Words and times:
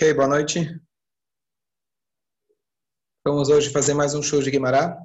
Ok, 0.00 0.14
boa 0.14 0.28
noite. 0.28 0.80
Vamos 3.26 3.48
hoje 3.48 3.72
fazer 3.72 3.94
mais 3.94 4.14
um 4.14 4.22
show 4.22 4.40
de 4.40 4.48
Guimará. 4.48 4.96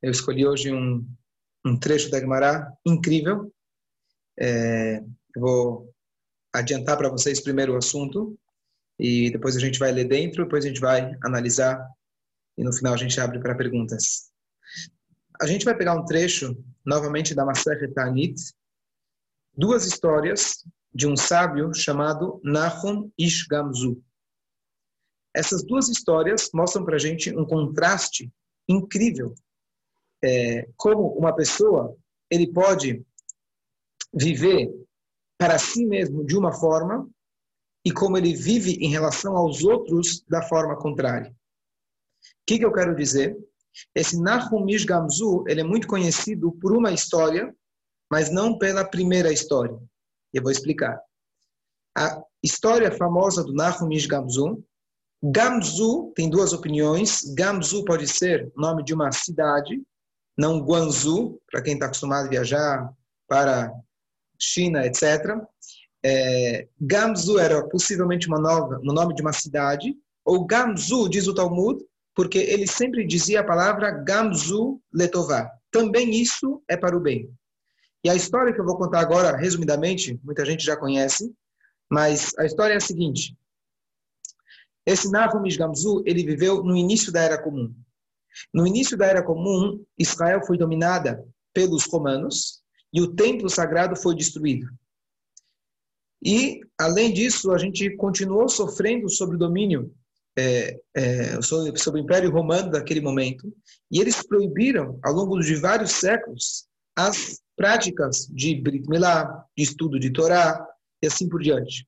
Eu 0.00 0.12
escolhi 0.12 0.46
hoje 0.46 0.72
um, 0.72 1.04
um 1.66 1.76
trecho 1.76 2.08
da 2.12 2.20
Guimará 2.20 2.72
incrível. 2.86 3.52
É, 4.38 5.00
vou 5.36 5.92
adiantar 6.54 6.96
para 6.96 7.08
vocês 7.08 7.40
primeiro 7.40 7.72
o 7.72 7.76
assunto 7.76 8.38
e 9.00 9.32
depois 9.32 9.56
a 9.56 9.58
gente 9.58 9.80
vai 9.80 9.90
ler 9.90 10.04
dentro, 10.04 10.44
depois 10.44 10.64
a 10.64 10.68
gente 10.68 10.80
vai 10.80 11.12
analisar 11.24 11.84
e 12.56 12.62
no 12.62 12.72
final 12.72 12.94
a 12.94 12.96
gente 12.96 13.18
abre 13.18 13.40
para 13.40 13.56
perguntas. 13.56 14.30
A 15.42 15.46
gente 15.48 15.64
vai 15.64 15.76
pegar 15.76 15.92
um 15.92 16.04
trecho 16.04 16.56
novamente 16.86 17.34
da 17.34 17.44
Maseret 17.44 17.92
Tanit, 17.92 18.40
duas 19.56 19.84
histórias 19.84 20.64
de 20.94 21.08
um 21.08 21.16
sábio 21.16 21.74
chamado 21.74 22.40
Nahum 22.44 23.10
Ish 23.18 23.46
Gamzu. 23.46 24.00
Essas 25.34 25.64
duas 25.64 25.88
histórias 25.88 26.50
mostram 26.54 26.84
para 26.84 26.94
a 26.94 26.98
gente 26.98 27.36
um 27.36 27.44
contraste 27.44 28.32
incrível. 28.68 29.34
É, 30.22 30.68
como 30.76 31.08
uma 31.18 31.34
pessoa 31.34 31.96
ele 32.30 32.52
pode 32.52 33.04
viver 34.14 34.72
para 35.36 35.58
si 35.58 35.84
mesmo 35.84 36.24
de 36.24 36.36
uma 36.36 36.52
forma 36.52 37.08
e 37.84 37.92
como 37.92 38.16
ele 38.16 38.34
vive 38.34 38.74
em 38.74 38.88
relação 38.88 39.36
aos 39.36 39.62
outros 39.64 40.22
da 40.28 40.40
forma 40.42 40.76
contrária. 40.76 41.30
O 41.30 41.34
que, 42.46 42.58
que 42.58 42.64
eu 42.64 42.72
quero 42.72 42.94
dizer? 42.94 43.36
Esse 43.94 44.18
Nahum 44.20 44.68
Ish 44.68 44.84
Gamzu 44.84 45.44
ele 45.48 45.60
é 45.60 45.64
muito 45.64 45.88
conhecido 45.88 46.52
por 46.52 46.74
uma 46.74 46.92
história, 46.92 47.54
mas 48.10 48.30
não 48.30 48.56
pela 48.56 48.84
primeira 48.84 49.32
história. 49.32 49.76
Eu 50.34 50.42
vou 50.42 50.50
explicar. 50.50 51.00
A 51.96 52.20
história 52.42 52.90
famosa 52.90 53.44
do 53.44 53.54
Nahumish 53.54 54.06
Gamzu. 54.06 54.64
Gamzu 55.22 56.12
tem 56.16 56.28
duas 56.28 56.52
opiniões. 56.52 57.22
Gamzu 57.36 57.84
pode 57.84 58.08
ser 58.08 58.52
nome 58.56 58.82
de 58.82 58.92
uma 58.92 59.12
cidade, 59.12 59.80
não 60.36 60.58
Guangzhou, 60.58 61.40
para 61.50 61.62
quem 61.62 61.74
está 61.74 61.86
acostumado 61.86 62.26
a 62.26 62.30
viajar 62.30 62.92
para 63.28 63.72
China, 64.38 64.84
etc. 64.84 65.38
É, 66.04 66.68
Gamzu 66.80 67.38
era 67.38 67.66
possivelmente 67.68 68.26
uma 68.26 68.40
nova, 68.40 68.80
um 68.82 68.92
nome 68.92 69.14
de 69.14 69.22
uma 69.22 69.32
cidade, 69.32 69.94
ou 70.24 70.44
Gamzu, 70.44 71.08
diz 71.08 71.28
o 71.28 71.34
Talmud, 71.34 71.80
porque 72.14 72.38
ele 72.38 72.66
sempre 72.66 73.06
dizia 73.06 73.40
a 73.40 73.44
palavra 73.44 73.92
Gamzu 73.92 74.80
Letová. 74.92 75.48
Também 75.70 76.10
isso 76.10 76.62
é 76.68 76.76
para 76.76 76.96
o 76.96 77.00
bem. 77.00 77.32
E 78.04 78.10
a 78.10 78.14
história 78.14 78.52
que 78.52 78.60
eu 78.60 78.66
vou 78.66 78.76
contar 78.76 79.00
agora, 79.00 79.34
resumidamente, 79.34 80.20
muita 80.22 80.44
gente 80.44 80.62
já 80.62 80.76
conhece, 80.76 81.34
mas 81.90 82.36
a 82.38 82.44
história 82.44 82.74
é 82.74 82.76
a 82.76 82.80
seguinte. 82.80 83.34
Esse 84.84 85.10
Nahum 85.10 85.42
Gamzu, 85.42 86.02
ele 86.04 86.22
viveu 86.22 86.62
no 86.62 86.76
início 86.76 87.10
da 87.10 87.22
Era 87.22 87.42
Comum. 87.42 87.74
No 88.52 88.66
início 88.66 88.94
da 88.96 89.06
Era 89.06 89.22
Comum, 89.22 89.82
Israel 89.98 90.44
foi 90.44 90.58
dominada 90.58 91.24
pelos 91.54 91.86
romanos 91.86 92.62
e 92.92 93.00
o 93.00 93.14
templo 93.14 93.48
sagrado 93.48 93.96
foi 93.96 94.14
destruído. 94.14 94.68
E, 96.22 96.60
além 96.78 97.10
disso, 97.10 97.52
a 97.52 97.58
gente 97.58 97.96
continuou 97.96 98.50
sofrendo 98.50 99.08
sobre 99.08 99.36
o 99.36 99.38
domínio, 99.38 99.94
é, 100.36 100.78
é, 100.94 101.40
sobre, 101.40 101.78
sobre 101.78 102.00
o 102.00 102.04
Império 102.04 102.30
Romano 102.30 102.70
daquele 102.70 103.00
momento, 103.00 103.50
e 103.90 103.98
eles 103.98 104.22
proibiram, 104.22 104.98
ao 105.02 105.14
longo 105.14 105.40
de 105.40 105.54
vários 105.54 105.92
séculos, 105.92 106.66
as 106.96 107.42
práticas 107.56 108.26
de 108.30 108.54
Brit 108.60 108.88
Milá, 108.88 109.44
de 109.56 109.62
estudo 109.64 109.98
de 109.98 110.10
Torá 110.10 110.66
e 111.02 111.06
assim 111.06 111.28
por 111.28 111.42
diante. 111.42 111.86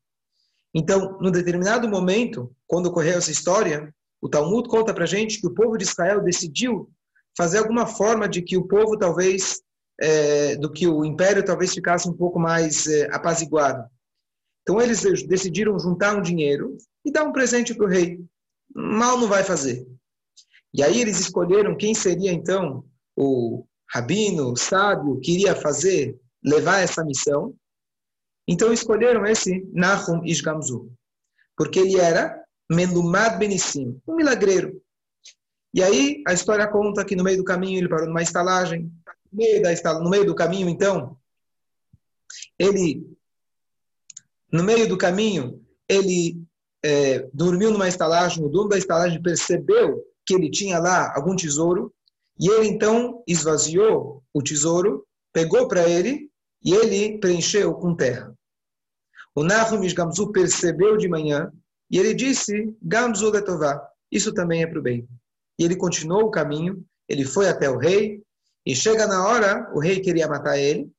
Então, 0.74 1.18
num 1.20 1.30
determinado 1.30 1.88
momento, 1.88 2.54
quando 2.66 2.86
ocorreu 2.86 3.16
essa 3.16 3.30
história, 3.30 3.94
o 4.20 4.28
Talmud 4.28 4.68
conta 4.68 4.92
para 4.92 5.06
gente 5.06 5.40
que 5.40 5.46
o 5.46 5.54
povo 5.54 5.76
de 5.76 5.84
Israel 5.84 6.22
decidiu 6.22 6.90
fazer 7.36 7.58
alguma 7.58 7.86
forma 7.86 8.28
de 8.28 8.42
que 8.42 8.56
o 8.56 8.66
povo 8.66 8.96
talvez, 8.98 9.60
é, 10.00 10.56
do 10.56 10.70
que 10.70 10.86
o 10.86 11.04
império 11.04 11.44
talvez 11.44 11.72
ficasse 11.72 12.08
um 12.08 12.12
pouco 12.12 12.38
mais 12.38 12.86
é, 12.86 13.14
apaziguado. 13.14 13.88
Então 14.62 14.80
eles 14.80 15.02
decidiram 15.26 15.78
juntar 15.78 16.16
um 16.16 16.22
dinheiro 16.22 16.76
e 17.04 17.12
dar 17.12 17.24
um 17.24 17.32
presente 17.32 17.74
para 17.74 17.86
o 17.86 17.88
rei. 17.88 18.20
Mal 18.74 19.18
não 19.18 19.28
vai 19.28 19.44
fazer. 19.44 19.86
E 20.74 20.82
aí 20.82 21.00
eles 21.00 21.20
escolheram 21.20 21.76
quem 21.76 21.94
seria 21.94 22.32
então 22.32 22.84
o 23.16 23.64
rabino, 23.88 24.56
sábio, 24.56 25.20
queria 25.20 25.54
fazer, 25.54 26.18
levar 26.42 26.80
essa 26.80 27.04
missão. 27.04 27.54
Então 28.48 28.72
escolheram 28.72 29.24
esse 29.26 29.68
Nahum 29.72 30.24
Ishgamzu, 30.24 30.90
porque 31.56 31.80
ele 31.80 31.98
era 31.98 32.42
Melumad 32.70 33.38
Benissim, 33.38 34.00
um 34.06 34.16
milagreiro. 34.16 34.80
E 35.74 35.82
aí 35.82 36.22
a 36.26 36.32
história 36.32 36.66
conta 36.66 37.04
que 37.04 37.16
no 37.16 37.24
meio 37.24 37.38
do 37.38 37.44
caminho 37.44 37.78
ele 37.78 37.88
parou 37.88 38.06
numa 38.06 38.22
estalagem. 38.22 38.90
No 39.32 39.38
meio, 39.38 39.62
da, 39.62 40.00
no 40.00 40.08
meio 40.08 40.24
do 40.24 40.34
caminho, 40.34 40.68
então, 40.68 41.16
ele, 42.58 43.06
no 44.50 44.62
meio 44.62 44.88
do 44.88 44.96
caminho, 44.96 45.62
ele 45.88 46.40
é, 46.82 47.28
dormiu 47.32 47.70
numa 47.70 47.88
estalagem. 47.88 48.44
O 48.44 48.48
dono 48.48 48.68
da 48.68 48.78
estalagem 48.78 49.20
percebeu 49.20 50.02
que 50.24 50.34
ele 50.34 50.50
tinha 50.50 50.78
lá 50.78 51.12
algum 51.14 51.36
tesouro 51.36 51.92
e 52.38 52.48
ele 52.48 52.68
então 52.68 53.22
esvaziou 53.26 54.22
o 54.32 54.42
tesouro, 54.42 55.06
pegou 55.32 55.66
para 55.68 55.88
ele 55.88 56.30
e 56.62 56.74
ele 56.74 57.18
preencheu 57.18 57.74
com 57.74 57.94
terra. 57.94 58.34
O 59.34 59.42
Nahum 59.42 59.80
Gamzu 59.94 60.32
percebeu 60.32 60.96
de 60.96 61.08
manhã 61.08 61.52
e 61.90 61.98
ele 61.98 62.14
disse: 62.14 62.74
Gamzu 62.82 63.30
letová, 63.30 63.86
isso 64.10 64.32
também 64.32 64.62
é 64.62 64.66
para 64.66 64.78
o 64.78 64.82
bem. 64.82 65.08
E 65.58 65.64
ele 65.64 65.76
continuou 65.76 66.24
o 66.24 66.30
caminho, 66.30 66.84
ele 67.08 67.24
foi 67.24 67.48
até 67.48 67.68
o 67.70 67.78
rei, 67.78 68.22
e 68.64 68.74
chega 68.74 69.06
na 69.06 69.26
hora, 69.26 69.70
o 69.74 69.78
rei 69.78 70.00
queria 70.00 70.28
matar 70.28 70.58
ele, 70.58 70.90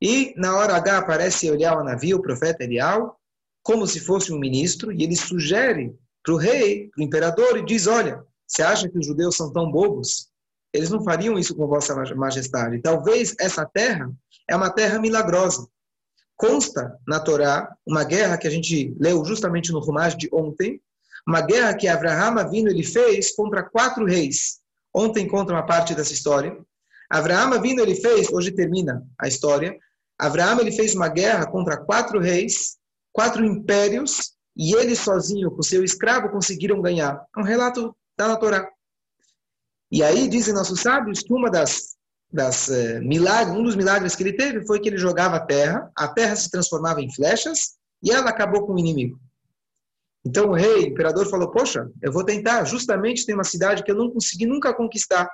e 0.00 0.34
na 0.36 0.56
hora 0.56 0.76
H 0.76 0.98
aparece 0.98 1.46
Elial 1.46 1.82
navio, 1.82 2.18
o 2.18 2.22
profeta 2.22 2.62
Elial, 2.62 3.18
como 3.62 3.86
se 3.86 4.00
fosse 4.00 4.32
um 4.32 4.38
ministro, 4.38 4.92
e 4.92 5.02
ele 5.02 5.16
sugere 5.16 5.96
para 6.22 6.34
o 6.34 6.36
rei, 6.36 6.90
para 6.90 7.02
o 7.02 7.04
imperador, 7.04 7.56
e 7.56 7.64
diz: 7.64 7.86
Olha, 7.86 8.22
você 8.46 8.62
acha 8.62 8.88
que 8.88 8.98
os 8.98 9.06
judeus 9.06 9.36
são 9.36 9.52
tão 9.52 9.70
bobos? 9.70 10.28
Eles 10.74 10.90
não 10.90 11.04
fariam 11.04 11.38
isso 11.38 11.54
com 11.54 11.68
Vossa 11.68 11.94
Majestade. 12.16 12.82
Talvez 12.82 13.36
essa 13.38 13.64
terra 13.64 14.10
é 14.50 14.56
uma 14.56 14.70
terra 14.70 14.98
milagrosa. 14.98 15.68
Consta 16.36 16.98
na 17.06 17.20
Torá 17.20 17.72
uma 17.86 18.02
guerra 18.02 18.36
que 18.36 18.48
a 18.48 18.50
gente 18.50 18.92
leu 18.98 19.24
justamente 19.24 19.70
no 19.70 19.78
Rumash 19.78 20.16
de 20.16 20.28
ontem, 20.32 20.80
uma 21.26 21.40
guerra 21.40 21.74
que 21.74 21.86
Abraham 21.86 22.40
Avino 22.40 22.68
ele 22.68 22.82
fez 22.82 23.32
contra 23.36 23.62
quatro 23.62 24.04
reis. 24.04 24.58
Ontem 24.92 25.28
conta 25.28 25.52
uma 25.52 25.64
parte 25.64 25.94
dessa 25.94 26.12
história. 26.12 26.58
Abraham 27.08 27.54
Avino 27.54 27.80
ele 27.80 27.94
fez, 27.94 28.28
hoje 28.32 28.50
termina 28.50 29.06
a 29.16 29.28
história. 29.28 29.78
Abraham 30.18 30.60
ele 30.60 30.72
fez 30.72 30.92
uma 30.92 31.08
guerra 31.08 31.46
contra 31.46 31.76
quatro 31.76 32.18
reis, 32.18 32.78
quatro 33.12 33.44
impérios, 33.44 34.32
e 34.56 34.74
ele 34.74 34.96
sozinho 34.96 35.52
com 35.52 35.62
seu 35.62 35.84
escravo 35.84 36.30
conseguiram 36.30 36.82
ganhar. 36.82 37.24
É 37.36 37.40
um 37.40 37.44
relato 37.44 37.94
da 38.18 38.36
Torá. 38.36 38.68
E 39.94 40.02
aí 40.02 40.26
dizem 40.26 40.52
nossos 40.52 40.80
sábios 40.80 41.20
que 41.20 41.32
uma 41.32 41.48
das, 41.48 41.94
das 42.28 42.66
uh, 42.66 43.00
milagres, 43.00 43.56
um 43.56 43.62
dos 43.62 43.76
milagres 43.76 44.16
que 44.16 44.24
ele 44.24 44.32
teve 44.32 44.66
foi 44.66 44.80
que 44.80 44.88
ele 44.88 44.98
jogava 44.98 45.36
a 45.36 45.46
terra, 45.46 45.88
a 45.96 46.08
terra 46.08 46.34
se 46.34 46.50
transformava 46.50 47.00
em 47.00 47.14
flechas 47.14 47.76
e 48.02 48.10
ela 48.10 48.28
acabou 48.28 48.66
com 48.66 48.74
o 48.74 48.78
inimigo. 48.80 49.20
Então 50.26 50.48
o 50.48 50.52
rei, 50.52 50.82
o 50.82 50.88
imperador 50.88 51.30
falou: 51.30 51.48
"Poxa, 51.52 51.88
eu 52.02 52.10
vou 52.10 52.24
tentar, 52.24 52.64
justamente 52.64 53.24
tem 53.24 53.36
uma 53.36 53.44
cidade 53.44 53.84
que 53.84 53.90
eu 53.92 53.94
não 53.94 54.10
consegui 54.10 54.46
nunca 54.46 54.74
conquistar". 54.74 55.30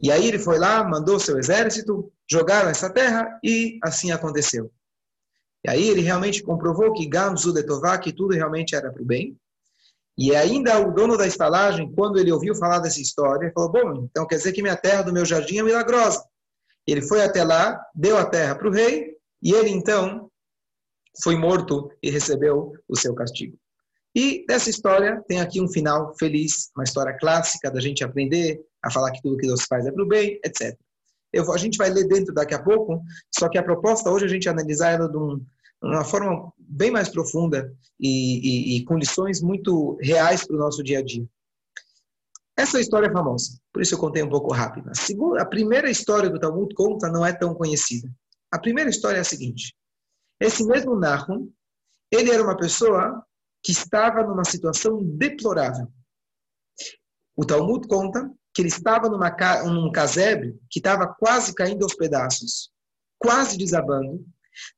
E 0.00 0.10
aí 0.10 0.26
ele 0.26 0.38
foi 0.38 0.58
lá, 0.58 0.82
mandou 0.82 1.20
seu 1.20 1.38
exército, 1.38 2.10
jogaram 2.26 2.70
essa 2.70 2.88
terra 2.88 3.38
e 3.44 3.78
assim 3.82 4.12
aconteceu. 4.12 4.72
E 5.62 5.68
aí 5.68 5.86
ele 5.90 6.00
realmente 6.00 6.42
comprovou 6.42 6.94
que 6.94 7.06
Gamzu 7.06 7.52
de 7.52 7.64
Tová, 7.64 7.98
que 7.98 8.14
tudo 8.14 8.32
realmente 8.32 8.74
era 8.74 8.90
para 8.90 9.02
o 9.02 9.04
bem. 9.04 9.38
E 10.16 10.34
ainda 10.34 10.78
o 10.78 10.92
dono 10.92 11.16
da 11.16 11.26
estalagem, 11.26 11.92
quando 11.92 12.18
ele 12.18 12.30
ouviu 12.30 12.54
falar 12.54 12.78
dessa 12.78 13.00
história, 13.00 13.50
falou: 13.52 13.72
Bom, 13.72 14.08
então 14.10 14.26
quer 14.26 14.36
dizer 14.36 14.52
que 14.52 14.62
minha 14.62 14.76
terra 14.76 15.02
do 15.02 15.12
meu 15.12 15.24
jardim 15.24 15.58
é 15.58 15.62
milagrosa. 15.62 16.24
Ele 16.86 17.02
foi 17.02 17.22
até 17.22 17.42
lá, 17.42 17.80
deu 17.94 18.16
a 18.16 18.24
terra 18.24 18.54
para 18.54 18.68
o 18.68 18.72
rei, 18.72 19.16
e 19.42 19.52
ele 19.52 19.70
então 19.70 20.30
foi 21.22 21.36
morto 21.36 21.90
e 22.02 22.10
recebeu 22.10 22.72
o 22.88 22.96
seu 22.96 23.14
castigo. 23.14 23.56
E 24.14 24.44
dessa 24.46 24.70
história 24.70 25.22
tem 25.26 25.40
aqui 25.40 25.60
um 25.60 25.68
final 25.68 26.14
feliz, 26.16 26.70
uma 26.76 26.84
história 26.84 27.16
clássica 27.18 27.70
da 27.70 27.80
gente 27.80 28.04
aprender 28.04 28.60
a 28.82 28.90
falar 28.90 29.10
que 29.10 29.20
tudo 29.20 29.36
que 29.36 29.46
Deus 29.46 29.64
faz 29.64 29.86
é 29.86 29.90
para 29.90 30.04
o 30.04 30.08
bem, 30.08 30.38
etc. 30.44 30.78
Eu, 31.32 31.52
a 31.52 31.56
gente 31.56 31.76
vai 31.76 31.90
ler 31.90 32.06
dentro 32.06 32.32
daqui 32.32 32.54
a 32.54 32.62
pouco, 32.62 33.02
só 33.36 33.48
que 33.48 33.58
a 33.58 33.62
proposta 33.62 34.10
hoje 34.10 34.24
é 34.24 34.28
a 34.28 34.30
gente 34.30 34.48
analisar 34.48 34.90
ela 34.90 35.08
de 35.08 35.16
um, 35.16 35.44
uma 35.84 36.04
forma 36.04 36.52
bem 36.58 36.90
mais 36.90 37.08
profunda 37.08 37.72
e, 38.00 38.76
e, 38.76 38.76
e 38.76 38.84
com 38.84 38.96
lições 38.96 39.42
muito 39.42 39.96
reais 40.00 40.46
para 40.46 40.56
o 40.56 40.58
nosso 40.58 40.82
dia 40.82 40.98
a 40.98 41.02
dia. 41.02 41.26
Essa 42.56 42.80
história 42.80 43.08
é 43.08 43.12
famosa, 43.12 43.58
por 43.72 43.82
isso 43.82 43.94
eu 43.94 43.98
contei 43.98 44.22
um 44.22 44.28
pouco 44.28 44.52
rápido. 44.52 44.88
A, 44.88 44.94
segunda, 44.94 45.42
a 45.42 45.46
primeira 45.46 45.90
história 45.90 46.30
do 46.30 46.38
Talmud 46.38 46.72
conta 46.74 47.10
não 47.10 47.26
é 47.26 47.32
tão 47.32 47.54
conhecida. 47.54 48.08
A 48.50 48.58
primeira 48.58 48.88
história 48.88 49.18
é 49.18 49.20
a 49.20 49.24
seguinte: 49.24 49.76
esse 50.40 50.64
mesmo 50.64 50.96
Nahum, 50.96 51.52
ele 52.10 52.30
era 52.30 52.42
uma 52.42 52.56
pessoa 52.56 53.24
que 53.62 53.72
estava 53.72 54.22
numa 54.22 54.44
situação 54.44 55.02
deplorável. 55.02 55.88
O 57.36 57.44
Talmud 57.44 57.88
conta 57.88 58.30
que 58.54 58.62
ele 58.62 58.68
estava 58.68 59.08
numa, 59.08 59.34
num 59.64 59.90
casebre 59.90 60.56
que 60.70 60.78
estava 60.78 61.08
quase 61.08 61.52
caindo 61.54 61.82
aos 61.82 61.94
pedaços, 61.96 62.70
quase 63.18 63.58
desabando, 63.58 64.24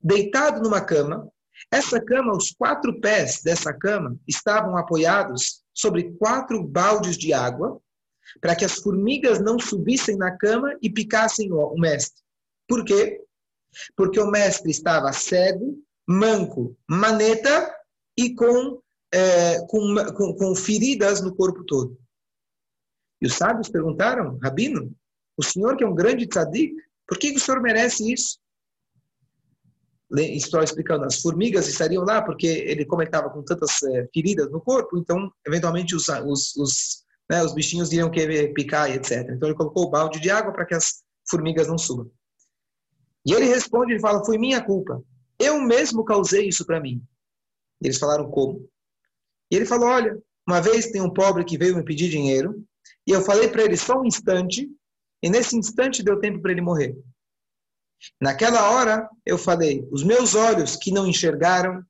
deitado 0.01 0.61
numa 0.63 0.81
cama. 0.81 1.29
Essa 1.71 2.01
cama, 2.01 2.37
os 2.37 2.51
quatro 2.53 3.01
pés 3.01 3.43
dessa 3.43 3.73
cama 3.73 4.17
estavam 4.27 4.77
apoiados 4.77 5.63
sobre 5.75 6.13
quatro 6.19 6.63
baldes 6.63 7.17
de 7.17 7.33
água, 7.33 7.81
para 8.41 8.55
que 8.55 8.65
as 8.65 8.75
formigas 8.75 9.41
não 9.41 9.59
subissem 9.59 10.17
na 10.17 10.37
cama 10.37 10.77
e 10.83 10.91
picassem 10.91 11.53
o 11.53 11.75
mestre. 11.79 12.23
Por 12.69 12.85
quê? 12.85 13.23
Porque 13.97 14.19
o 14.19 14.31
mestre 14.31 14.71
estava 14.71 15.13
cego, 15.13 15.83
manco, 16.07 16.77
maneta 16.89 17.75
e 18.17 18.35
com, 18.35 18.81
é, 19.13 19.61
com, 19.67 19.95
com, 20.15 20.35
com 20.35 20.55
feridas 20.55 21.21
no 21.21 21.35
corpo 21.35 21.65
todo. 21.65 21.99
E 23.21 23.27
os 23.27 23.35
sábios 23.35 23.69
perguntaram, 23.69 24.39
Rabino, 24.43 24.95
o 25.37 25.43
senhor 25.43 25.77
que 25.77 25.85
é 25.85 25.87
um 25.87 25.95
grande 25.95 26.27
tzadik, 26.27 26.75
por 27.07 27.19
que, 27.19 27.33
o 27.33 27.41
senhor 27.41 27.63
merece 27.63 28.13
isso? 28.13 28.39
Estou 30.13 30.63
explicando, 30.63 31.05
as 31.05 31.21
formigas 31.21 31.67
estariam 31.67 32.05
lá 32.05 32.23
porque 32.23 32.47
ele, 32.47 32.85
como 32.85 33.03
ele 33.03 33.09
estava 33.09 33.29
com 33.29 33.43
tantas 33.43 33.83
é, 33.83 34.09
feridas 34.15 34.51
no 34.51 34.61
corpo, 34.61 34.97
então, 34.99 35.31
eventualmente, 35.45 35.97
os, 35.97 36.07
os, 36.09 36.55
os, 36.57 37.05
né, 37.29 37.43
os 37.43 37.53
bichinhos 37.53 37.93
iriam 37.93 38.11
querer 38.11 38.53
picar 38.53 38.89
e 38.89 38.95
etc. 38.95 39.29
Então, 39.31 39.49
ele 39.49 39.57
colocou 39.57 39.85
o 39.85 39.91
balde 39.91 40.21
de 40.21 40.31
água 40.31 40.53
para 40.53 40.65
que 40.65 40.75
as 40.75 41.03
formigas 41.29 41.67
não 41.67 41.77
subam. 41.77 42.09
E 43.27 43.33
ele 43.33 43.47
responde 43.47 43.95
e 43.95 44.01
fala, 44.01 44.25
foi 44.25 44.39
minha 44.39 44.63
culpa. 44.63 45.03
Eu 45.39 45.61
mesmo 45.61 46.05
causei 46.05 46.47
isso 46.47 46.65
para 46.65 46.81
mim. 46.81 47.03
E 47.83 47.89
eles 47.89 47.99
falaram, 47.99 48.31
como? 48.31 48.69
E 49.51 49.57
ele 49.57 49.67
falou, 49.67 49.89
olha, 49.89 50.17
uma 50.47 50.61
vez 50.61 50.87
tem 50.87 51.03
um 51.03 51.13
pobre 51.13 51.45
que 51.45 51.59
veio 51.59 51.77
me 51.77 51.85
pedir 51.85 52.09
dinheiro, 52.09 52.65
e 53.07 53.11
eu 53.11 53.21
falei 53.21 53.49
para 53.49 53.65
ele 53.65 53.77
só 53.77 54.01
um 54.01 54.05
instante, 54.05 54.71
e 55.23 55.29
nesse 55.29 55.57
instante 55.57 56.03
deu 56.03 56.21
tempo 56.21 56.41
para 56.41 56.53
ele 56.53 56.61
morrer. 56.61 56.97
Naquela 58.21 58.71
hora, 58.71 59.09
eu 59.25 59.39
falei: 59.39 59.87
os 59.91 60.03
meus 60.03 60.35
olhos 60.35 60.77
que 60.77 60.93
não 60.93 61.07
enxergaram 61.07 61.83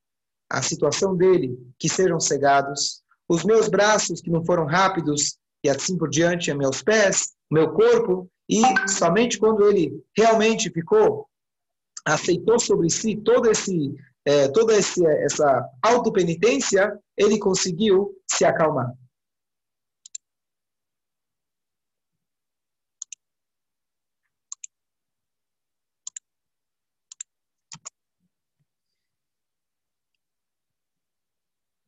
a 0.49 0.61
situação 0.61 1.15
dele, 1.15 1.57
que 1.77 1.89
sejam 1.89 2.19
cegados, 2.19 3.01
os 3.27 3.43
meus 3.43 3.67
braços 3.67 4.21
que 4.21 4.29
não 4.29 4.45
foram 4.45 4.65
rápidos, 4.65 5.37
e 5.63 5.69
assim 5.69 5.97
por 5.97 6.09
diante, 6.09 6.53
meus 6.53 6.81
pés, 6.81 7.33
meu 7.51 7.73
corpo, 7.73 8.29
e 8.49 8.61
somente 8.87 9.37
quando 9.37 9.67
ele 9.67 10.01
realmente 10.15 10.69
ficou, 10.69 11.27
aceitou 12.05 12.59
sobre 12.59 12.89
si 12.89 13.17
todo 13.17 13.51
esse, 13.51 13.93
é, 14.25 14.47
toda 14.47 14.73
esse, 14.77 15.05
essa 15.05 15.67
autopenitência, 15.81 16.97
ele 17.17 17.37
conseguiu 17.37 18.15
se 18.29 18.45
acalmar. 18.45 18.93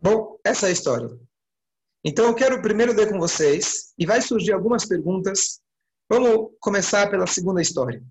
Bom, 0.09 0.39
essa 0.44 0.65
é 0.65 0.69
a 0.69 0.73
história. 0.73 1.07
Então 2.03 2.25
eu 2.25 2.33
quero 2.33 2.63
primeiro 2.63 2.94
ler 2.94 3.11
com 3.11 3.19
vocês 3.19 3.94
e 3.95 4.07
vai 4.07 4.19
surgir 4.23 4.53
algumas 4.53 4.83
perguntas. 4.83 5.61
Vamos 6.09 6.50
começar 6.59 7.11
pela 7.11 7.27
segunda 7.27 7.61
história. 7.61 8.03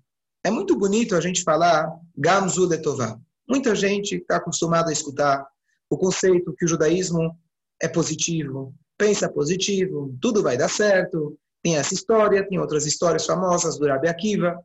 É 0.45 0.49
muito 0.49 0.77
bonito 0.77 1.13
a 1.13 1.19
gente 1.19 1.43
falar 1.43 1.93
Gamzu 2.15 2.67
Letová. 2.67 3.19
Muita 3.45 3.75
gente 3.75 4.15
está 4.15 4.37
acostumada 4.37 4.89
a 4.89 4.93
escutar 4.93 5.45
o 5.89 5.97
conceito 5.97 6.55
que 6.57 6.63
o 6.63 6.67
judaísmo 6.69 7.37
é 7.81 7.89
positivo, 7.89 8.73
pensa 8.97 9.27
positivo, 9.27 10.17
tudo 10.21 10.41
vai 10.41 10.57
dar 10.57 10.69
certo. 10.69 11.37
Tem 11.61 11.75
essa 11.75 11.93
história, 11.93 12.47
tem 12.47 12.59
outras 12.59 12.85
histórias 12.85 13.25
famosas 13.25 13.77
do 13.77 13.85
Rabi 13.85 14.07
Akiva. 14.07 14.57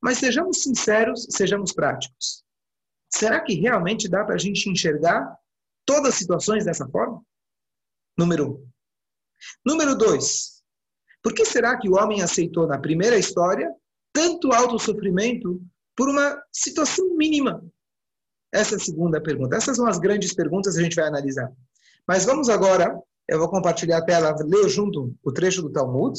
Mas 0.00 0.18
sejamos 0.18 0.62
sinceros, 0.62 1.26
sejamos 1.30 1.72
práticos. 1.72 2.44
Será 3.12 3.40
que 3.40 3.54
realmente 3.54 4.08
dá 4.08 4.24
para 4.24 4.36
a 4.36 4.38
gente 4.38 4.70
enxergar 4.70 5.36
todas 5.86 6.12
as 6.12 6.18
situações 6.18 6.64
dessa 6.64 6.86
forma? 6.88 7.24
Número 8.18 8.50
um. 8.50 8.68
Número 9.64 9.96
dois. 9.96 10.62
Por 11.22 11.34
que 11.34 11.44
será 11.44 11.78
que 11.78 11.88
o 11.88 11.94
homem 11.94 12.22
aceitou 12.22 12.66
na 12.66 12.78
primeira 12.78 13.18
história 13.18 13.72
tanto 14.12 14.52
alto 14.52 14.78
sofrimento 14.78 15.62
por 15.96 16.08
uma 16.08 16.42
situação 16.52 17.16
mínima? 17.16 17.64
Essa 18.52 18.74
é 18.74 18.76
a 18.76 18.80
segunda 18.80 19.22
pergunta. 19.22 19.56
Essas 19.56 19.76
são 19.76 19.86
as 19.86 19.98
grandes 19.98 20.34
perguntas 20.34 20.74
que 20.74 20.80
a 20.80 20.84
gente 20.84 20.96
vai 20.96 21.06
analisar. 21.06 21.52
Mas 22.06 22.24
vamos 22.24 22.48
agora, 22.48 22.98
eu 23.28 23.38
vou 23.38 23.50
compartilhar 23.50 23.98
a 23.98 24.04
tela, 24.04 24.34
ler 24.44 24.68
junto 24.68 25.14
o 25.22 25.32
trecho 25.32 25.62
do 25.62 25.72
Talmud. 25.72 26.18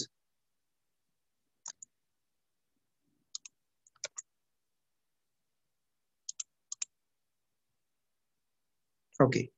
Ok. 9.19 9.56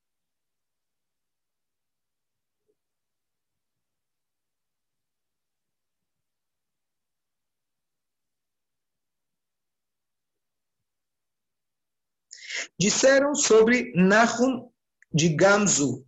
Disseram 12.79 13.35
sobre 13.35 13.91
Nahum 13.95 14.69
de 15.13 15.29
Gamzu, 15.29 16.05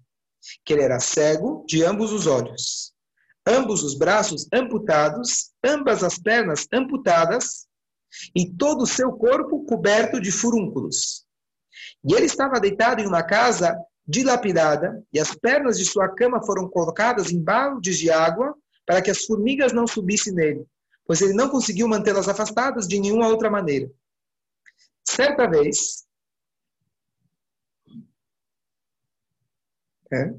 que 0.64 0.74
ele 0.74 0.84
era 0.84 1.00
cego 1.00 1.66
de 1.68 1.84
ambos 1.84 2.12
os 2.12 2.28
olhos, 2.28 2.94
ambos 3.46 3.84
os 3.84 3.98
braços 3.98 4.48
amputados, 4.54 5.52
ambas 5.64 6.04
as 6.04 6.18
pernas 6.18 6.68
amputadas 6.74 7.68
e 8.36 8.52
todo 8.52 8.84
o 8.84 8.88
seu 8.88 9.12
corpo 9.14 9.66
coberto 9.66 10.20
de 10.20 10.32
furúnculos. 10.32 11.26
E 12.04 12.14
ele 12.14 12.26
estava 12.26 12.60
deitado 12.60 13.02
em 13.02 13.08
uma 13.08 13.24
casa 13.24 13.76
dilapidada, 14.06 15.02
e 15.14 15.20
as 15.20 15.34
pernas 15.34 15.78
de 15.78 15.86
sua 15.86 16.10
cama 16.10 16.44
foram 16.44 16.68
colocadas 16.68 17.32
em 17.32 17.42
baldes 17.42 17.98
de 17.98 18.10
água 18.10 18.54
para 18.86 19.02
que 19.02 19.12
as 19.12 19.24
formigas 19.24 19.72
não 19.72 19.88
subissem 19.88 20.34
nele, 20.34 20.66
pois 21.06 21.22
ele 21.22 21.34
não 21.34 21.50
conseguiu 21.50 21.88
mantê-las 21.88 22.28
afastadas 22.28 22.88
de 22.88 23.00
nenhuma 23.00 23.28
outra 23.28 23.50
maneira. 23.50 23.90
Certa 25.08 25.48
vez, 25.48 26.06
É. 30.12 30.34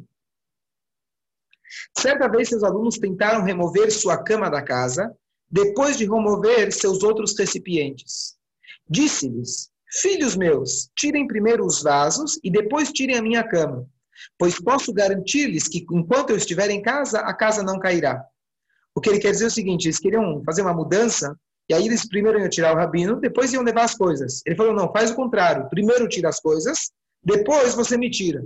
Certa 1.97 2.29
vez, 2.29 2.49
seus 2.49 2.63
alunos 2.63 2.99
tentaram 2.99 3.43
remover 3.43 3.91
sua 3.91 4.23
cama 4.23 4.51
da 4.51 4.63
casa, 4.63 5.15
depois 5.51 5.97
de 5.97 6.05
remover 6.05 6.73
seus 6.73 7.03
outros 7.03 7.37
recipientes. 7.39 8.37
Disse-lhes: 8.89 9.71
Filhos 10.01 10.37
meus, 10.37 10.91
tirem 10.97 11.27
primeiro 11.27 11.65
os 11.65 11.83
vasos 11.83 12.39
e 12.43 12.51
depois 12.51 12.93
tirem 12.93 13.17
a 13.17 13.23
minha 13.23 13.43
cama, 13.43 13.87
pois 14.39 14.61
posso 14.61 14.93
garantir-lhes 14.93 15.69
que 15.69 15.87
enquanto 15.91 16.31
eu 16.31 16.37
estiver 16.37 16.71
em 16.71 16.83
casa, 16.83 17.21
a 17.21 17.33
casa 17.33 17.63
não 17.63 17.79
cairá. 17.79 18.23
O 18.95 19.01
que 19.01 19.09
ele 19.09 19.19
quer 19.19 19.31
dizer 19.31 19.45
é 19.45 19.49
o 19.49 19.51
seguinte: 19.51 19.87
eles 19.87 19.99
queriam 19.99 20.43
fazer 20.45 20.61
uma 20.61 20.75
mudança, 20.75 21.35
e 21.71 21.75
aí 21.75 21.87
eles 21.87 22.07
primeiro 22.07 22.39
iam 22.39 22.49
tirar 22.51 22.75
o 22.75 22.79
rabino, 22.79 23.19
depois 23.19 23.53
iam 23.55 23.63
levar 23.63 23.85
as 23.85 23.95
coisas. 23.95 24.43
Ele 24.45 24.57
falou: 24.57 24.75
não, 24.75 24.93
faz 24.93 25.11
o 25.11 25.17
contrário. 25.17 25.69
Primeiro 25.71 26.09
tira 26.09 26.29
as 26.29 26.41
coisas, 26.41 26.91
depois 27.25 27.75
você 27.75 27.97
me 27.97 28.11
tira 28.11 28.43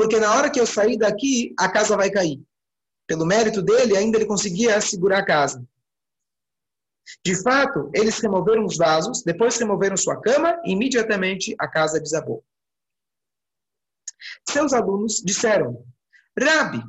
porque 0.00 0.18
na 0.18 0.34
hora 0.34 0.48
que 0.48 0.58
eu 0.58 0.64
sair 0.64 0.96
daqui, 0.96 1.54
a 1.58 1.70
casa 1.70 1.94
vai 1.94 2.10
cair. 2.10 2.42
Pelo 3.06 3.26
mérito 3.26 3.60
dele, 3.60 3.98
ainda 3.98 4.16
ele 4.16 4.24
conseguia 4.24 4.80
segurar 4.80 5.18
a 5.18 5.24
casa. 5.26 5.62
De 7.22 7.36
fato, 7.42 7.90
eles 7.92 8.18
removeram 8.18 8.64
os 8.64 8.78
vasos, 8.78 9.22
depois 9.22 9.58
removeram 9.58 9.98
sua 9.98 10.18
cama 10.18 10.58
e 10.64 10.72
imediatamente 10.72 11.54
a 11.58 11.68
casa 11.68 12.00
desabou. 12.00 12.42
Seus 14.48 14.72
alunos 14.72 15.16
disseram: 15.22 15.84
Rabi, 16.34 16.82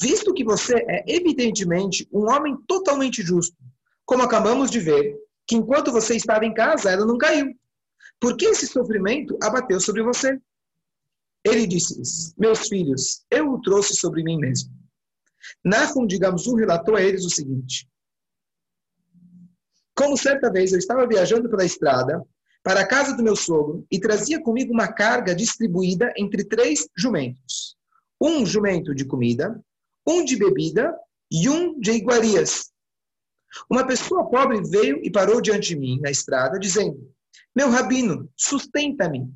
visto 0.00 0.32
que 0.32 0.42
você 0.42 0.74
é 0.88 1.04
evidentemente 1.06 2.08
um 2.10 2.30
homem 2.32 2.56
totalmente 2.66 3.20
justo, 3.20 3.58
como 4.06 4.22
acabamos 4.22 4.70
de 4.70 4.80
ver, 4.80 5.14
que 5.46 5.54
enquanto 5.54 5.92
você 5.92 6.16
estava 6.16 6.46
em 6.46 6.54
casa 6.54 6.90
ela 6.90 7.04
não 7.04 7.18
caiu, 7.18 7.54
por 8.18 8.38
que 8.38 8.46
esse 8.46 8.66
sofrimento 8.66 9.36
abateu 9.42 9.78
sobre 9.78 10.02
você? 10.02 10.40
Ele 11.44 11.66
disse-lhes: 11.66 12.34
Meus 12.38 12.68
filhos, 12.68 13.24
eu 13.30 13.52
o 13.52 13.60
trouxe 13.60 13.94
sobre 13.94 14.22
mim 14.22 14.38
mesmo. 14.38 14.72
Nahum 15.62 16.06
de 16.06 16.18
Gamzu 16.18 16.54
relatou 16.54 16.96
a 16.96 17.02
eles 17.02 17.24
o 17.24 17.30
seguinte: 17.30 17.86
Como 19.94 20.16
certa 20.16 20.50
vez 20.50 20.72
eu 20.72 20.78
estava 20.78 21.06
viajando 21.06 21.50
pela 21.50 21.64
estrada 21.64 22.24
para 22.62 22.80
a 22.80 22.86
casa 22.86 23.14
do 23.14 23.22
meu 23.22 23.36
sogro 23.36 23.86
e 23.90 24.00
trazia 24.00 24.42
comigo 24.42 24.72
uma 24.72 24.90
carga 24.90 25.34
distribuída 25.34 26.12
entre 26.16 26.44
três 26.44 26.88
jumentos: 26.96 27.76
um 28.18 28.46
jumento 28.46 28.94
de 28.94 29.04
comida, 29.04 29.62
um 30.06 30.24
de 30.24 30.36
bebida 30.36 30.96
e 31.30 31.48
um 31.48 31.78
de 31.78 31.92
iguarias. 31.92 32.72
Uma 33.70 33.86
pessoa 33.86 34.28
pobre 34.28 34.60
veio 34.62 34.98
e 35.04 35.10
parou 35.10 35.40
diante 35.40 35.68
de 35.68 35.76
mim 35.76 36.00
na 36.00 36.10
estrada, 36.10 36.58
dizendo: 36.58 37.12
Meu 37.54 37.68
rabino, 37.68 38.30
sustenta-me. 38.34 39.30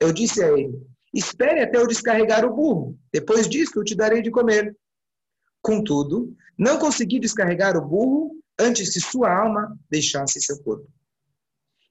Eu 0.00 0.12
disse 0.12 0.42
a 0.42 0.56
ele: 0.56 0.86
espere 1.18 1.62
até 1.62 1.78
eu 1.78 1.86
descarregar 1.86 2.44
o 2.44 2.54
burro. 2.54 2.98
Depois 3.12 3.48
disso, 3.48 3.72
eu 3.76 3.84
te 3.84 3.94
darei 3.94 4.22
de 4.22 4.30
comer. 4.30 4.76
Contudo, 5.62 6.36
não 6.58 6.78
consegui 6.78 7.18
descarregar 7.18 7.76
o 7.76 7.86
burro 7.86 8.36
antes 8.58 8.92
que 8.92 9.00
sua 9.00 9.32
alma 9.34 9.76
deixasse 9.90 10.40
seu 10.40 10.62
corpo. 10.62 10.88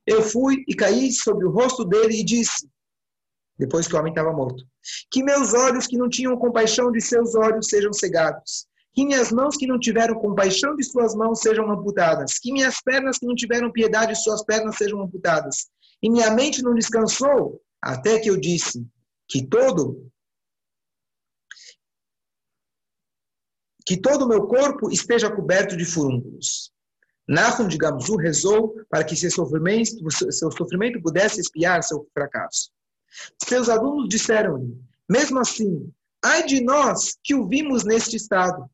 Eu 0.06 0.22
fui 0.22 0.64
e 0.68 0.76
caí 0.76 1.12
sobre 1.12 1.46
o 1.46 1.52
rosto 1.52 1.84
dele 1.84 2.20
e 2.20 2.24
disse, 2.24 2.70
depois 3.58 3.88
que 3.88 3.96
o 3.96 4.00
homem 4.00 4.12
estava 4.12 4.32
morto, 4.32 4.64
que 5.10 5.24
meus 5.24 5.54
olhos 5.54 5.88
que 5.88 5.98
não 5.98 6.10
tinham 6.10 6.38
compaixão 6.38 6.92
de 6.92 7.02
seus 7.02 7.34
olhos 7.34 7.68
sejam 7.68 7.92
cegados, 7.92 8.68
que 8.94 9.04
minhas 9.04 9.32
mãos 9.32 9.58
que 9.58 9.66
não 9.66 9.80
tiveram 9.80 10.16
compaixão 10.16 10.76
de 10.76 10.84
suas 10.84 11.16
mãos 11.16 11.42
sejam 11.42 11.70
amputadas, 11.72 12.38
que 12.40 12.52
minhas 12.52 12.82
pernas 12.82 13.18
que 13.18 13.26
não 13.26 13.36
tiveram 13.36 13.72
piedade 13.72 14.14
de 14.14 14.24
suas 14.24 14.44
pernas 14.44 14.78
sejam 14.78 15.02
amputadas, 15.02 15.68
e 16.02 16.10
minha 16.10 16.30
mente 16.32 16.62
não 16.62 16.76
descansou 16.76 17.60
até 17.82 18.20
que 18.20 18.30
eu 18.30 18.38
disse 18.38 18.88
que 19.28 19.46
todo 19.46 20.12
que 23.86 23.96
todo 23.96 24.26
o 24.26 24.28
meu 24.28 24.48
corpo 24.48 24.90
esteja 24.90 25.32
coberto 25.34 25.78
de 25.78 25.86
furúnculos. 25.86 26.74
Nahum 27.28 27.68
de 27.68 27.78
Gamzu 27.78 28.16
rezou 28.16 28.76
para 28.90 29.04
que 29.04 29.16
seu 29.16 29.30
sofrimento, 29.30 30.12
seu 30.32 30.52
sofrimento 30.52 31.02
pudesse 31.02 31.40
espiar 31.40 31.84
seu 31.84 32.08
fracasso. 32.14 32.72
Seus 33.44 33.70
alunos 33.70 34.10
disseram-lhe, 34.10 34.76
mesmo 35.10 35.40
assim, 35.40 35.92
ai 36.24 36.46
de 36.46 36.62
nós 36.62 37.18
que 37.24 37.36
o 37.36 37.48
vimos 37.48 37.84
neste 37.84 38.16
estado. 38.16 38.70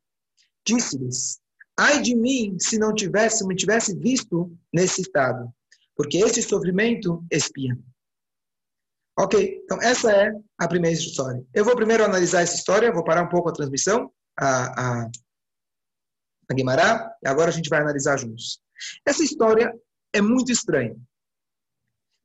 Disse-lhes, 0.66 1.40
ai 1.78 2.02
de 2.02 2.16
mim 2.16 2.58
se 2.60 2.78
não 2.78 2.94
tivesse, 2.94 3.46
me 3.46 3.56
tivesse 3.56 3.96
visto 3.98 4.52
nesse 4.74 5.02
estado, 5.02 5.52
porque 5.96 6.18
este 6.18 6.42
sofrimento 6.42 7.24
espia. 7.30 7.78
Ok, 9.22 9.62
então 9.64 9.80
essa 9.84 10.12
é 10.12 10.34
a 10.58 10.68
primeira 10.68 10.98
história. 10.98 11.46
Eu 11.54 11.64
vou 11.64 11.76
primeiro 11.76 12.04
analisar 12.04 12.42
essa 12.42 12.56
história, 12.56 12.92
vou 12.92 13.04
parar 13.04 13.22
um 13.22 13.30
pouco 13.30 13.50
a 13.50 13.54
transmissão, 13.54 14.12
a, 14.36 15.04
a, 15.04 15.12
a 16.50 16.54
Guimará, 16.56 17.08
e 17.24 17.28
agora 17.28 17.50
a 17.50 17.54
gente 17.54 17.70
vai 17.70 17.82
analisar 17.82 18.18
juntos. 18.18 18.60
Essa 19.06 19.24
história 19.24 19.72
é 20.12 20.22
muito 20.22 20.52
estranha. 20.52 20.98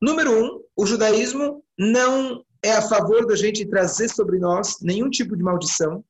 Número 0.01 0.43
um, 0.43 0.65
o 0.75 0.87
judaísmo 0.87 1.63
não 1.79 2.43
é 2.63 2.73
a 2.73 2.81
favor 2.81 3.27
da 3.27 3.37
gente 3.37 3.67
trazer 3.67 4.09
sobre 4.09 4.39
nós 4.39 4.81
nenhum 4.81 5.11
tipo 5.11 5.37
de 5.37 5.43
maldição, 5.43 6.03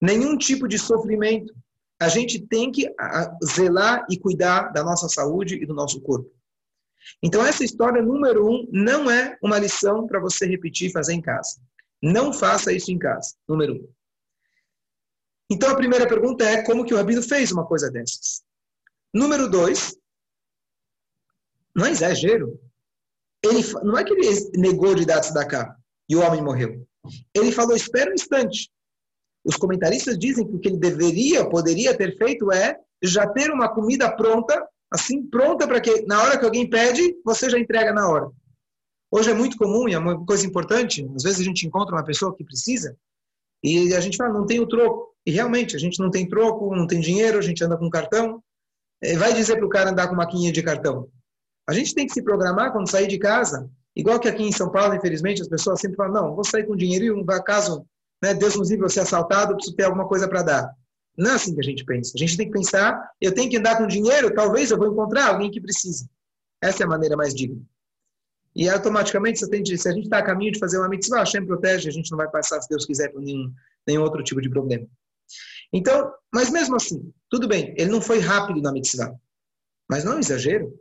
nenhum 0.00 0.38
tipo 0.38 0.66
de 0.66 0.78
sofrimento. 0.78 1.54
A 2.00 2.08
gente 2.08 2.40
tem 2.40 2.72
que 2.72 2.90
zelar 3.44 4.06
e 4.10 4.18
cuidar 4.18 4.72
da 4.72 4.82
nossa 4.82 5.10
saúde 5.10 5.56
e 5.56 5.66
do 5.66 5.74
nosso 5.74 6.00
corpo. 6.00 6.35
Então, 7.22 7.44
essa 7.44 7.64
história, 7.64 8.02
número 8.02 8.46
um, 8.46 8.68
não 8.72 9.10
é 9.10 9.36
uma 9.42 9.58
lição 9.58 10.06
para 10.06 10.20
você 10.20 10.46
repetir 10.46 10.88
e 10.88 10.92
fazer 10.92 11.14
em 11.14 11.20
casa. 11.20 11.60
Não 12.02 12.32
faça 12.32 12.72
isso 12.72 12.90
em 12.90 12.98
casa, 12.98 13.34
número 13.48 13.74
um. 13.74 13.88
Então, 15.50 15.70
a 15.70 15.76
primeira 15.76 16.08
pergunta 16.08 16.44
é 16.44 16.62
como 16.62 16.84
que 16.84 16.92
o 16.92 16.96
Rabino 16.96 17.22
fez 17.22 17.52
uma 17.52 17.66
coisa 17.66 17.90
dessas? 17.90 18.42
Número 19.14 19.48
dois, 19.48 19.96
não 21.74 21.86
é 21.86 21.90
exagero. 21.90 22.58
Ele, 23.42 23.62
não 23.84 23.96
é 23.96 24.02
que 24.02 24.12
ele 24.12 24.50
negou 24.56 24.94
de 24.94 25.04
dar 25.04 25.22
cá 25.46 25.76
e 26.08 26.16
o 26.16 26.20
homem 26.20 26.42
morreu. 26.42 26.86
Ele 27.34 27.52
falou, 27.52 27.76
espera 27.76 28.10
um 28.10 28.14
instante. 28.14 28.70
Os 29.44 29.56
comentaristas 29.56 30.18
dizem 30.18 30.46
que 30.46 30.56
o 30.56 30.58
que 30.58 30.68
ele 30.68 30.78
deveria, 30.78 31.48
poderia 31.48 31.96
ter 31.96 32.16
feito 32.16 32.50
é 32.50 32.76
já 33.02 33.28
ter 33.28 33.50
uma 33.50 33.72
comida 33.72 34.10
pronta, 34.10 34.66
assim, 34.90 35.26
pronta 35.26 35.66
para 35.66 35.80
que 35.80 36.02
na 36.02 36.22
hora 36.22 36.38
que 36.38 36.44
alguém 36.44 36.68
pede, 36.68 37.16
você 37.24 37.50
já 37.50 37.58
entrega 37.58 37.92
na 37.92 38.08
hora. 38.08 38.30
Hoje 39.10 39.30
é 39.30 39.34
muito 39.34 39.56
comum 39.56 39.88
e 39.88 39.94
é 39.94 39.98
uma 39.98 40.24
coisa 40.24 40.46
importante, 40.46 41.08
às 41.14 41.22
vezes 41.22 41.40
a 41.40 41.44
gente 41.44 41.66
encontra 41.66 41.94
uma 41.94 42.04
pessoa 42.04 42.34
que 42.34 42.44
precisa 42.44 42.96
e 43.62 43.94
a 43.94 44.00
gente 44.00 44.16
fala, 44.16 44.32
não 44.32 44.46
tem 44.46 44.60
o 44.60 44.66
troco. 44.66 45.14
E 45.24 45.30
realmente, 45.30 45.74
a 45.74 45.78
gente 45.78 45.98
não 45.98 46.10
tem 46.10 46.28
troco, 46.28 46.74
não 46.74 46.86
tem 46.86 47.00
dinheiro, 47.00 47.38
a 47.38 47.42
gente 47.42 47.62
anda 47.64 47.76
com 47.76 47.90
cartão. 47.90 48.40
Vai 49.18 49.34
dizer 49.34 49.56
para 49.56 49.66
o 49.66 49.68
cara 49.68 49.90
andar 49.90 50.08
com 50.08 50.14
maquininha 50.14 50.52
de 50.52 50.62
cartão. 50.62 51.08
A 51.68 51.72
gente 51.72 51.94
tem 51.94 52.06
que 52.06 52.12
se 52.12 52.22
programar 52.22 52.72
quando 52.72 52.88
sair 52.88 53.08
de 53.08 53.18
casa, 53.18 53.68
igual 53.94 54.20
que 54.20 54.28
aqui 54.28 54.44
em 54.44 54.52
São 54.52 54.70
Paulo, 54.70 54.94
infelizmente, 54.94 55.42
as 55.42 55.48
pessoas 55.48 55.80
sempre 55.80 55.96
falam, 55.96 56.12
não, 56.12 56.34
vou 56.34 56.44
sair 56.44 56.64
com 56.64 56.76
dinheirinho, 56.76 57.24
caso 57.44 57.84
né, 58.22 58.34
Deus 58.34 58.54
nos 58.54 58.70
livre, 58.70 58.88
você 58.88 59.00
assaltado, 59.00 59.54
preciso 59.54 59.74
ter 59.74 59.84
alguma 59.84 60.06
coisa 60.06 60.28
para 60.28 60.42
dar. 60.42 60.74
Não 61.16 61.30
é 61.30 61.34
assim 61.34 61.54
que 61.54 61.60
a 61.60 61.64
gente 61.64 61.84
pensa. 61.84 62.12
A 62.14 62.18
gente 62.18 62.36
tem 62.36 62.46
que 62.46 62.52
pensar, 62.52 63.10
eu 63.20 63.32
tenho 63.32 63.50
que 63.50 63.56
andar 63.56 63.78
com 63.78 63.86
dinheiro, 63.86 64.34
talvez 64.34 64.70
eu 64.70 64.76
vou 64.76 64.92
encontrar 64.92 65.28
alguém 65.28 65.50
que 65.50 65.60
precisa. 65.60 66.08
Essa 66.62 66.82
é 66.82 66.86
a 66.86 66.88
maneira 66.88 67.16
mais 67.16 67.34
digna. 67.34 67.62
E 68.54 68.68
automaticamente, 68.68 69.38
você 69.38 69.48
tem 69.48 69.62
de, 69.62 69.76
se 69.76 69.88
a 69.88 69.92
gente 69.92 70.04
está 70.04 70.18
a 70.18 70.24
caminho 70.24 70.52
de 70.52 70.58
fazer 70.58 70.78
uma 70.78 70.88
mitzvah, 70.88 71.18
Hashem 71.18 71.44
protege, 71.44 71.88
a 71.88 71.92
gente 71.92 72.10
não 72.10 72.16
vai 72.16 72.30
passar, 72.30 72.60
se 72.60 72.68
Deus 72.68 72.86
quiser, 72.86 73.12
por 73.12 73.20
nenhum, 73.20 73.52
nenhum 73.86 74.02
outro 74.02 74.22
tipo 74.22 74.40
de 74.40 74.48
problema. 74.48 74.86
Então, 75.72 76.12
mas 76.32 76.50
mesmo 76.50 76.76
assim, 76.76 77.12
tudo 77.28 77.48
bem, 77.48 77.74
ele 77.76 77.90
não 77.90 78.00
foi 78.00 78.18
rápido 78.18 78.62
na 78.62 78.72
mitzvah. 78.72 79.14
Mas 79.88 80.04
não 80.04 80.12
é 80.12 80.16
um 80.16 80.20
exagero. 80.20 80.78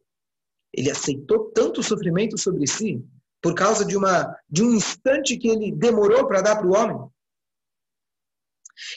Ele 0.74 0.90
aceitou 0.90 1.52
tanto 1.52 1.84
sofrimento 1.84 2.38
sobre 2.38 2.66
si 2.68 3.04
por 3.42 3.54
causa 3.54 3.86
de, 3.86 3.96
uma, 3.96 4.36
de 4.50 4.64
um 4.64 4.74
instante 4.74 5.38
que 5.38 5.48
ele 5.48 5.72
demorou 5.72 6.28
para 6.28 6.42
dar 6.42 6.56
para 6.56 6.68
o 6.68 6.74
homem. 6.74 7.10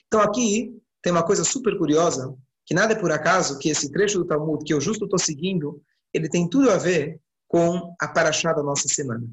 Então 0.07 0.21
aqui 0.21 0.78
tem 1.03 1.13
uma 1.13 1.25
coisa 1.25 1.45
super 1.45 1.77
curiosa, 1.79 2.35
que 2.67 2.75
nada 2.75 2.93
é 2.93 2.99
por 2.99 3.11
acaso 3.11 3.59
que 3.59 3.71
esse 3.71 3.91
trecho 3.91 4.19
do 4.19 4.27
Talmud 4.27 4.65
que 4.65 4.75
eu 4.75 4.81
justo 4.81 5.05
estou 5.05 5.19
seguindo, 5.19 5.83
ele 6.13 6.29
tem 6.29 6.49
tudo 6.49 6.71
a 6.71 6.77
ver 6.77 7.21
com 7.47 7.95
a 8.01 8.09
paraxá 8.09 8.53
da 8.53 8.63
nossa 8.63 8.89
semana. 8.89 9.27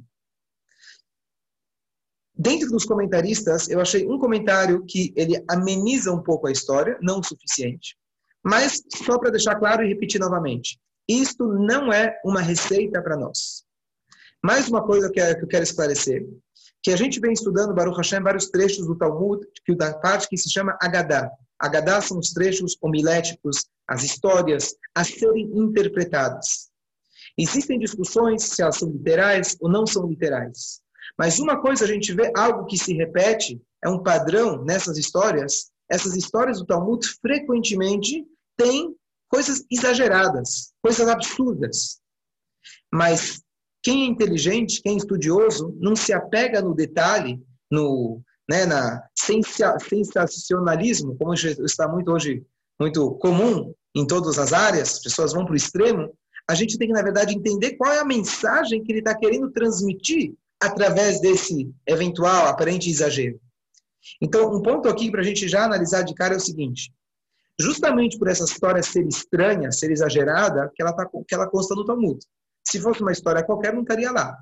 Dentro 2.37 2.69
dos 2.69 2.85
comentaristas, 2.85 3.69
eu 3.69 3.79
achei 3.79 4.05
um 4.07 4.19
comentário 4.19 4.85
que 4.85 5.13
ele 5.15 5.41
ameniza 5.49 6.11
um 6.11 6.21
pouco 6.21 6.47
a 6.47 6.51
história, 6.51 6.97
não 7.01 7.19
o 7.19 7.23
suficiente, 7.23 7.97
mas 8.43 8.83
só 9.05 9.17
para 9.17 9.31
deixar 9.31 9.55
claro 9.55 9.83
e 9.83 9.87
repetir 9.87 10.19
novamente. 10.19 10.79
Isto 11.07 11.47
não 11.47 11.93
é 11.93 12.19
uma 12.25 12.41
receita 12.41 13.01
para 13.01 13.15
nós. 13.15 13.63
Mais 14.43 14.67
uma 14.67 14.85
coisa 14.85 15.09
que 15.09 15.19
eu 15.19 15.47
quero 15.47 15.63
esclarecer, 15.63 16.27
que 16.83 16.91
a 16.91 16.95
gente 16.95 17.19
vem 17.19 17.31
estudando 17.31 17.73
Baruch 17.73 17.97
Hashem 17.97 18.21
vários 18.21 18.49
trechos 18.49 18.85
do 18.85 18.97
Talmud, 18.97 19.45
que 19.65 19.75
da 19.75 19.97
parte 19.97 20.27
que 20.27 20.37
se 20.37 20.51
chama 20.51 20.77
Agadá. 20.81 21.31
Agadá 21.59 22.01
são 22.01 22.19
os 22.19 22.31
trechos 22.31 22.77
homiléticos, 22.81 23.65
as 23.87 24.03
histórias 24.03 24.75
a 24.93 25.03
serem 25.03 25.51
interpretadas. 25.53 26.69
Existem 27.37 27.79
discussões 27.79 28.43
se 28.43 28.61
elas 28.61 28.77
são 28.77 28.89
literais 28.89 29.57
ou 29.59 29.69
não 29.69 29.85
são 29.85 30.07
literais. 30.07 30.81
Mas 31.17 31.39
uma 31.39 31.61
coisa 31.61 31.85
a 31.85 31.87
gente 31.87 32.13
vê 32.13 32.31
algo 32.35 32.65
que 32.65 32.77
se 32.77 32.93
repete, 32.93 33.61
é 33.83 33.89
um 33.89 34.01
padrão 34.01 34.63
nessas 34.63 34.97
histórias. 34.97 35.71
Essas 35.89 36.15
histórias 36.15 36.59
do 36.59 36.65
Talmud 36.65 37.05
frequentemente 37.21 38.25
têm 38.57 38.95
coisas 39.29 39.63
exageradas, 39.71 40.73
coisas 40.81 41.07
absurdas. 41.07 41.99
Mas 42.91 43.41
quem 43.83 44.03
é 44.03 44.07
inteligente, 44.07 44.81
quem 44.81 44.93
é 44.93 44.97
estudioso, 44.97 45.77
não 45.79 45.95
se 45.95 46.11
apega 46.11 46.61
no 46.61 46.73
detalhe, 46.73 47.39
no, 47.69 48.21
né, 48.49 48.65
na 48.65 49.03
sensacionalismo, 49.15 51.15
como 51.17 51.33
está 51.33 51.87
muito 51.87 52.11
hoje 52.11 52.45
muito 52.79 53.11
comum 53.15 53.73
em 53.95 54.05
todas 54.05 54.37
as 54.37 54.51
áreas, 54.51 54.93
as 54.93 54.99
pessoas 54.99 55.33
vão 55.33 55.45
para 55.45 55.53
o 55.53 55.57
extremo. 55.57 56.13
A 56.47 56.53
gente 56.53 56.77
tem 56.77 56.87
que, 56.87 56.93
na 56.93 57.01
verdade, 57.01 57.33
entender 57.33 57.75
qual 57.77 57.91
é 57.91 57.99
a 57.99 58.05
mensagem 58.05 58.83
que 58.83 58.91
ele 58.91 58.99
está 58.99 59.15
querendo 59.15 59.49
transmitir 59.51 60.33
através 60.61 61.21
desse 61.21 61.71
eventual 61.87 62.47
aparente 62.47 62.89
exagero. 62.89 63.39
Então, 64.21 64.53
um 64.53 64.61
ponto 64.61 64.87
aqui 64.87 65.09
para 65.09 65.21
a 65.21 65.23
gente 65.23 65.47
já 65.47 65.63
analisar 65.63 66.03
de 66.03 66.13
cara 66.13 66.33
é 66.33 66.37
o 66.37 66.41
seguinte: 66.41 66.93
justamente 67.59 68.19
por 68.19 68.27
essa 68.27 68.43
história 68.43 68.83
ser 68.83 69.07
estranha, 69.07 69.71
ser 69.71 69.91
exagerada, 69.91 70.71
que 70.75 70.83
ela, 70.83 70.93
tá, 70.93 71.09
que 71.27 71.33
ela 71.33 71.49
consta 71.49 71.73
no 71.73 71.85
Talmud. 71.85 72.19
Se 72.67 72.79
fosse 72.79 73.01
uma 73.01 73.11
história 73.11 73.43
qualquer, 73.43 73.73
não 73.73 73.81
estaria 73.81 74.11
lá. 74.11 74.37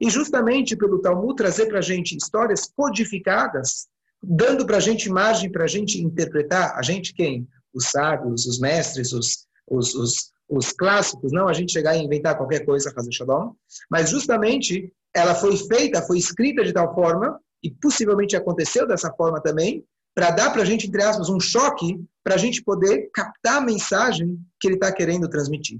E 0.00 0.10
justamente 0.10 0.76
pelo 0.76 1.00
Talmud 1.00 1.36
trazer 1.36 1.66
para 1.66 1.78
a 1.78 1.82
gente 1.82 2.16
histórias 2.16 2.70
codificadas, 2.74 3.88
dando 4.22 4.66
para 4.66 4.76
a 4.76 4.80
gente 4.80 5.08
margem 5.08 5.50
para 5.50 5.64
a 5.64 5.68
gente 5.68 6.00
interpretar, 6.02 6.76
a 6.76 6.82
gente 6.82 7.14
quem? 7.14 7.48
Os 7.72 7.86
sábios, 7.86 8.46
os 8.46 8.58
mestres, 8.58 9.12
os, 9.12 9.46
os, 9.66 9.94
os, 9.94 10.32
os 10.48 10.72
clássicos, 10.72 11.32
não 11.32 11.48
a 11.48 11.52
gente 11.52 11.72
chegar 11.72 11.96
e 11.96 12.02
inventar 12.02 12.36
qualquer 12.36 12.64
coisa, 12.64 12.92
fazer 12.92 13.12
shalom, 13.12 13.52
mas 13.90 14.10
justamente 14.10 14.92
ela 15.14 15.34
foi 15.34 15.56
feita, 15.56 16.02
foi 16.02 16.18
escrita 16.18 16.64
de 16.64 16.72
tal 16.72 16.94
forma, 16.94 17.40
e 17.62 17.70
possivelmente 17.70 18.36
aconteceu 18.36 18.86
dessa 18.86 19.12
forma 19.12 19.40
também, 19.40 19.84
para 20.14 20.30
dar 20.30 20.50
para 20.50 20.62
a 20.62 20.64
gente, 20.64 20.86
entre 20.86 21.02
aspas, 21.02 21.28
um 21.28 21.38
choque, 21.38 22.02
para 22.22 22.34
a 22.34 22.38
gente 22.38 22.62
poder 22.62 23.10
captar 23.14 23.58
a 23.58 23.60
mensagem 23.60 24.38
que 24.58 24.68
ele 24.68 24.74
está 24.74 24.92
querendo 24.92 25.28
transmitir. 25.28 25.78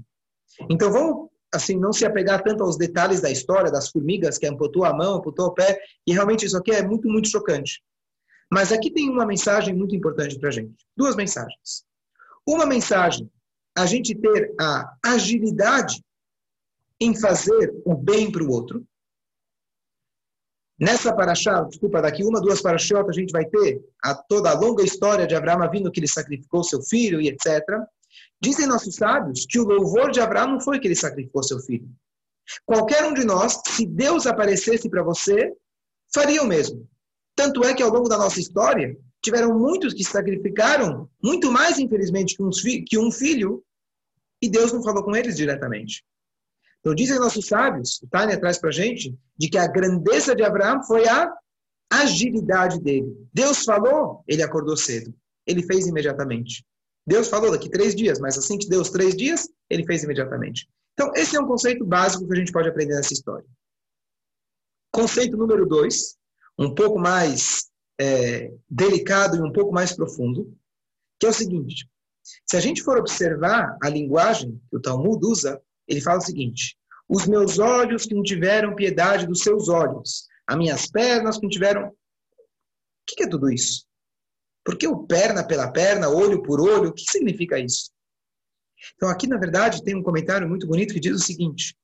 Então 0.69 0.91
vamos, 0.91 1.29
assim, 1.53 1.77
não 1.77 1.91
se 1.91 2.05
apegar 2.05 2.43
tanto 2.43 2.63
aos 2.63 2.77
detalhes 2.77 3.21
da 3.21 3.29
história 3.29 3.71
das 3.71 3.89
formigas 3.89 4.37
que 4.37 4.47
amputou 4.47 4.85
a 4.85 4.93
mão, 4.93 5.15
amputou 5.15 5.47
o 5.47 5.53
pé, 5.53 5.79
e 6.07 6.13
realmente 6.13 6.45
isso 6.45 6.57
aqui 6.57 6.71
é 6.71 6.81
muito, 6.81 7.07
muito 7.07 7.27
chocante. 7.27 7.81
Mas 8.51 8.71
aqui 8.71 8.91
tem 8.91 9.09
uma 9.09 9.25
mensagem 9.25 9.73
muito 9.73 9.95
importante 9.95 10.37
para 10.37 10.49
a 10.49 10.51
gente. 10.51 10.85
Duas 10.95 11.15
mensagens. 11.15 11.85
Uma 12.47 12.65
mensagem, 12.65 13.29
a 13.77 13.85
gente 13.85 14.15
ter 14.15 14.53
a 14.59 14.97
agilidade 15.03 16.03
em 16.99 17.15
fazer 17.15 17.73
o 17.85 17.95
bem 17.95 18.31
para 18.31 18.43
o 18.43 18.51
outro, 18.51 18.85
Nessa 20.81 21.13
paraxá, 21.15 21.61
desculpa, 21.61 22.01
daqui 22.01 22.23
uma, 22.23 22.41
duas 22.41 22.59
paraxotas, 22.59 23.15
a 23.15 23.19
gente 23.19 23.31
vai 23.31 23.45
ter 23.45 23.85
a, 24.03 24.15
toda 24.15 24.49
a 24.49 24.59
longa 24.59 24.83
história 24.83 25.27
de 25.27 25.35
Abraão 25.35 25.69
vindo 25.69 25.91
que 25.91 25.99
ele 25.99 26.07
sacrificou 26.07 26.63
seu 26.63 26.81
filho 26.81 27.21
e 27.21 27.27
etc. 27.27 27.63
Dizem 28.41 28.67
nossos 28.67 28.95
sábios 28.95 29.45
que 29.47 29.59
o 29.59 29.63
louvor 29.63 30.11
de 30.11 30.19
Abraão 30.19 30.53
não 30.53 30.59
foi 30.59 30.79
que 30.79 30.87
ele 30.87 30.95
sacrificou 30.95 31.43
seu 31.43 31.59
filho. 31.59 31.87
Qualquer 32.65 33.05
um 33.05 33.13
de 33.13 33.23
nós, 33.23 33.61
se 33.67 33.85
Deus 33.85 34.25
aparecesse 34.25 34.89
para 34.89 35.03
você, 35.03 35.53
faria 36.13 36.41
o 36.41 36.47
mesmo. 36.47 36.87
Tanto 37.35 37.63
é 37.63 37.73
que 37.73 37.83
ao 37.83 37.91
longo 37.91 38.09
da 38.09 38.17
nossa 38.17 38.39
história, 38.39 38.97
tiveram 39.21 39.57
muitos 39.57 39.93
que 39.93 40.03
sacrificaram, 40.03 41.09
muito 41.23 41.51
mais, 41.51 41.77
infelizmente, 41.77 42.35
que 42.35 42.97
um, 42.97 43.11
filho, 43.11 43.63
e 44.41 44.49
Deus 44.49 44.73
não 44.73 44.83
falou 44.83 45.03
com 45.03 45.15
eles 45.15 45.37
diretamente. 45.37 46.03
Então, 46.79 46.95
dizem 46.95 47.19
nossos 47.19 47.45
sábios, 47.45 48.01
o 48.01 48.07
Tânia 48.07 48.39
traz 48.39 48.57
para 48.57 48.69
a 48.69 48.73
gente, 48.73 49.15
de 49.37 49.49
que 49.49 49.57
a 49.57 49.67
grandeza 49.67 50.35
de 50.35 50.43
Abraão 50.43 50.83
foi 50.83 51.07
a 51.07 51.31
agilidade 51.91 52.81
dele. 52.81 53.15
Deus 53.31 53.63
falou, 53.63 54.23
ele 54.27 54.41
acordou 54.41 54.75
cedo. 54.75 55.13
Ele 55.45 55.61
fez 55.61 55.85
imediatamente. 55.85 56.65
Deus 57.05 57.27
falou 57.27 57.51
daqui 57.51 57.69
três 57.69 57.95
dias, 57.95 58.19
mas 58.19 58.37
assim 58.37 58.57
que 58.57 58.69
deu 58.69 58.81
os 58.81 58.89
três 58.89 59.15
dias, 59.15 59.49
ele 59.69 59.85
fez 59.85 60.03
imediatamente. 60.03 60.69
Então, 60.93 61.11
esse 61.15 61.35
é 61.35 61.39
um 61.39 61.47
conceito 61.47 61.85
básico 61.85 62.27
que 62.27 62.33
a 62.33 62.35
gente 62.35 62.51
pode 62.51 62.69
aprender 62.69 62.95
nessa 62.95 63.13
história. 63.13 63.45
Conceito 64.91 65.37
número 65.37 65.65
dois, 65.65 66.17
um 66.59 66.75
pouco 66.75 66.99
mais 66.99 67.71
é, 67.99 68.51
delicado 68.69 69.37
e 69.37 69.41
um 69.41 69.51
pouco 69.51 69.73
mais 69.73 69.93
profundo, 69.93 70.55
que 71.19 71.25
é 71.25 71.29
o 71.29 71.33
seguinte: 71.33 71.89
se 72.45 72.57
a 72.57 72.59
gente 72.59 72.83
for 72.83 72.97
observar 72.97 73.77
a 73.81 73.89
linguagem 73.89 74.61
que 74.69 74.77
o 74.77 74.81
Talmud 74.81 75.25
usa, 75.25 75.61
ele 75.87 76.01
fala 76.01 76.19
o 76.19 76.23
seguinte: 76.23 76.77
os 77.07 77.25
meus 77.25 77.57
olhos 77.57 78.05
que 78.05 78.13
não 78.13 78.23
tiveram 78.23 78.75
piedade 78.75 79.25
dos 79.25 79.39
seus 79.39 79.69
olhos, 79.69 80.27
as 80.45 80.57
minhas 80.57 80.89
pernas 80.89 81.37
que 81.37 81.43
não 81.43 81.49
tiveram. 81.49 81.87
O 81.87 81.95
que 83.07 83.23
é 83.23 83.27
tudo 83.27 83.51
isso? 83.51 83.85
Por 84.63 84.77
que 84.77 84.87
o 84.87 85.05
perna 85.05 85.43
pela 85.43 85.71
perna, 85.71 86.09
olho 86.09 86.41
por 86.43 86.59
olho? 86.61 86.89
O 86.89 86.93
que 86.93 87.03
significa 87.09 87.59
isso? 87.59 87.91
Então, 88.95 89.09
aqui, 89.09 89.27
na 89.27 89.37
verdade, 89.37 89.83
tem 89.83 89.95
um 89.95 90.03
comentário 90.03 90.47
muito 90.47 90.67
bonito 90.67 90.93
que 90.93 90.99
diz 90.99 91.15
o 91.15 91.23
seguinte: 91.23 91.75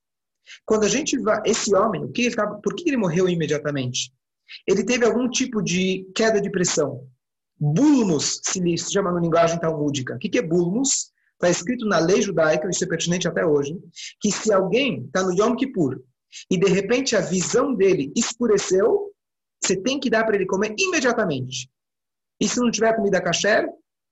quando 0.65 0.83
a 0.83 0.89
gente 0.89 1.17
vai. 1.17 1.41
Esse 1.45 1.73
homem, 1.75 2.03
o 2.03 2.11
que 2.11 2.23
ele 2.23 2.35
tava, 2.35 2.59
por 2.61 2.75
que 2.75 2.89
ele 2.89 2.97
morreu 2.97 3.27
imediatamente? 3.27 4.11
Ele 4.65 4.83
teve 4.83 5.05
algum 5.05 5.29
tipo 5.29 5.61
de 5.61 6.09
queda 6.15 6.39
de 6.39 6.49
pressão. 6.49 7.05
Bulmus 7.59 8.39
se 8.43 8.77
chama 8.91 9.11
na 9.11 9.19
linguagem 9.19 9.59
talmúdica. 9.59 10.15
O 10.15 10.19
que 10.19 10.37
é 10.37 10.41
bulmus? 10.41 11.11
Está 11.33 11.49
escrito 11.49 11.85
na 11.85 11.99
lei 11.99 12.21
judaica, 12.21 12.67
isso 12.69 12.83
é 12.83 12.87
pertinente 12.87 13.27
até 13.27 13.45
hoje, 13.45 13.77
que 14.19 14.31
se 14.31 14.51
alguém 14.51 15.05
está 15.05 15.21
no 15.21 15.33
Yom 15.33 15.55
Kippur 15.55 16.01
e 16.49 16.57
de 16.57 16.67
repente 16.67 17.15
a 17.15 17.21
visão 17.21 17.75
dele 17.75 18.11
escureceu, 18.15 19.13
você 19.63 19.75
tem 19.75 19.99
que 19.99 20.09
dar 20.09 20.25
para 20.25 20.35
ele 20.35 20.47
comer 20.47 20.75
imediatamente. 20.79 21.69
E 22.39 22.47
se 22.47 22.59
não 22.59 22.71
tiver 22.71 22.95
comida 22.95 23.21
kasher, 23.21 23.67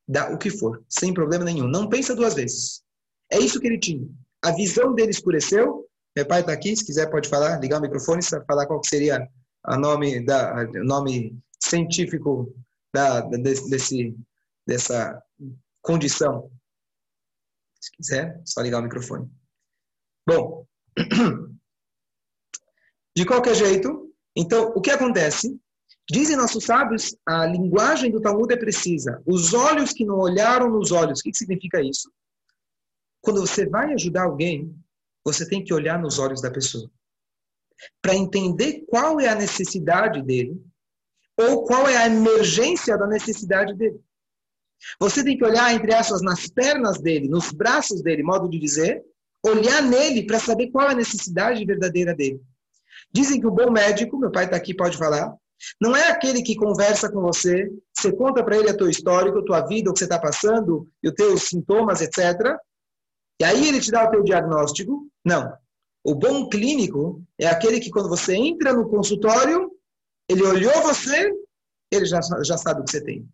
dá 0.08 0.32
o 0.32 0.38
que 0.38 0.50
for, 0.50 0.84
sem 0.90 1.14
problema 1.14 1.44
nenhum. 1.44 1.68
Não 1.68 1.88
pensa 1.88 2.16
duas 2.16 2.34
vezes. 2.34 2.84
É 3.32 3.40
isso 3.40 3.60
que 3.60 3.68
ele 3.68 3.80
tinha. 3.80 4.08
A 4.44 4.52
visão 4.52 4.94
dele 4.94 5.12
escureceu. 5.12 5.88
Meu 6.16 6.26
pai 6.26 6.42
está 6.42 6.54
aqui, 6.54 6.76
se 6.76 6.86
quiser 6.86 7.10
pode 7.10 7.28
falar, 7.28 7.60
ligar 7.60 7.80
o 7.80 7.82
microfone, 7.82 8.22
falar 8.48 8.66
qual 8.66 8.82
seria 8.84 9.28
a 9.64 9.78
nome 9.78 10.24
nome 10.84 11.38
científico 11.60 12.56
da, 12.94 13.22
desse 13.22 14.16
dessa 14.66 15.22
condição. 15.82 16.50
Se 17.80 17.92
quiser, 17.92 18.42
só 18.46 18.62
ligar 18.62 18.80
o 18.80 18.84
microfone. 18.84 19.30
Bom, 20.28 20.66
de 23.16 23.26
qualquer 23.26 23.56
jeito, 23.56 24.12
então 24.36 24.72
o 24.76 24.82
que 24.82 24.90
acontece? 24.90 25.60
Dizem 26.10 26.36
nossos 26.36 26.66
sábios, 26.66 27.16
a 27.26 27.46
linguagem 27.46 28.12
do 28.12 28.22
Talmud 28.22 28.54
é 28.54 28.58
precisa. 28.58 29.22
Os 29.26 29.54
olhos 29.54 29.92
que 29.92 30.06
não 30.06 30.20
olharam 30.20 30.70
nos 30.70 30.92
olhos, 30.92 31.20
o 31.20 31.24
que 31.24 31.34
significa 31.34 31.82
isso? 31.82 32.12
Quando 33.22 33.42
você 33.42 33.68
vai 33.68 33.94
ajudar 33.94 34.24
alguém, 34.24 34.76
você 35.24 35.48
tem 35.48 35.64
que 35.64 35.74
olhar 35.74 36.00
nos 36.00 36.20
olhos 36.20 36.42
da 36.42 36.52
pessoa 36.52 36.90
para 38.02 38.16
entender 38.16 38.86
qual 38.88 39.20
é 39.20 39.28
a 39.28 39.36
necessidade 39.36 40.22
dele 40.22 40.62
ou 41.38 41.64
qual 41.66 41.90
é 41.90 41.98
a 41.98 42.06
emergência 42.06 42.98
da 42.98 43.08
necessidade 43.08 43.74
dele. 43.74 44.00
Você 45.00 45.24
tem 45.24 45.38
que 45.38 45.44
olhar, 45.44 45.74
entre 45.74 45.94
aspas, 45.94 46.22
nas 46.22 46.48
pernas 46.48 47.02
dele, 47.02 47.28
nos 47.28 47.52
braços 47.52 48.02
dele, 48.02 48.24
modo 48.24 48.48
de 48.50 48.60
dizer, 48.60 49.04
olhar 49.44 49.82
nele 49.82 50.26
para 50.26 50.40
saber 50.40 50.70
qual 50.70 50.88
é 50.88 50.92
a 50.92 50.96
necessidade 50.96 51.66
verdadeira 51.66 52.14
dele. 52.14 52.42
Dizem 53.12 53.40
que 53.40 53.48
o 53.48 53.52
bom 53.52 53.72
médico, 53.72 54.18
meu 54.18 54.32
pai 54.32 54.46
está 54.46 54.56
aqui, 54.56 54.74
pode 54.74 54.98
falar, 54.98 55.36
não 55.80 55.96
é 55.96 56.10
aquele 56.10 56.42
que 56.42 56.56
conversa 56.56 57.12
com 57.12 57.22
você, 57.22 57.70
você 57.94 58.12
conta 58.12 58.44
para 58.44 58.58
ele 58.58 58.70
a 58.70 58.78
tua 58.78 58.90
história, 58.90 59.32
a 59.32 59.46
tua 59.46 59.62
vida, 59.68 59.90
o 59.90 59.94
que 59.94 60.00
você 60.00 60.06
está 60.06 60.20
passando, 60.20 60.88
e 61.04 61.10
os 61.10 61.14
teus 61.14 61.44
sintomas, 61.44 62.02
etc. 62.02 62.58
E 63.40 63.44
aí 63.44 63.68
ele 63.68 63.82
te 63.82 63.92
dá 63.92 64.06
o 64.06 64.12
teu 64.12 64.24
diagnóstico. 64.24 65.10
Não. 65.24 65.54
O 66.04 66.16
bom 66.16 66.48
clínico 66.50 67.24
é 67.40 67.48
aquele 67.48 67.80
que, 67.80 67.90
quando 67.90 68.10
você 68.10 68.36
entra 68.36 68.74
no 68.74 68.90
consultório, 68.90 69.72
ele 70.30 70.44
olhou 70.44 70.74
você, 70.84 71.32
ele 71.92 72.06
já, 72.06 72.20
já 72.44 72.58
sabe 72.58 72.82
o 72.82 72.84
que 72.86 72.92
você 72.92 73.04
tem. 73.04 73.28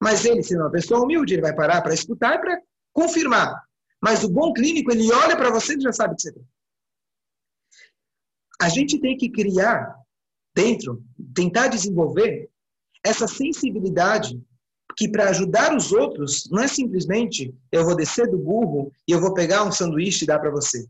Mas 0.00 0.24
ele, 0.24 0.42
sendo 0.42 0.62
uma 0.62 0.70
pessoa 0.70 1.02
humilde, 1.02 1.34
ele 1.34 1.42
vai 1.42 1.54
parar 1.54 1.82
para 1.82 1.94
escutar 1.94 2.36
e 2.36 2.40
para 2.40 2.62
confirmar. 2.92 3.62
Mas 4.00 4.22
o 4.22 4.30
bom 4.30 4.52
clínico, 4.52 4.90
ele 4.92 5.12
olha 5.12 5.36
para 5.36 5.50
você 5.50 5.74
e 5.74 5.80
já 5.80 5.92
sabe 5.92 6.14
o 6.14 6.16
que 6.16 6.22
você 6.22 6.32
tem. 6.32 6.46
A 8.60 8.68
gente 8.68 9.00
tem 9.00 9.16
que 9.16 9.30
criar 9.30 9.94
dentro, 10.58 11.00
tentar 11.32 11.68
desenvolver 11.68 12.50
essa 13.06 13.28
sensibilidade 13.28 14.42
que 14.96 15.08
para 15.08 15.28
ajudar 15.28 15.76
os 15.76 15.92
outros 15.92 16.48
não 16.50 16.60
é 16.60 16.66
simplesmente 16.66 17.54
eu 17.70 17.84
vou 17.84 17.94
descer 17.94 18.28
do 18.28 18.36
burro 18.36 18.90
e 19.06 19.12
eu 19.12 19.20
vou 19.20 19.32
pegar 19.32 19.62
um 19.62 19.70
sanduíche 19.70 20.24
e 20.24 20.26
dar 20.26 20.40
para 20.40 20.50
você. 20.50 20.84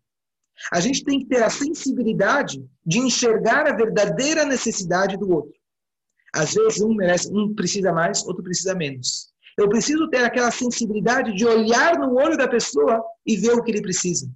A 0.72 0.81
gente 0.81 1.04
tem 1.04 1.18
que 1.18 1.26
ter 1.26 1.42
a 1.42 1.50
sensibilidade 1.50 2.64
de 2.85 2.98
enxergar 2.98 3.68
a 3.68 3.76
verdadeira 3.76 4.46
necessidade 4.46 5.18
do 5.18 5.31
outro. 5.31 5.52
Às 6.35 6.54
vezes 6.54 6.81
um 6.81 6.94
merece, 6.94 7.31
um 7.31 7.54
precisa 7.54 7.92
mais, 7.92 8.24
outro 8.24 8.42
precisa 8.42 8.74
menos. 8.74 9.28
Eu 9.59 9.68
preciso 9.68 10.09
ter 10.09 10.24
aquela 10.24 10.50
sensibilidade 10.50 11.35
de 11.35 11.44
olhar 11.44 11.98
no 11.98 12.14
olho 12.14 12.38
da 12.38 12.48
pessoa 12.48 13.04
e 13.26 13.37
ver 13.37 13.52
o 13.52 13.62
que 13.62 13.70
ele 13.70 13.83
precisa. 13.83 14.31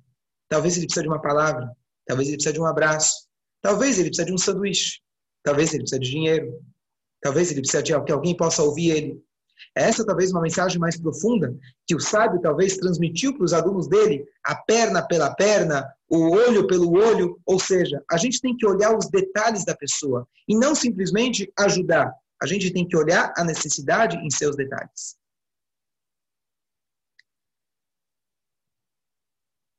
Talvez 0.50 0.76
ele 0.76 0.84
precise 0.84 1.04
de 1.04 1.08
uma 1.08 1.22
palavra, 1.22 1.70
talvez 2.06 2.28
ele 2.28 2.36
precise 2.36 2.54
de 2.54 2.60
um 2.60 2.66
abraço, 2.66 3.26
talvez 3.62 3.98
ele 3.98 4.08
precise 4.08 4.26
de 4.26 4.34
um 4.34 4.38
sanduíche, 4.38 5.00
talvez 5.42 5.72
ele 5.72 5.82
precise 5.82 6.00
de 6.00 6.10
dinheiro, 6.10 6.60
talvez 7.20 7.50
ele 7.50 7.60
precise 7.60 7.82
de 7.82 8.04
que 8.04 8.12
alguém 8.12 8.36
possa 8.36 8.62
ouvir 8.62 8.90
ele. 8.90 9.22
Essa 9.74 10.04
talvez 10.04 10.30
uma 10.32 10.40
mensagem 10.40 10.78
mais 10.78 10.98
profunda 10.98 11.54
que 11.86 11.94
o 11.94 12.00
sábio 12.00 12.40
talvez 12.40 12.76
transmitiu 12.76 13.34
para 13.34 13.44
os 13.44 13.52
alunos 13.52 13.88
dele, 13.88 14.24
a 14.44 14.54
perna 14.54 15.06
pela 15.06 15.34
perna, 15.34 15.86
o 16.08 16.30
olho 16.30 16.66
pelo 16.66 16.92
olho, 16.92 17.38
ou 17.46 17.58
seja, 17.58 18.02
a 18.10 18.16
gente 18.16 18.40
tem 18.40 18.56
que 18.56 18.66
olhar 18.66 18.96
os 18.96 19.08
detalhes 19.08 19.64
da 19.64 19.74
pessoa 19.74 20.26
e 20.48 20.56
não 20.56 20.74
simplesmente 20.74 21.50
ajudar. 21.58 22.12
A 22.42 22.46
gente 22.46 22.72
tem 22.72 22.86
que 22.86 22.96
olhar 22.96 23.32
a 23.36 23.44
necessidade 23.44 24.16
em 24.16 24.30
seus 24.30 24.56
detalhes. 24.56 25.16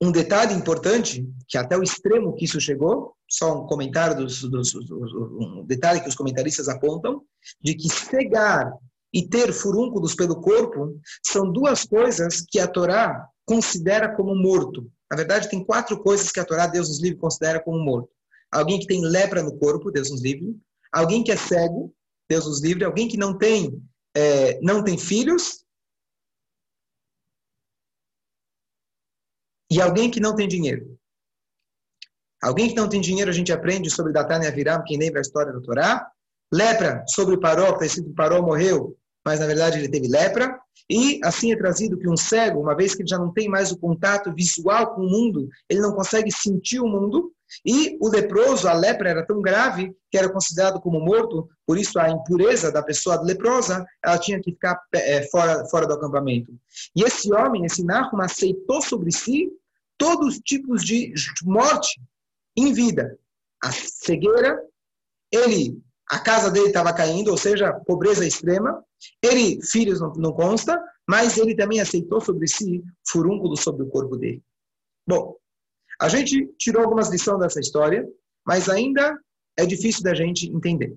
Um 0.04 0.12
detalhe 0.12 0.54
importante, 0.54 1.26
que 1.48 1.58
até 1.58 1.78
o 1.78 1.82
extremo 1.82 2.36
que 2.36 2.44
isso 2.44 2.60
chegou, 2.60 3.16
só 3.30 3.63
um 3.63 3.66
comentário 3.66 4.18
dos, 4.18 4.42
dos, 4.42 4.76
um 4.76 5.63
detalhe 5.66 6.02
que 6.02 6.10
os 6.10 6.16
comentaristas 6.16 6.68
apontam, 6.68 7.22
de 7.62 7.74
que 7.74 7.88
cegar 7.88 8.74
e 9.13 9.26
ter 9.26 9.54
furúnculos 9.54 10.13
pelo 10.13 10.42
corpo 10.42 11.00
são 11.26 11.50
duas 11.50 11.86
coisas 11.86 12.44
que 12.46 12.60
a 12.60 12.68
Torá 12.68 13.26
considera 13.46 14.13
como 14.13 14.36
morto. 14.36 14.92
Na 15.10 15.16
verdade, 15.16 15.50
tem 15.50 15.63
quatro 15.63 15.98
coisas 16.04 16.34
que 16.34 16.39
a 16.42 16.46
Torá, 16.46 16.68
Deus 16.68 16.89
nos 16.89 17.02
livre, 17.02 17.18
considera 17.18 17.62
como 17.62 17.80
morto. 17.80 18.10
Alguém 18.52 18.80
que 18.80 18.88
tem 18.88 19.02
lepra 19.02 19.42
no 19.42 19.58
corpo, 19.58 19.89
Deus 19.89 20.12
nos 20.12 20.22
livre. 20.22 20.54
Alguém 20.92 21.24
que 21.24 21.32
é 21.32 21.38
cego, 21.38 21.94
Deus 22.30 22.46
nos 22.46 22.62
livre. 22.62 22.84
Alguém 22.84 23.08
que 23.08 23.16
não 23.16 23.38
tem, 23.38 23.82
é, 24.13 24.60
não 24.62 24.84
tem 24.84 24.98
filhos. 24.98 25.63
E 29.74 29.82
alguém 29.82 30.12
que 30.12 30.20
não 30.20 30.36
tem 30.36 30.48
dinheiro. 30.48 30.96
Alguém 32.44 32.70
que 32.70 32.76
não 32.76 32.88
tem 32.88 33.02
dinheiro, 33.02 33.32
a 33.32 33.34
gente 33.34 33.52
aprende 33.52 33.90
sobre 33.90 34.14
Datan 34.14 34.44
e 34.44 34.48
Aviram, 34.48 34.84
quem 34.86 35.00
lembra 35.00 35.20
a 35.20 35.24
história 35.24 35.52
do 35.52 35.64
Torá. 35.64 36.08
Lepra, 36.54 37.04
sobre 37.08 37.34
o 37.34 37.40
Paró, 37.40 37.76
que 37.76 37.86
está 37.86 38.04
que 38.04 38.14
Paró 38.14 38.40
morreu, 38.44 38.96
mas 39.26 39.40
na 39.40 39.48
verdade 39.48 39.80
ele 39.80 39.90
teve 39.90 40.08
lepra. 40.08 40.60
E 40.88 41.20
assim 41.24 41.52
é 41.52 41.58
trazido 41.58 41.98
que 41.98 42.08
um 42.08 42.16
cego, 42.16 42.62
uma 42.62 42.76
vez 42.76 42.94
que 42.94 43.02
ele 43.02 43.10
já 43.10 43.18
não 43.18 43.34
tem 43.34 43.50
mais 43.50 43.72
o 43.72 43.80
contato 43.80 44.32
visual 44.32 44.94
com 44.94 45.02
o 45.02 45.10
mundo, 45.10 45.50
ele 45.68 45.80
não 45.80 45.94
consegue 45.94 46.32
sentir 46.32 46.80
o 46.80 46.88
mundo. 46.88 47.32
E 47.66 47.98
o 48.00 48.10
leproso, 48.10 48.68
a 48.68 48.74
lepra 48.74 49.10
era 49.10 49.26
tão 49.26 49.42
grave 49.42 49.92
que 50.12 50.18
era 50.20 50.32
considerado 50.32 50.80
como 50.80 51.00
morto, 51.00 51.50
por 51.66 51.80
isso 51.80 51.98
a 51.98 52.12
impureza 52.12 52.72
da 52.72 52.84
pessoa 52.84 53.20
leprosa, 53.22 53.84
ela 54.06 54.20
tinha 54.20 54.40
que 54.40 54.52
ficar 54.52 54.80
é, 54.94 55.24
fora, 55.30 55.66
fora 55.66 55.88
do 55.88 55.94
acampamento. 55.94 56.52
E 56.96 57.04
esse 57.04 57.34
homem, 57.34 57.66
esse 57.66 57.84
Nahum, 57.84 58.22
aceitou 58.22 58.80
sobre 58.80 59.12
si 59.12 59.50
todos 59.97 60.36
os 60.36 60.39
tipos 60.39 60.84
de 60.84 61.13
morte 61.43 62.01
em 62.56 62.73
vida. 62.73 63.17
A 63.63 63.71
cegueira, 63.71 64.62
ele, 65.32 65.82
a 66.10 66.19
casa 66.19 66.51
dele 66.51 66.67
estava 66.67 66.93
caindo, 66.93 67.32
ou 67.32 67.38
seja, 67.38 67.73
pobreza 67.86 68.25
extrema. 68.25 68.84
Ele, 69.21 69.62
filhos 69.62 69.99
não, 69.99 70.13
não 70.13 70.34
consta, 70.34 70.82
mas 71.08 71.38
ele 71.38 71.56
também 71.56 71.79
aceitou 71.79 72.21
sobre 72.21 72.47
si 72.47 72.84
furúnculo 73.08 73.58
sobre 73.58 73.84
o 73.84 73.89
corpo 73.89 74.17
dele. 74.17 74.43
Bom, 75.08 75.36
a 75.99 76.10
gente 76.10 76.47
tirou 76.58 76.84
algumas 76.84 77.10
lições 77.10 77.39
dessa 77.39 77.60
história, 77.60 78.08
mas 78.45 78.69
ainda 78.69 79.17
é 79.58 79.65
difícil 79.65 80.03
da 80.03 80.13
gente 80.13 80.47
entender. 80.47 80.95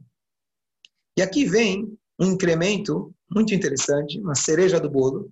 E 1.17 1.23
aqui 1.23 1.45
vem 1.45 1.97
um 2.19 2.33
incremento 2.33 3.15
muito 3.31 3.55
interessante, 3.55 4.21
uma 4.21 4.35
cereja 4.35 4.81
do 4.81 4.91
bolo, 4.91 5.31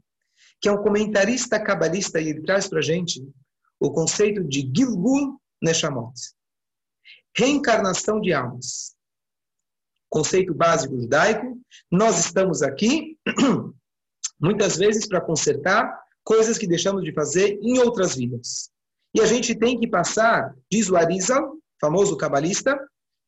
que 0.61 0.69
é 0.69 0.73
um 0.73 0.83
comentarista 0.83 1.61
cabalista 1.61 2.21
e 2.21 2.29
ele 2.29 2.43
traz 2.43 2.69
para 2.69 2.79
a 2.79 2.83
gente 2.83 3.27
o 3.81 3.91
conceito 3.91 4.43
de 4.45 4.71
Gilgul 4.75 5.41
Neshamot, 5.63 6.15
reencarnação 7.37 8.21
de 8.21 8.33
almas. 8.33 8.95
Conceito 10.09 10.55
básico 10.55 10.97
judaico, 11.01 11.61
nós 11.91 12.19
estamos 12.19 12.63
aqui 12.63 13.19
muitas 14.39 14.77
vezes 14.77 15.09
para 15.09 15.21
consertar 15.21 16.05
coisas 16.23 16.57
que 16.57 16.67
deixamos 16.67 17.03
de 17.03 17.13
fazer 17.13 17.59
em 17.63 17.79
outras 17.79 18.15
vidas. 18.15 18.71
E 19.15 19.21
a 19.21 19.27
gente 19.27 19.55
tem 19.55 19.79
que 19.79 19.87
passar, 19.87 20.55
diz 20.71 20.89
o 20.89 20.97
Arizal, 20.97 21.57
famoso 21.81 22.17
cabalista, 22.17 22.79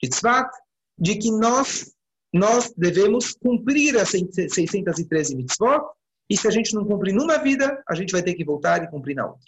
de 0.02 0.08
Tzvat, 0.08 0.50
de 0.98 1.16
que 1.16 1.30
nós, 1.30 1.92
nós 2.32 2.72
devemos 2.76 3.32
cumprir 3.34 3.96
as 3.96 4.10
613 4.10 5.36
mitzvot, 5.36 5.82
e 6.28 6.36
se 6.36 6.48
a 6.48 6.50
gente 6.50 6.74
não 6.74 6.84
cumprir 6.84 7.14
numa 7.14 7.38
vida, 7.38 7.82
a 7.88 7.94
gente 7.94 8.10
vai 8.10 8.22
ter 8.22 8.34
que 8.34 8.44
voltar 8.44 8.82
e 8.82 8.90
cumprir 8.90 9.14
na 9.14 9.26
outra. 9.26 9.46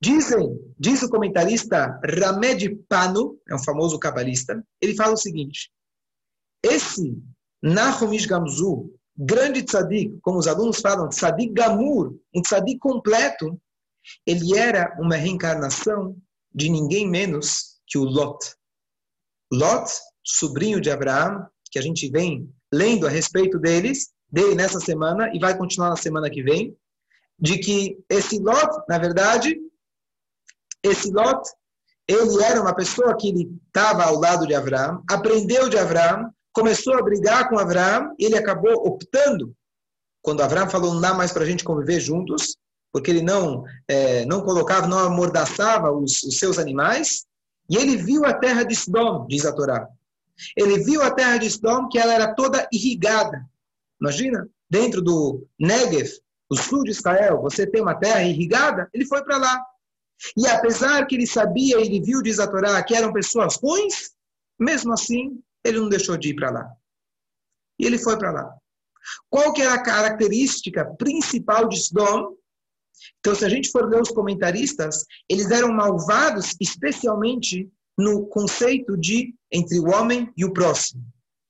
Dizem, 0.00 0.56
diz 0.78 1.02
o 1.02 1.10
comentarista 1.10 2.00
Ramed 2.04 2.76
Pano, 2.88 3.38
é 3.48 3.54
um 3.54 3.58
famoso 3.58 3.98
cabalista, 3.98 4.64
ele 4.80 4.94
fala 4.94 5.14
o 5.14 5.16
seguinte: 5.16 5.70
esse 6.62 7.20
Nahumish 7.62 8.26
Gamzu, 8.26 8.94
grande 9.16 9.62
tzadik, 9.62 10.16
como 10.22 10.38
os 10.38 10.46
alunos 10.46 10.80
falam, 10.80 11.08
tzadik 11.08 11.52
gamur, 11.52 12.16
um 12.32 12.40
tzadik 12.40 12.78
completo, 12.78 13.60
ele 14.24 14.56
era 14.56 14.96
uma 15.00 15.16
reencarnação 15.16 16.16
de 16.54 16.68
ninguém 16.68 17.08
menos 17.08 17.80
que 17.86 17.98
o 17.98 18.04
Lot. 18.04 18.54
Lot, 19.52 19.90
sobrinho 20.24 20.80
de 20.80 20.90
Abraão, 20.90 21.46
que 21.70 21.78
a 21.78 21.82
gente 21.82 22.08
vem 22.08 22.48
lendo 22.72 23.06
a 23.06 23.10
respeito 23.10 23.58
deles, 23.58 24.12
dele 24.30 24.54
nessa 24.54 24.78
semana 24.78 25.30
e 25.34 25.38
vai 25.38 25.56
continuar 25.56 25.90
na 25.90 25.96
semana 25.96 26.30
que 26.30 26.42
vem, 26.42 26.76
de 27.38 27.58
que 27.58 27.98
esse 28.08 28.38
Lot, 28.38 28.84
na 28.88 28.98
verdade, 28.98 29.58
esse 30.82 31.10
Lot, 31.10 31.42
ele 32.06 32.42
era 32.42 32.60
uma 32.60 32.74
pessoa 32.74 33.16
que 33.16 33.28
ele 33.28 33.50
estava 33.66 34.04
ao 34.04 34.18
lado 34.18 34.46
de 34.46 34.54
Abraão, 34.54 35.02
aprendeu 35.10 35.68
de 35.68 35.78
Abraão, 35.78 36.30
começou 36.52 36.94
a 36.96 37.02
brigar 37.02 37.48
com 37.48 37.58
Abraão, 37.58 38.14
e 38.18 38.24
ele 38.24 38.36
acabou 38.36 38.72
optando, 38.86 39.54
quando 40.22 40.42
Abraão 40.42 40.68
falou 40.68 40.94
não 40.94 41.00
dá 41.00 41.14
mais 41.14 41.32
para 41.32 41.42
a 41.42 41.46
gente 41.46 41.64
conviver 41.64 42.00
juntos, 42.00 42.56
porque 42.92 43.10
ele 43.10 43.22
não 43.22 43.64
é, 43.86 44.24
não 44.24 44.42
colocava, 44.42 44.86
não 44.86 44.98
amordaçava 44.98 45.92
os, 45.92 46.22
os 46.22 46.38
seus 46.38 46.58
animais, 46.58 47.26
e 47.68 47.76
ele 47.76 47.96
viu 47.96 48.24
a 48.24 48.32
terra 48.32 48.62
de 48.62 48.74
Sodom, 48.74 49.26
diz 49.26 49.44
a 49.44 49.52
Torá. 49.52 49.86
Ele 50.56 50.82
viu 50.82 51.02
a 51.02 51.10
terra 51.10 51.36
de 51.36 51.50
Sodom 51.50 51.88
que 51.88 51.98
ela 51.98 52.14
era 52.14 52.34
toda 52.34 52.66
irrigada. 52.72 53.44
Imagina, 54.00 54.48
dentro 54.70 55.02
do 55.02 55.46
Negev, 55.58 56.08
o 56.50 56.56
sul 56.56 56.84
de 56.84 56.92
Israel, 56.92 57.42
você 57.42 57.66
tem 57.66 57.82
uma 57.82 57.94
terra 57.94 58.22
irrigada, 58.22 58.88
ele 58.94 59.04
foi 59.04 59.22
para 59.22 59.36
lá. 59.36 59.62
E 60.36 60.46
apesar 60.46 61.06
que 61.06 61.14
ele 61.14 61.26
sabia, 61.26 61.80
ele 61.80 62.00
viu, 62.00 62.22
diz 62.22 62.38
a 62.38 62.46
Torá, 62.46 62.82
que 62.82 62.94
eram 62.94 63.12
pessoas 63.12 63.56
ruins, 63.56 64.10
mesmo 64.58 64.92
assim, 64.92 65.40
ele 65.64 65.78
não 65.78 65.88
deixou 65.88 66.16
de 66.16 66.30
ir 66.30 66.34
para 66.34 66.50
lá. 66.50 66.70
E 67.78 67.86
ele 67.86 67.98
foi 67.98 68.18
para 68.18 68.32
lá. 68.32 68.54
Qual 69.30 69.52
que 69.52 69.62
era 69.62 69.74
a 69.74 69.82
característica 69.82 70.84
principal 70.96 71.68
de 71.68 71.78
Sodom? 71.78 72.36
Então, 73.20 73.34
se 73.34 73.44
a 73.44 73.48
gente 73.48 73.70
for 73.70 73.88
ler 73.88 74.00
os 74.02 74.10
comentaristas, 74.10 75.04
eles 75.28 75.50
eram 75.50 75.72
malvados 75.72 76.56
especialmente 76.60 77.70
no 77.96 78.26
conceito 78.26 78.96
de 78.96 79.34
entre 79.50 79.78
o 79.78 79.88
homem 79.88 80.32
e 80.36 80.44
o 80.44 80.52
próximo. 80.52 81.04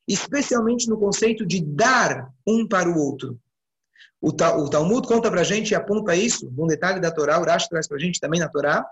Especialmente 0.06 0.88
no 0.88 0.98
conceito 0.98 1.46
de 1.46 1.62
dar 1.62 2.32
um 2.46 2.66
para 2.66 2.88
o 2.88 2.98
outro. 2.98 3.38
O, 4.20 4.32
Talmud 4.32 5.06
conta 5.06 5.30
para 5.30 5.42
a 5.42 5.44
gente 5.44 5.70
e 5.70 5.74
aponta 5.74 6.14
isso, 6.14 6.52
um 6.58 6.66
detalhe 6.66 7.00
da 7.00 7.10
Torá, 7.10 7.38
o 7.38 7.42
Urash 7.42 7.68
traz 7.68 7.86
para 7.86 7.96
a 7.96 8.00
gente 8.00 8.18
também 8.18 8.40
na 8.40 8.48
Torá, 8.48 8.84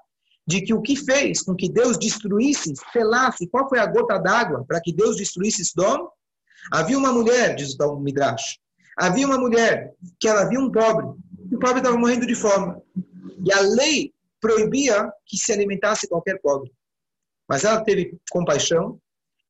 de 0.46 0.60
que 0.60 0.72
o 0.72 0.80
que 0.80 0.94
fez 0.94 1.42
com 1.42 1.54
que 1.56 1.68
Deus 1.68 1.98
destruísse, 1.98 2.72
selasse, 2.92 3.48
qual 3.48 3.68
foi 3.68 3.80
a 3.80 3.86
gota 3.86 4.18
d'água 4.18 4.64
para 4.66 4.80
que 4.80 4.92
Deus 4.92 5.16
destruísse 5.16 5.64
Sodom? 5.64 6.08
Havia 6.72 6.96
uma 6.96 7.12
mulher, 7.12 7.56
diz 7.56 7.74
o 7.74 7.76
Talmud 7.76 8.04
Midrash, 8.04 8.58
havia 8.96 9.26
uma 9.26 9.38
mulher 9.38 9.92
que 10.20 10.28
ela 10.28 10.44
viu 10.44 10.60
um 10.60 10.70
pobre, 10.70 11.06
e 11.50 11.56
o 11.56 11.58
pobre 11.58 11.78
estava 11.78 11.96
morrendo 11.96 12.26
de 12.26 12.34
fome. 12.34 12.80
E 13.44 13.52
a 13.52 13.60
lei 13.60 14.12
proibia 14.40 15.10
que 15.26 15.36
se 15.36 15.52
alimentasse 15.52 16.08
qualquer 16.08 16.40
pobre. 16.40 16.72
Mas 17.48 17.64
ela 17.64 17.80
teve 17.80 18.16
compaixão, 18.30 19.00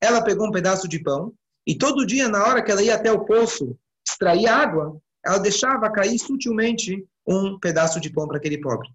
ela 0.01 0.23
pegou 0.23 0.47
um 0.47 0.51
pedaço 0.51 0.87
de 0.87 1.01
pão, 1.01 1.33
e 1.65 1.77
todo 1.77 2.05
dia, 2.05 2.27
na 2.27 2.43
hora 2.43 2.63
que 2.63 2.71
ela 2.71 2.81
ia 2.81 2.95
até 2.95 3.11
o 3.11 3.25
poço 3.25 3.77
extrair 4.07 4.47
água, 4.47 4.99
ela 5.27 5.39
deixava 5.39 5.91
cair 5.91 6.17
sutilmente 6.17 7.05
um 7.27 7.59
pedaço 7.59 7.99
de 7.99 8.09
pão 8.09 8.25
para 8.25 8.37
aquele 8.37 8.61
pobre. 8.61 8.87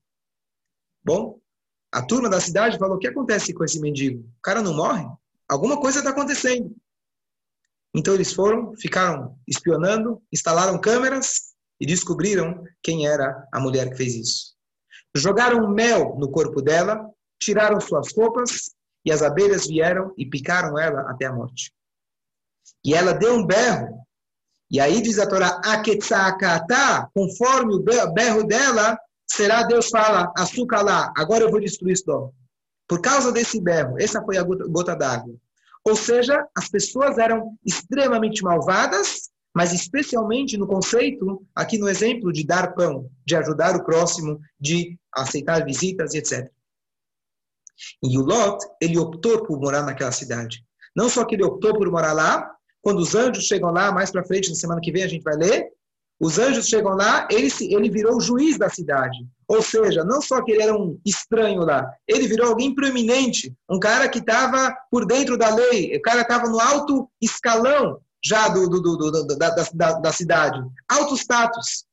Bom, 1.05 1.39
a 1.93 2.01
turma 2.01 2.31
da 2.31 2.41
cidade 2.41 2.79
falou: 2.79 2.97
o 2.97 2.99
que 2.99 3.07
acontece 3.07 3.53
com 3.53 3.63
esse 3.63 3.79
mendigo? 3.79 4.21
O 4.21 4.43
cara 4.43 4.63
não 4.63 4.73
morre? 4.73 5.07
Alguma 5.47 5.79
coisa 5.79 5.99
está 5.99 6.11
acontecendo. 6.11 6.75
Então 7.95 8.15
eles 8.15 8.33
foram, 8.33 8.75
ficaram 8.79 9.39
espionando, 9.47 10.23
instalaram 10.33 10.81
câmeras 10.81 11.53
e 11.79 11.85
descobriram 11.85 12.65
quem 12.83 13.07
era 13.07 13.47
a 13.53 13.61
mulher 13.61 13.91
que 13.91 13.97
fez 13.97 14.15
isso. 14.15 14.57
Jogaram 15.15 15.69
mel 15.69 16.17
no 16.19 16.31
corpo 16.31 16.63
dela, 16.63 17.11
tiraram 17.39 17.79
suas 17.79 18.11
roupas 18.17 18.75
e 19.05 19.13
as 19.13 19.21
abelhas 19.21 19.67
vieram 19.67 20.15
e 20.17 20.25
picaram 20.25 20.79
ela 20.79 21.03
até 21.11 21.27
a 21.27 21.33
morte. 21.33 21.71
E 22.83 22.95
ela 22.95 23.13
deu 23.13 23.35
um 23.35 23.45
berro 23.47 24.03
e 24.73 24.81
aí 24.81 25.03
diz 25.03 25.19
a 25.19 25.29
Torá, 25.29 25.61
Aketsakata, 25.63 27.11
conforme 27.15 27.75
o 27.75 28.13
berro 28.15 28.43
dela, 28.43 28.99
será 29.27 29.65
Deus 29.65 29.91
fala, 29.91 30.33
açúcar 30.35 30.81
lá, 30.81 31.13
agora 31.15 31.45
eu 31.45 31.51
vou 31.51 31.61
destruir 31.61 31.93
isso. 31.93 32.33
Por 32.89 33.03
causa 33.03 33.31
desse 33.31 33.61
berro, 33.61 34.01
essa 34.01 34.23
foi 34.23 34.39
a 34.39 34.43
gota 34.43 34.97
d'água. 34.97 35.35
Ou 35.85 35.95
seja, 35.95 36.47
as 36.57 36.71
pessoas 36.71 37.19
eram 37.19 37.55
extremamente 37.63 38.43
malvadas, 38.43 39.31
mas 39.55 39.75
especialmente 39.75 40.57
no 40.57 40.67
conceito, 40.67 41.47
aqui 41.55 41.77
no 41.77 41.87
exemplo 41.87 42.33
de 42.33 42.43
dar 42.43 42.75
pão, 42.75 43.11
de 43.27 43.37
ajudar 43.37 43.77
o 43.77 43.85
próximo, 43.85 44.41
de 44.59 44.99
aceitar 45.15 45.63
visitas 45.67 46.15
e 46.15 46.19
etc. 46.19 46.51
E 48.03 48.17
o 48.17 48.23
Lot, 48.23 48.65
ele 48.81 48.99
optou 48.99 49.45
por 49.45 49.61
morar 49.61 49.83
naquela 49.83 50.13
cidade. 50.13 50.65
Não 50.97 51.11
só 51.11 51.27
que 51.27 51.35
ele 51.35 51.45
optou 51.45 51.75
por 51.75 51.91
morar 51.91 52.15
lá, 52.15 52.55
quando 52.83 52.99
os 52.99 53.15
anjos 53.15 53.45
chegam 53.45 53.71
lá, 53.71 53.93
mais 53.93 54.11
para 54.11 54.25
frente, 54.25 54.51
na 54.51 54.57
semana 54.57 54.81
que 54.81 54.93
vem 54.93 55.05
a 55.05 55.09
gente 55.09 55.23
vai 55.23 55.37
ler, 55.37 55.71
os 56.21 56.39
anjos 56.39 56.69
chegam 56.69 56.95
lá, 56.95 57.27
ele, 57.31 57.49
ele 57.63 57.91
virou 57.91 58.17
o 58.17 58.21
juiz 58.21 58.59
da 58.59 58.69
cidade. 58.69 59.19
Ou 59.49 59.63
seja, 59.63 60.05
não 60.05 60.21
só 60.21 60.43
que 60.43 60.53
ele 60.53 60.63
era 60.63 60.77
um 60.77 61.01
estranho 61.05 61.63
lá, 61.63 61.91
ele 62.07 62.29
virou 62.29 62.49
alguém 62.49 62.75
proeminente, 62.75 63.53
um 63.69 63.79
cara 63.79 64.09
que 64.09 64.19
estava 64.19 64.73
por 64.91 65.07
dentro 65.07 65.37
da 65.37 65.53
lei, 65.55 65.97
o 65.97 66.03
cara 66.03 66.23
estava 66.23 66.49
no 66.49 66.61
alto 66.61 67.11
escalão 67.21 68.01
já 68.25 68.49
do, 68.49 68.69
do, 68.69 68.81
do, 68.81 68.97
do 68.97 69.27
da, 69.37 69.51
da, 69.51 69.93
da 69.99 70.13
cidade, 70.13 70.63
alto 70.89 71.17
status. 71.17 71.85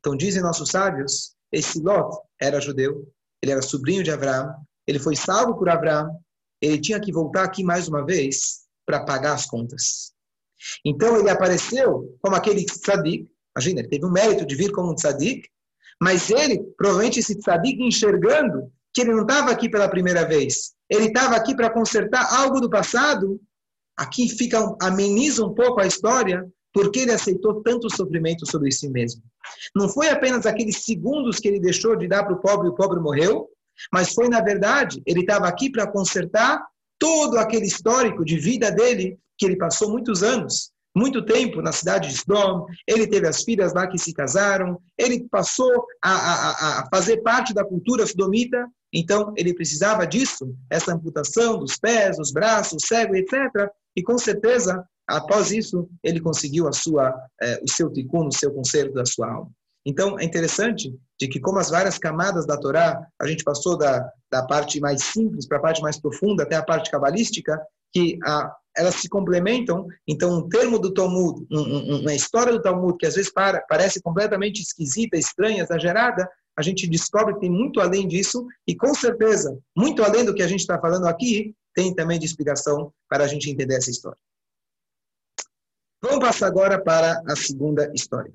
Então 0.00 0.16
dizem 0.16 0.42
nossos 0.42 0.70
sábios, 0.70 1.34
esse 1.52 1.80
Lot 1.80 2.16
era 2.40 2.60
judeu, 2.60 3.06
ele 3.42 3.52
era 3.52 3.62
sobrinho 3.62 4.02
de 4.02 4.10
Abraão, 4.10 4.54
ele 4.86 4.98
foi 4.98 5.16
salvo 5.16 5.54
por 5.54 5.68
Abraão, 5.68 6.18
ele 6.60 6.80
tinha 6.80 6.98
que 6.98 7.12
voltar 7.12 7.44
aqui 7.44 7.62
mais 7.62 7.88
uma 7.88 8.04
vez 8.04 8.63
para 8.86 9.04
pagar 9.04 9.34
as 9.34 9.46
contas. 9.46 10.12
Então 10.84 11.18
ele 11.18 11.30
apareceu 11.30 12.16
como 12.22 12.36
aquele 12.36 12.64
tzadik, 12.64 13.28
imagina, 13.56 13.80
ele 13.80 13.88
teve 13.88 14.04
o 14.04 14.10
mérito 14.10 14.46
de 14.46 14.54
vir 14.54 14.72
como 14.72 14.92
um 14.92 14.94
tzadik, 14.94 15.48
mas 16.00 16.30
ele, 16.30 16.58
provavelmente 16.76 17.20
esse 17.20 17.38
tzadik 17.38 17.82
enxergando 17.82 18.70
que 18.92 19.02
ele 19.02 19.12
não 19.12 19.22
estava 19.22 19.50
aqui 19.50 19.68
pela 19.68 19.88
primeira 19.88 20.26
vez, 20.26 20.72
ele 20.88 21.06
estava 21.06 21.36
aqui 21.36 21.54
para 21.54 21.70
consertar 21.70 22.32
algo 22.34 22.60
do 22.60 22.70
passado, 22.70 23.40
aqui 23.96 24.28
fica 24.28 24.76
ameniza 24.80 25.44
um 25.44 25.54
pouco 25.54 25.80
a 25.80 25.86
história, 25.86 26.46
porque 26.72 27.00
ele 27.00 27.12
aceitou 27.12 27.62
tanto 27.62 27.94
sofrimento 27.94 28.48
sobre 28.50 28.70
si 28.72 28.88
mesmo. 28.88 29.22
Não 29.74 29.88
foi 29.88 30.08
apenas 30.08 30.46
aqueles 30.46 30.84
segundos 30.84 31.38
que 31.38 31.48
ele 31.48 31.60
deixou 31.60 31.96
de 31.96 32.08
dar 32.08 32.24
para 32.24 32.34
o 32.34 32.40
pobre 32.40 32.66
e 32.66 32.70
o 32.70 32.74
pobre 32.74 33.00
morreu, 33.00 33.48
mas 33.92 34.12
foi, 34.12 34.28
na 34.28 34.40
verdade, 34.40 35.02
ele 35.06 35.20
estava 35.20 35.46
aqui 35.46 35.70
para 35.70 35.90
consertar 35.90 36.64
todo 37.04 37.36
aquele 37.36 37.66
histórico 37.66 38.24
de 38.24 38.38
vida 38.38 38.70
dele, 38.70 39.18
que 39.36 39.44
ele 39.44 39.58
passou 39.58 39.90
muitos 39.90 40.22
anos, 40.22 40.70
muito 40.96 41.22
tempo 41.22 41.60
na 41.60 41.70
cidade 41.70 42.08
de 42.08 42.14
Sdom, 42.14 42.64
ele 42.88 43.06
teve 43.06 43.28
as 43.28 43.42
filhas 43.42 43.74
lá 43.74 43.86
que 43.86 43.98
se 43.98 44.14
casaram, 44.14 44.80
ele 44.96 45.28
passou 45.28 45.70
a, 46.02 46.10
a, 46.10 46.80
a 46.80 46.88
fazer 46.88 47.18
parte 47.18 47.52
da 47.52 47.62
cultura 47.62 48.06
sodomita, 48.06 48.66
então 48.90 49.34
ele 49.36 49.52
precisava 49.52 50.06
disso, 50.06 50.56
essa 50.70 50.94
amputação 50.94 51.58
dos 51.58 51.76
pés, 51.76 52.16
dos 52.16 52.32
braços, 52.32 52.84
cego, 52.86 53.14
etc. 53.14 53.34
E 53.94 54.02
com 54.02 54.16
certeza, 54.16 54.82
após 55.06 55.52
isso, 55.52 55.86
ele 56.02 56.20
conseguiu 56.20 56.66
a 56.66 56.72
sua, 56.72 57.14
eh, 57.42 57.60
o 57.62 57.70
seu 57.70 57.92
tikkun, 57.92 58.28
o 58.28 58.32
seu 58.32 58.50
conserto 58.50 58.94
da 58.94 59.04
sua 59.04 59.30
alma. 59.30 59.50
Então, 59.86 60.18
é 60.18 60.24
interessante 60.24 60.94
de 61.20 61.28
que, 61.28 61.38
como 61.38 61.58
as 61.58 61.70
várias 61.70 61.98
camadas 61.98 62.46
da 62.46 62.56
Torá, 62.56 63.06
a 63.20 63.26
gente 63.26 63.44
passou 63.44 63.76
da, 63.76 64.10
da 64.30 64.44
parte 64.46 64.80
mais 64.80 65.02
simples 65.04 65.46
para 65.46 65.58
a 65.58 65.62
parte 65.62 65.82
mais 65.82 66.00
profunda, 66.00 66.42
até 66.42 66.56
a 66.56 66.62
parte 66.62 66.90
cabalística, 66.90 67.60
que 67.92 68.18
a, 68.24 68.50
elas 68.76 68.96
se 68.96 69.08
complementam. 69.08 69.86
Então, 70.08 70.38
um 70.38 70.48
termo 70.48 70.78
do 70.78 70.92
Talmud, 70.92 71.46
um, 71.50 71.60
um, 71.60 72.00
uma 72.00 72.14
história 72.14 72.52
do 72.52 72.62
Talmud, 72.62 72.96
que 72.98 73.06
às 73.06 73.14
vezes 73.14 73.32
para, 73.32 73.60
parece 73.68 74.00
completamente 74.00 74.60
esquisita, 74.60 75.16
estranha, 75.16 75.62
exagerada, 75.62 76.28
a 76.56 76.62
gente 76.62 76.88
descobre 76.88 77.34
que 77.34 77.40
tem 77.40 77.50
muito 77.50 77.80
além 77.80 78.06
disso, 78.06 78.46
e 78.66 78.74
com 78.74 78.94
certeza, 78.94 79.58
muito 79.76 80.02
além 80.02 80.24
do 80.24 80.34
que 80.34 80.42
a 80.42 80.48
gente 80.48 80.60
está 80.60 80.80
falando 80.80 81.06
aqui, 81.06 81.54
tem 81.74 81.94
também 81.94 82.18
de 82.18 82.26
explicação 82.26 82.92
para 83.08 83.24
a 83.24 83.26
gente 83.26 83.50
entender 83.50 83.76
essa 83.76 83.90
história. 83.90 84.18
Vamos 86.02 86.20
passar 86.20 86.46
agora 86.46 86.82
para 86.82 87.22
a 87.26 87.34
segunda 87.34 87.90
história. 87.94 88.32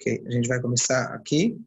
Ok, 0.00 0.22
a 0.26 0.30
gente 0.30 0.48
vai 0.48 0.60
começar 0.60 1.12
aqui. 1.12 1.60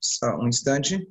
Só 0.00 0.38
um 0.38 0.48
instante. 0.48 1.06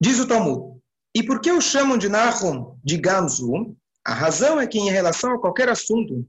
Diz 0.00 0.18
o 0.18 0.21
Talmud. 0.32 0.80
E 1.14 1.22
por 1.22 1.40
que 1.42 1.52
o 1.52 1.60
chamam 1.60 1.98
de 1.98 2.08
Nahum 2.08 2.78
de 2.82 2.96
Gamzu? 2.96 3.76
A 4.04 4.14
razão 4.14 4.58
é 4.58 4.66
que, 4.66 4.78
em 4.78 4.90
relação 4.90 5.34
a 5.34 5.38
qualquer 5.38 5.68
assunto 5.68 6.26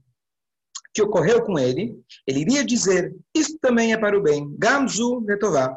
que 0.92 1.02
ocorreu 1.02 1.42
com 1.42 1.58
ele, 1.58 1.98
ele 2.26 2.40
iria 2.40 2.64
dizer: 2.64 3.14
Isso 3.34 3.58
também 3.60 3.94
é 3.94 3.96
para 3.96 4.16
o 4.16 4.22
bem. 4.22 4.54
Gamzu 4.58 5.22
Netová. 5.22 5.74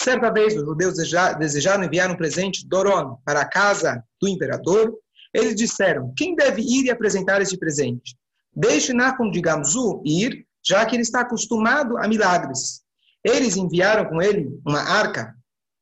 Certa 0.00 0.32
vez, 0.32 0.56
os 0.56 0.64
judeus 0.64 0.94
desejaram 1.38 1.84
enviar 1.84 2.10
um 2.10 2.16
presente 2.16 2.66
Doron 2.66 3.18
para 3.24 3.42
a 3.42 3.48
casa 3.48 4.02
do 4.20 4.28
imperador. 4.28 4.96
Eles 5.34 5.54
disseram: 5.54 6.14
Quem 6.16 6.34
deve 6.34 6.62
ir 6.62 6.86
e 6.86 6.90
apresentar 6.90 7.42
esse 7.42 7.58
presente? 7.58 8.16
Deixe 8.56 8.94
Nahum 8.94 9.30
de 9.30 9.42
Gamzu 9.42 10.02
ir, 10.06 10.46
já 10.66 10.86
que 10.86 10.96
ele 10.96 11.02
está 11.02 11.20
acostumado 11.20 11.98
a 11.98 12.08
milagres. 12.08 12.80
Eles 13.22 13.56
enviaram 13.56 14.06
com 14.06 14.22
ele 14.22 14.48
uma 14.64 14.80
arca, 14.80 15.36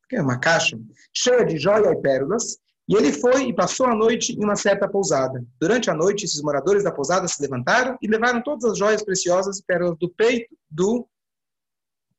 que 0.09 0.15
é 0.15 0.21
uma 0.21 0.39
caixa, 0.39 0.79
cheia 1.13 1.45
de 1.45 1.57
joia 1.57 1.91
e 1.91 2.01
pérolas, 2.01 2.57
e 2.87 2.95
ele 2.95 3.11
foi 3.11 3.49
e 3.49 3.53
passou 3.53 3.87
a 3.87 3.95
noite 3.95 4.33
em 4.33 4.43
uma 4.43 4.55
certa 4.55 4.87
pousada. 4.87 5.45
Durante 5.59 5.89
a 5.89 5.93
noite, 5.93 6.23
esses 6.23 6.41
moradores 6.41 6.83
da 6.83 6.91
pousada 6.91 7.27
se 7.27 7.41
levantaram 7.41 7.97
e 8.01 8.07
levaram 8.07 8.41
todas 8.41 8.63
as 8.63 8.77
joias 8.77 9.03
preciosas 9.03 9.59
e 9.59 9.63
pérolas 9.65 9.97
do 9.99 10.09
peito, 10.09 10.55
do, 10.69 11.05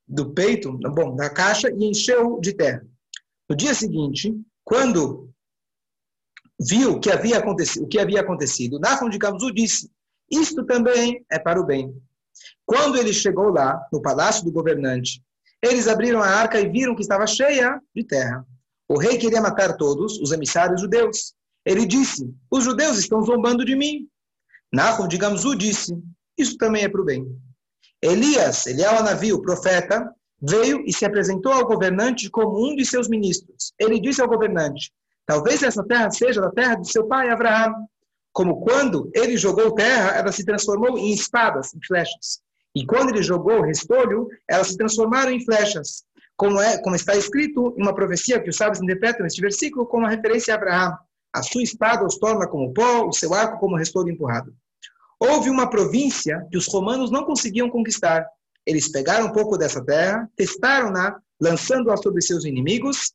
do 0.06 0.34
peito, 0.34 0.72
bom, 0.72 1.16
da 1.16 1.30
caixa 1.30 1.70
e 1.70 1.84
encheu 1.84 2.38
de 2.38 2.52
terra. 2.52 2.86
No 3.48 3.56
dia 3.56 3.72
seguinte, 3.72 4.38
quando 4.62 5.30
viu 6.60 7.00
que 7.00 7.10
havia 7.10 7.38
acontecido, 7.38 7.84
o 7.84 7.88
que 7.88 7.98
havia 7.98 8.20
acontecido, 8.20 8.78
Nahum 8.78 9.08
de 9.08 9.16
Gamzu 9.16 9.50
disse: 9.50 9.90
Isto 10.30 10.66
também 10.66 11.24
é 11.30 11.38
para 11.38 11.58
o 11.58 11.64
bem. 11.64 11.96
Quando 12.66 12.98
ele 12.98 13.14
chegou 13.14 13.48
lá, 13.48 13.80
no 13.90 14.02
palácio 14.02 14.44
do 14.44 14.52
governante, 14.52 15.22
eles 15.62 15.88
abriram 15.88 16.22
a 16.22 16.28
arca 16.28 16.60
e 16.60 16.68
viram 16.68 16.94
que 16.94 17.02
estava 17.02 17.26
cheia 17.26 17.80
de 17.94 18.04
terra. 18.04 18.44
O 18.88 18.98
rei 18.98 19.18
queria 19.18 19.40
matar 19.40 19.76
todos 19.76 20.18
os 20.18 20.32
emissários 20.32 20.80
judeus. 20.80 21.34
Ele 21.64 21.84
disse: 21.84 22.32
Os 22.50 22.64
judeus 22.64 22.98
estão 22.98 23.22
zombando 23.22 23.64
de 23.64 23.76
mim. 23.76 24.08
Nahum 24.72 25.08
de 25.08 25.18
Gamzu 25.18 25.56
disse: 25.56 25.94
Isso 26.38 26.56
também 26.56 26.84
é 26.84 26.88
para 26.88 27.00
o 27.00 27.04
bem. 27.04 27.26
Elias, 28.00 28.66
Eliel 28.66 28.98
Anavi, 28.98 29.32
o 29.32 29.42
profeta, 29.42 30.08
veio 30.40 30.82
e 30.86 30.92
se 30.92 31.04
apresentou 31.04 31.52
ao 31.52 31.66
governante 31.66 32.30
como 32.30 32.64
um 32.64 32.76
de 32.76 32.86
seus 32.86 33.08
ministros. 33.08 33.72
Ele 33.78 34.00
disse 34.00 34.22
ao 34.22 34.28
governante: 34.28 34.92
Talvez 35.26 35.62
essa 35.62 35.84
terra 35.84 36.10
seja 36.10 36.40
da 36.40 36.50
terra 36.50 36.76
de 36.76 36.90
seu 36.90 37.06
pai 37.06 37.28
Abraão. 37.28 37.74
Como 38.32 38.60
quando 38.60 39.10
ele 39.14 39.36
jogou 39.36 39.74
terra, 39.74 40.16
ela 40.16 40.30
se 40.30 40.44
transformou 40.44 40.96
em 40.96 41.12
espadas, 41.12 41.74
em 41.74 41.80
flechas. 41.84 42.40
E 42.78 42.86
quando 42.86 43.08
ele 43.08 43.24
jogou 43.24 43.58
o 43.58 43.64
restolho, 43.64 44.28
elas 44.48 44.68
se 44.68 44.76
transformaram 44.76 45.32
em 45.32 45.44
flechas, 45.44 46.04
como, 46.36 46.60
é, 46.60 46.80
como 46.80 46.94
está 46.94 47.16
escrito 47.16 47.74
em 47.76 47.82
uma 47.82 47.92
profecia 47.92 48.40
que 48.40 48.48
os 48.48 48.56
sábios 48.56 48.80
interpretam 48.80 49.24
neste 49.24 49.40
versículo 49.40 49.84
como 49.84 50.04
uma 50.04 50.10
referência 50.10 50.54
a 50.54 50.56
Abraão. 50.56 50.96
A 51.32 51.42
sua 51.42 51.64
espada 51.64 52.06
os 52.06 52.18
torna 52.18 52.46
como 52.46 52.72
pó, 52.72 53.04
o 53.04 53.12
seu 53.12 53.34
arco 53.34 53.58
como 53.58 53.76
restolho 53.76 54.10
empurrado. 54.10 54.54
Houve 55.18 55.50
uma 55.50 55.68
província 55.68 56.46
que 56.52 56.56
os 56.56 56.68
romanos 56.68 57.10
não 57.10 57.24
conseguiam 57.24 57.68
conquistar. 57.68 58.24
Eles 58.64 58.88
pegaram 58.88 59.26
um 59.26 59.32
pouco 59.32 59.58
dessa 59.58 59.84
terra, 59.84 60.30
testaram-na, 60.36 61.20
lançando-a 61.40 61.96
sobre 61.96 62.22
seus 62.22 62.44
inimigos 62.44 63.12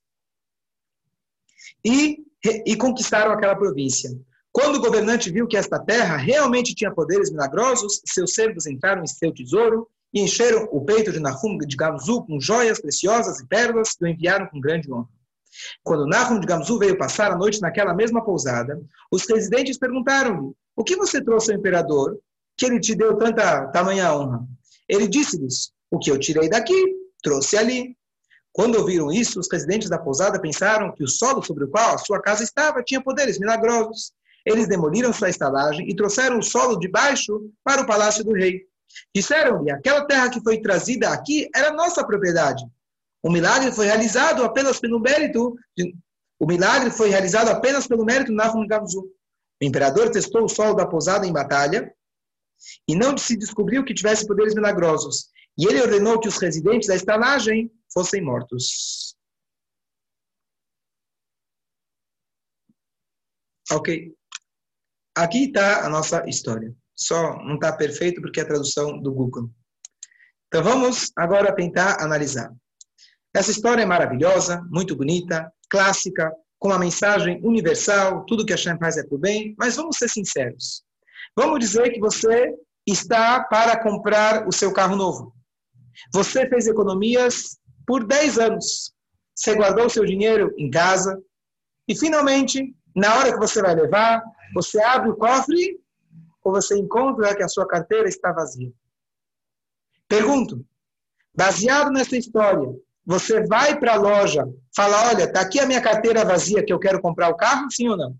e, 1.85 2.17
e 2.65 2.75
conquistaram 2.75 3.31
aquela 3.31 3.55
província. 3.55 4.09
Quando 4.53 4.75
o 4.75 4.79
governante 4.79 5.31
viu 5.31 5.47
que 5.47 5.57
esta 5.57 5.79
terra 5.79 6.15
realmente 6.15 6.75
tinha 6.75 6.93
poderes 6.93 7.31
milagrosos, 7.31 7.99
seus 8.05 8.35
servos 8.35 8.67
entraram 8.67 9.01
em 9.01 9.07
seu 9.07 9.33
tesouro 9.33 9.89
e 10.13 10.21
encheram 10.21 10.69
o 10.71 10.85
peito 10.85 11.11
de 11.11 11.19
Nahum 11.19 11.57
de 11.57 11.75
Gamzu 11.75 12.21
com 12.21 12.39
joias 12.39 12.79
preciosas 12.79 13.39
e 13.39 13.47
pérolas 13.47 13.95
e 13.99 14.05
o 14.05 14.07
enviaram 14.07 14.45
com 14.45 14.61
grande 14.61 14.93
honra. 14.93 15.09
Quando 15.83 16.05
Nahum 16.05 16.39
de 16.39 16.45
Gamzu 16.45 16.77
veio 16.77 16.95
passar 16.95 17.31
a 17.31 17.35
noite 17.35 17.59
naquela 17.61 17.95
mesma 17.95 18.23
pousada, 18.23 18.79
os 19.11 19.27
residentes 19.27 19.79
perguntaram-lhe: 19.79 20.53
O 20.75 20.83
que 20.83 20.95
você 20.95 21.19
trouxe 21.19 21.51
ao 21.51 21.57
imperador 21.57 22.19
que 22.55 22.67
ele 22.67 22.79
te 22.79 22.93
deu 22.93 23.17
tanta 23.17 23.65
tamanha 23.69 24.15
honra? 24.15 24.45
Ele 24.87 25.07
disse-lhes: 25.07 25.71
O 25.89 25.97
que 25.97 26.11
eu 26.11 26.19
tirei 26.19 26.47
daqui, 26.47 26.79
trouxe 27.23 27.57
ali. 27.57 27.97
Quando 28.51 28.75
ouviram 28.75 29.11
isso, 29.11 29.39
os 29.39 29.51
residentes 29.51 29.89
da 29.89 29.97
pousada 29.97 30.39
pensaram 30.39 30.91
que 30.91 31.03
o 31.03 31.07
solo 31.07 31.41
sobre 31.41 31.63
o 31.63 31.69
qual 31.69 31.95
a 31.95 31.97
sua 31.97 32.21
casa 32.21 32.43
estava 32.43 32.83
tinha 32.83 33.01
poderes 33.01 33.39
milagrosos 33.39 34.13
eles 34.45 34.67
demoliram 34.67 35.13
sua 35.13 35.29
estalagem 35.29 35.89
e 35.89 35.95
trouxeram 35.95 36.39
o 36.39 36.43
solo 36.43 36.77
de 36.77 36.87
baixo 36.87 37.49
para 37.63 37.81
o 37.81 37.87
palácio 37.87 38.23
do 38.23 38.33
rei. 38.33 38.61
Disseram-lhe: 39.15 39.71
aquela 39.71 40.05
terra 40.05 40.29
que 40.29 40.41
foi 40.41 40.61
trazida 40.61 41.09
aqui 41.09 41.49
era 41.55 41.73
nossa 41.73 42.05
propriedade. 42.05 42.63
O 43.23 43.31
milagre 43.31 43.71
foi 43.71 43.85
realizado 43.85 44.43
apenas 44.43 44.79
pelo 44.79 44.99
mérito. 44.99 45.55
De... 45.77 45.95
O 46.39 46.45
milagre 46.45 46.91
foi 46.91 47.09
realizado 47.09 47.49
apenas 47.49 47.87
pelo 47.87 48.03
mérito 48.03 48.31
de 48.31 48.35
Nahum. 48.35 48.65
O 48.65 49.65
imperador 49.65 50.09
testou 50.11 50.43
o 50.43 50.49
solo 50.49 50.73
da 50.73 50.85
pousada 50.85 51.25
em 51.25 51.31
batalha 51.31 51.93
e 52.87 52.95
não 52.95 53.17
se 53.17 53.37
descobriu 53.37 53.85
que 53.85 53.93
tivesse 53.93 54.27
poderes 54.27 54.53
milagrosos. 54.53 55.29
E 55.57 55.65
ele 55.65 55.81
ordenou 55.81 56.19
que 56.19 56.27
os 56.27 56.37
residentes 56.37 56.87
da 56.87 56.95
estalagem 56.95 57.71
fossem 57.93 58.21
mortos. 58.21 59.15
Ok. 63.71 64.13
Aqui 65.15 65.45
está 65.45 65.85
a 65.85 65.89
nossa 65.89 66.27
história. 66.27 66.73
Só 66.95 67.37
não 67.43 67.55
está 67.55 67.71
perfeito 67.71 68.21
porque 68.21 68.39
é 68.39 68.43
a 68.43 68.47
tradução 68.47 68.99
do 68.99 69.13
Google. 69.13 69.49
Então 70.47 70.63
vamos 70.63 71.11
agora 71.15 71.55
tentar 71.55 72.01
analisar. 72.01 72.51
Essa 73.35 73.51
história 73.51 73.81
é 73.81 73.85
maravilhosa, 73.85 74.61
muito 74.69 74.95
bonita, 74.95 75.51
clássica, 75.69 76.31
com 76.59 76.69
uma 76.69 76.79
mensagem 76.79 77.41
universal, 77.43 78.25
tudo 78.25 78.45
que 78.45 78.53
a 78.53 78.57
Shem 78.57 78.77
faz 78.77 78.95
é 78.95 79.03
para 79.03 79.15
o 79.15 79.19
bem, 79.19 79.55
mas 79.57 79.75
vamos 79.75 79.97
ser 79.97 80.07
sinceros. 80.07 80.83
Vamos 81.35 81.59
dizer 81.59 81.91
que 81.91 81.99
você 81.99 82.53
está 82.87 83.43
para 83.43 83.81
comprar 83.81 84.47
o 84.47 84.51
seu 84.51 84.71
carro 84.71 84.95
novo. 84.95 85.35
Você 86.13 86.47
fez 86.47 86.67
economias 86.67 87.57
por 87.85 88.05
10 88.05 88.39
anos. 88.39 88.93
Você 89.35 89.55
guardou 89.55 89.87
o 89.87 89.89
seu 89.89 90.05
dinheiro 90.05 90.53
em 90.57 90.69
casa 90.69 91.19
e 91.87 91.95
finalmente, 91.95 92.73
na 92.95 93.15
hora 93.15 93.33
que 93.33 93.39
você 93.39 93.61
vai 93.61 93.75
levar, 93.75 94.23
você 94.53 94.81
abre 94.81 95.09
o 95.09 95.15
cofre 95.15 95.79
ou 96.43 96.51
você 96.51 96.77
encontra 96.77 97.35
que 97.35 97.43
a 97.43 97.47
sua 97.47 97.67
carteira 97.67 98.07
está 98.07 98.31
vazia? 98.31 98.71
Pergunto, 100.07 100.65
baseado 101.35 101.91
nessa 101.91 102.17
história, 102.17 102.73
você 103.05 103.45
vai 103.45 103.79
para 103.79 103.93
a 103.93 103.97
loja, 103.97 104.45
fala, 104.75 105.09
olha, 105.09 105.23
está 105.23 105.41
aqui 105.41 105.59
a 105.59 105.65
minha 105.65 105.81
carteira 105.81 106.23
vazia 106.23 106.63
que 106.63 106.71
eu 106.71 106.79
quero 106.79 107.01
comprar 107.01 107.29
o 107.29 107.35
carro, 107.35 107.69
sim 107.71 107.89
ou 107.89 107.97
não? 107.97 108.17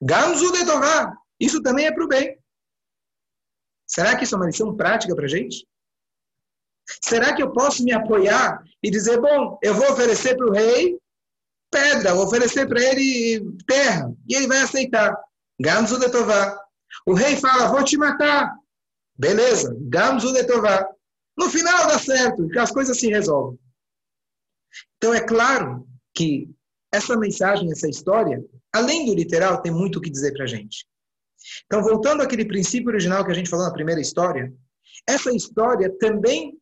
Gamzu 0.00 0.52
de 0.52 0.64
Torá. 0.64 1.16
Isso 1.40 1.62
também 1.62 1.86
é 1.86 1.92
para 1.92 2.04
o 2.04 2.08
bem. 2.08 2.38
Será 3.86 4.16
que 4.16 4.24
isso 4.24 4.34
é 4.34 4.38
uma 4.38 4.46
lição 4.46 4.76
prática 4.76 5.14
para 5.14 5.24
a 5.24 5.28
gente? 5.28 5.66
Será 7.02 7.34
que 7.34 7.42
eu 7.42 7.52
posso 7.52 7.84
me 7.84 7.92
apoiar 7.92 8.62
e 8.82 8.90
dizer, 8.90 9.20
bom, 9.20 9.58
eu 9.62 9.74
vou 9.74 9.90
oferecer 9.92 10.36
para 10.36 10.46
o 10.46 10.52
rei 10.52 10.98
pedra, 11.70 12.14
vou 12.14 12.24
oferecer 12.24 12.66
para 12.66 12.82
ele 12.82 13.56
terra, 13.66 14.12
e 14.28 14.34
ele 14.34 14.46
vai 14.46 14.60
aceitar. 14.62 15.14
Gamzu 15.60 15.98
de 15.98 16.10
Tová. 16.10 16.58
O 17.06 17.14
rei 17.14 17.36
fala, 17.36 17.68
vou 17.68 17.84
te 17.84 17.96
matar. 17.96 18.54
Beleza, 19.16 19.76
Gamzu 19.80 20.32
de 20.32 20.44
Tová. 20.44 20.88
No 21.36 21.48
final 21.48 21.86
dá 21.86 21.98
certo, 21.98 22.46
as 22.58 22.70
coisas 22.70 22.98
se 22.98 23.08
resolvem. 23.08 23.58
Então 24.96 25.14
é 25.14 25.20
claro 25.20 25.86
que 26.14 26.50
essa 26.92 27.16
mensagem, 27.16 27.70
essa 27.70 27.88
história, 27.88 28.42
além 28.72 29.06
do 29.06 29.14
literal, 29.14 29.60
tem 29.60 29.72
muito 29.72 29.98
o 29.98 30.02
que 30.02 30.10
dizer 30.10 30.32
para 30.32 30.44
a 30.44 30.48
gente. 30.48 30.86
Então, 31.66 31.82
voltando 31.82 32.22
àquele 32.22 32.44
princípio 32.44 32.88
original 32.88 33.24
que 33.24 33.30
a 33.30 33.34
gente 33.34 33.48
falou 33.48 33.66
na 33.66 33.72
primeira 33.72 34.00
história, 34.00 34.52
essa 35.06 35.32
história 35.32 35.90
também 35.98 36.58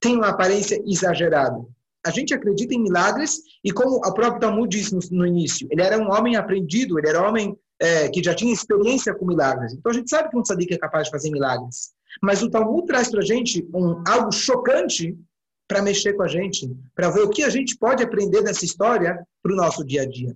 tem 0.00 0.16
uma 0.16 0.28
aparência 0.28 0.80
exagerada. 0.86 1.58
A 2.06 2.10
gente 2.10 2.32
acredita 2.32 2.74
em 2.74 2.82
milagres 2.82 3.40
e 3.64 3.72
como 3.72 3.96
o 3.96 4.14
próprio 4.14 4.40
Talmud 4.40 4.68
disse 4.68 4.94
no, 4.94 5.00
no 5.10 5.26
início, 5.26 5.66
ele 5.70 5.82
era 5.82 5.98
um 5.98 6.10
homem 6.10 6.36
aprendido, 6.36 6.98
ele 6.98 7.08
era 7.08 7.22
um 7.22 7.28
homem 7.28 7.58
é, 7.80 8.08
que 8.08 8.22
já 8.22 8.34
tinha 8.34 8.52
experiência 8.52 9.14
com 9.14 9.26
milagres. 9.26 9.72
Então 9.72 9.90
a 9.90 9.94
gente 9.94 10.10
sabe 10.10 10.30
que 10.30 10.36
um 10.36 10.42
tzadik 10.42 10.74
é 10.74 10.78
capaz 10.78 11.04
de 11.04 11.10
fazer 11.10 11.30
milagres. 11.30 11.92
Mas 12.22 12.42
o 12.42 12.50
Talmud 12.50 12.86
traz 12.86 13.10
para 13.10 13.20
a 13.20 13.24
gente 13.24 13.66
um, 13.72 14.02
algo 14.06 14.32
chocante 14.32 15.16
para 15.68 15.82
mexer 15.82 16.14
com 16.14 16.22
a 16.22 16.28
gente, 16.28 16.68
para 16.94 17.10
ver 17.10 17.20
o 17.20 17.28
que 17.28 17.44
a 17.44 17.50
gente 17.50 17.76
pode 17.76 18.02
aprender 18.02 18.42
dessa 18.42 18.64
história 18.64 19.22
para 19.42 19.52
o 19.52 19.56
nosso 19.56 19.84
dia 19.84 20.02
a 20.02 20.08
dia. 20.08 20.34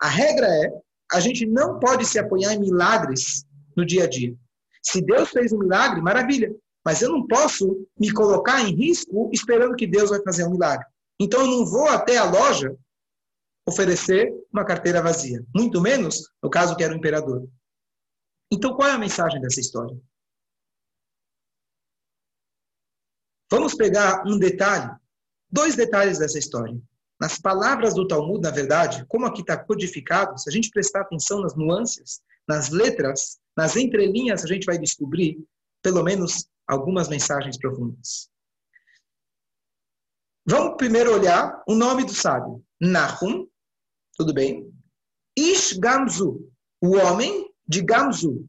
A 0.00 0.08
regra 0.08 0.46
é, 0.46 0.70
a 1.12 1.20
gente 1.20 1.46
não 1.46 1.78
pode 1.78 2.04
se 2.04 2.18
apoiar 2.18 2.54
em 2.54 2.60
milagres 2.60 3.44
no 3.74 3.86
dia 3.86 4.04
a 4.04 4.06
dia. 4.06 4.34
Se 4.82 5.00
Deus 5.00 5.30
fez 5.30 5.52
um 5.52 5.58
milagre, 5.58 6.00
maravilha. 6.02 6.54
Mas 6.84 7.02
eu 7.02 7.10
não 7.10 7.26
posso 7.26 7.84
me 7.98 8.12
colocar 8.12 8.62
em 8.62 8.74
risco 8.74 9.30
esperando 9.32 9.74
que 9.74 9.86
Deus 9.86 10.10
vai 10.10 10.22
fazer 10.22 10.44
um 10.44 10.52
milagre. 10.52 10.86
Então 11.18 11.40
eu 11.40 11.46
não 11.46 11.66
vou 11.66 11.88
até 11.88 12.18
a 12.18 12.30
loja 12.30 12.76
oferecer 13.66 14.32
uma 14.52 14.64
carteira 14.64 15.02
vazia. 15.02 15.44
Muito 15.54 15.80
menos 15.80 16.30
no 16.42 16.48
caso 16.48 16.76
que 16.76 16.84
era 16.84 16.94
o 16.94 16.96
imperador. 16.96 17.48
Então 18.50 18.74
qual 18.74 18.88
é 18.88 18.92
a 18.92 18.98
mensagem 18.98 19.40
dessa 19.40 19.60
história? 19.60 19.98
Vamos 23.50 23.74
pegar 23.74 24.24
um 24.26 24.38
detalhe, 24.38 24.90
dois 25.50 25.76
detalhes 25.76 26.18
dessa 26.18 26.38
história. 26.38 26.80
Nas 27.20 27.38
palavras 27.38 27.94
do 27.94 28.06
Talmud, 28.06 28.40
na 28.40 28.50
verdade, 28.50 29.04
como 29.08 29.24
aqui 29.24 29.40
está 29.40 29.56
codificado, 29.56 30.38
se 30.38 30.48
a 30.48 30.52
gente 30.52 30.70
prestar 30.70 31.02
atenção 31.02 31.40
nas 31.40 31.56
nuances, 31.56 32.20
nas 32.46 32.70
letras, 32.70 33.38
nas 33.56 33.74
entrelinhas, 33.76 34.44
a 34.44 34.46
gente 34.46 34.66
vai 34.66 34.78
descobrir, 34.78 35.38
pelo 35.82 36.02
menos, 36.02 36.46
algumas 36.66 37.08
mensagens 37.08 37.56
profundas. 37.56 38.28
Vamos 40.44 40.76
primeiro 40.76 41.12
olhar 41.12 41.62
o 41.66 41.74
nome 41.74 42.04
do 42.04 42.12
sábio. 42.12 42.64
Nahum, 42.80 43.48
tudo 44.16 44.32
bem? 44.32 44.70
Ish 45.36 45.74
Gamzu, 45.74 46.48
o 46.80 46.96
homem 46.96 47.50
de 47.66 47.82
Gamzu. 47.82 48.48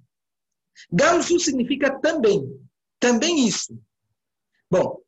Gamzu 0.91 1.39
significa 1.39 1.99
também, 1.99 2.49
também 2.99 3.45
isso. 3.47 3.77
Bom, 4.69 4.99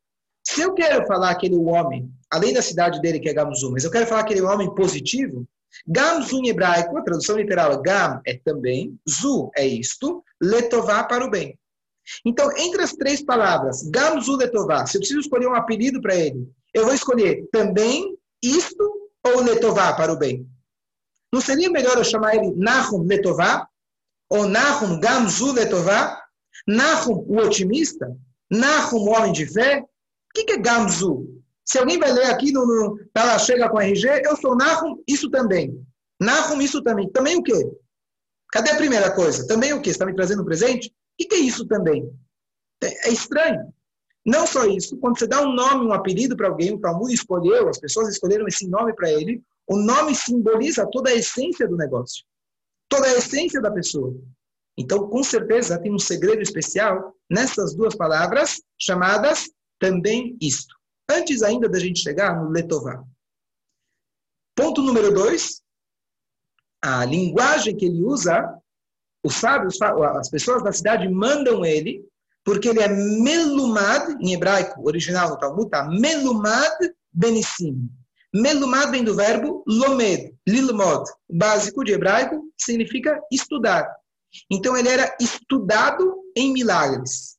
se 0.46 0.60
eu 0.60 0.74
quero 0.74 1.06
falar 1.06 1.30
aquele 1.30 1.56
homem, 1.56 2.10
além 2.30 2.52
da 2.52 2.62
cidade 2.62 3.00
dele 3.00 3.20
que 3.20 3.28
é 3.28 3.34
Gamzu, 3.34 3.70
mas 3.72 3.84
eu 3.84 3.90
quero 3.90 4.06
falar 4.06 4.22
aquele 4.22 4.42
homem 4.42 4.72
positivo, 4.74 5.46
Gamzu 5.86 6.38
em 6.38 6.48
hebraico, 6.48 6.96
a 6.96 7.02
tradução 7.02 7.36
literal 7.36 7.72
é 7.72 7.82
Gam 7.82 8.20
é 8.26 8.38
também, 8.38 8.98
Zu 9.08 9.50
é 9.56 9.66
isto, 9.66 10.24
Letová 10.40 11.04
para 11.04 11.24
o 11.24 11.30
bem. 11.30 11.58
Então, 12.24 12.50
entre 12.56 12.82
as 12.82 12.92
três 12.92 13.22
palavras, 13.22 13.82
Gamzu 13.88 14.36
Letová, 14.36 14.86
se 14.86 14.96
eu 14.96 15.00
preciso 15.00 15.20
escolher 15.20 15.46
um 15.46 15.54
apelido 15.54 16.00
para 16.00 16.16
ele, 16.16 16.50
eu 16.74 16.84
vou 16.84 16.94
escolher 16.94 17.48
também 17.52 18.16
isto 18.42 18.99
ou 19.24 19.42
Letová 19.42 19.92
para 19.92 20.12
o 20.12 20.18
bem. 20.18 20.46
Não 21.32 21.40
seria 21.40 21.70
melhor 21.70 21.96
eu 21.96 22.04
chamar 22.04 22.34
ele 22.34 22.54
Nahum 22.56 23.02
Letová? 23.02 23.68
Ou 24.28 24.48
Nahum 24.48 24.98
Gamzu 25.00 25.52
Letová? 25.52 26.20
Nahum, 26.66 27.24
o 27.28 27.38
otimista? 27.38 28.16
Nahum, 28.50 28.98
o 28.98 29.10
homem 29.10 29.32
de 29.32 29.46
fé? 29.46 29.80
O 29.80 29.86
que 30.32 30.52
é 30.52 30.58
Gamzu? 30.58 31.40
Se 31.64 31.78
alguém 31.78 31.98
vai 31.98 32.12
ler 32.12 32.26
aqui, 32.26 32.50
no, 32.52 32.66
no, 32.66 32.98
ela 33.14 33.38
chega 33.38 33.68
com 33.68 33.80
RG, 33.80 34.22
eu 34.24 34.36
sou 34.36 34.56
Nahum, 34.56 35.02
isso 35.06 35.30
também. 35.30 35.72
Nahum, 36.20 36.60
isso 36.60 36.82
também. 36.82 37.08
Também 37.10 37.36
o 37.36 37.42
quê? 37.42 37.70
Cadê 38.52 38.70
a 38.70 38.76
primeira 38.76 39.14
coisa? 39.14 39.46
Também 39.46 39.72
o 39.72 39.80
quê? 39.80 39.90
Você 39.90 39.94
está 39.94 40.06
me 40.06 40.14
trazendo 40.14 40.42
um 40.42 40.44
presente? 40.44 40.88
O 40.88 41.28
que 41.28 41.34
é 41.34 41.38
isso 41.38 41.66
também? 41.66 42.10
É, 42.82 43.08
é 43.08 43.12
estranho. 43.12 43.72
Não 44.24 44.46
só 44.46 44.66
isso, 44.66 44.98
quando 44.98 45.18
você 45.18 45.26
dá 45.26 45.40
um 45.40 45.52
nome, 45.52 45.86
um 45.86 45.92
apelido 45.92 46.36
para 46.36 46.48
alguém, 46.48 46.74
o 46.74 46.80
Talmud 46.80 47.12
escolheu, 47.12 47.68
as 47.68 47.78
pessoas 47.78 48.08
escolheram 48.08 48.46
esse 48.46 48.68
nome 48.68 48.94
para 48.94 49.10
ele, 49.10 49.42
o 49.66 49.76
nome 49.76 50.14
simboliza 50.14 50.86
toda 50.90 51.10
a 51.10 51.14
essência 51.14 51.66
do 51.66 51.76
negócio, 51.76 52.24
toda 52.88 53.06
a 53.06 53.14
essência 53.14 53.60
da 53.60 53.70
pessoa. 53.70 54.14
Então, 54.76 55.08
com 55.08 55.22
certeza, 55.22 55.80
tem 55.80 55.92
um 55.92 55.98
segredo 55.98 56.42
especial 56.42 57.14
nessas 57.30 57.74
duas 57.74 57.94
palavras 57.94 58.60
chamadas 58.78 59.50
também 59.78 60.36
isto. 60.40 60.74
Antes 61.10 61.42
ainda 61.42 61.68
da 61.68 61.78
gente 61.78 62.00
chegar 62.00 62.36
no 62.36 62.50
Letová. 62.50 63.02
Ponto 64.54 64.82
número 64.82 65.12
dois, 65.12 65.62
a 66.82 67.04
linguagem 67.04 67.76
que 67.76 67.86
ele 67.86 68.02
usa, 68.02 68.54
os 69.24 69.34
sábios, 69.34 69.80
as 69.80 70.28
pessoas 70.28 70.62
da 70.62 70.72
cidade 70.72 71.08
mandam 71.08 71.64
ele 71.64 72.06
porque 72.44 72.68
ele 72.68 72.80
é 72.80 72.88
melumad, 72.88 74.16
em 74.20 74.32
hebraico, 74.32 74.86
original 74.86 75.30
no 75.30 75.38
Talmud, 75.38 75.70
tá? 75.70 75.88
melumad 75.88 76.76
benissim. 77.12 77.88
Melumad 78.32 78.90
vem 78.90 79.02
do 79.02 79.14
verbo 79.14 79.64
lomed, 79.66 80.34
lilmod, 80.46 81.04
básico 81.28 81.84
de 81.84 81.92
hebraico, 81.92 82.44
significa 82.56 83.20
estudar. 83.30 83.90
Então 84.48 84.76
ele 84.76 84.88
era 84.88 85.16
estudado 85.20 86.22
em 86.36 86.52
milagres. 86.52 87.36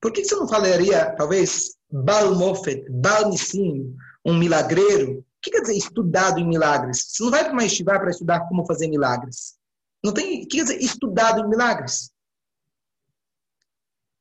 Por 0.00 0.12
que 0.12 0.24
você 0.24 0.34
não 0.34 0.48
falaria, 0.48 1.14
talvez, 1.16 1.74
balmofet, 1.90 2.86
balnissim, 2.90 3.94
um 4.24 4.34
milagreiro? 4.34 5.18
O 5.18 5.24
que 5.42 5.50
quer 5.50 5.60
dizer 5.60 5.76
estudado 5.76 6.40
em 6.40 6.48
milagres? 6.48 7.06
Você 7.08 7.22
não 7.22 7.30
vai 7.30 7.44
para 7.44 7.52
uma 7.52 7.64
estivá 7.64 7.98
para 7.98 8.10
estudar 8.10 8.48
como 8.48 8.66
fazer 8.66 8.88
milagres. 8.88 9.56
Não 10.02 10.12
tem, 10.12 10.42
o 10.42 10.48
que 10.48 10.56
quer 10.56 10.62
dizer 10.62 10.78
estudado 10.82 11.40
em 11.40 11.48
milagres? 11.48 12.10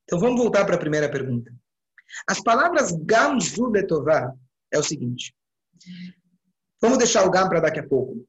Então 0.08 0.20
vamos 0.20 0.42
voltar 0.42 0.66
para 0.66 0.76
a 0.76 0.80
primeira 0.80 1.12
pergunta. 1.12 1.54
As 2.26 2.42
palavras 2.42 2.94
Gamzu 2.94 3.68
Letová 3.68 4.34
é 4.72 4.80
o 4.80 4.84
seguinte. 4.84 5.36
Vamos 6.82 6.98
deixar 6.98 7.26
o 7.26 7.30
Gam 7.30 7.50
para 7.50 7.60
daqui 7.60 7.80
a 7.80 7.88
pouco. 7.88 8.26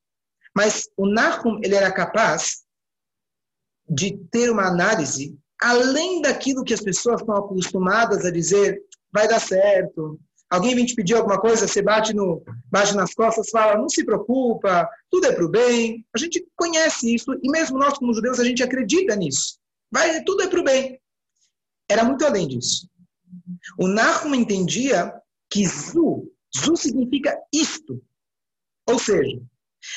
Mas 0.57 0.89
o 0.97 1.07
Nahum, 1.07 1.61
ele 1.63 1.77
era 1.77 1.93
capaz 1.93 2.65
de 3.89 4.19
ter 4.31 4.51
uma 4.51 4.67
análise 4.67 5.39
além 5.61 6.21
daquilo 6.21 6.65
que 6.65 6.75
as 6.75 6.81
pessoas 6.81 7.21
estão 7.21 7.37
acostumadas 7.37 8.25
a 8.25 8.31
dizer, 8.31 8.83
vai 9.13 9.29
dar 9.29 9.41
certo. 9.41 10.19
Alguém 10.51 10.75
vem 10.75 10.87
te 10.87 10.95
pedir 10.95 11.15
alguma 11.15 11.39
coisa, 11.41 11.69
você 11.69 11.81
bate, 11.81 12.15
no, 12.15 12.43
bate 12.71 12.97
nas 12.97 13.15
costas, 13.15 13.51
fala, 13.51 13.79
não 13.79 13.89
se 13.89 14.05
preocupa, 14.05 14.89
tudo 15.11 15.27
é 15.27 15.33
para 15.33 15.45
o 15.45 15.49
bem. 15.49 16.05
A 16.13 16.19
gente 16.19 16.45
conhece 16.57 17.15
isso 17.15 17.33
e 17.41 17.51
mesmo 17.51 17.79
nós 17.79 17.97
como 17.99 18.15
judeus 18.15 18.41
a 18.41 18.45
gente 18.45 18.63
acredita 18.65 19.15
nisso. 19.15 19.59
Vai, 19.93 20.23
tudo 20.25 20.43
é 20.43 20.49
para 20.49 20.61
o 20.61 20.65
bem 20.65 21.01
era 21.89 22.05
muito 22.05 22.25
além 22.25 22.49
disso. 22.49 22.89
O 23.79 23.89
Nahum 23.89 24.35
entendia 24.35 25.13
que 25.51 25.67
Zu, 25.67 26.31
Zu 26.55 26.77
significa 26.77 27.37
isto. 27.53 28.03
Ou 28.87 28.99
seja, 28.99 29.41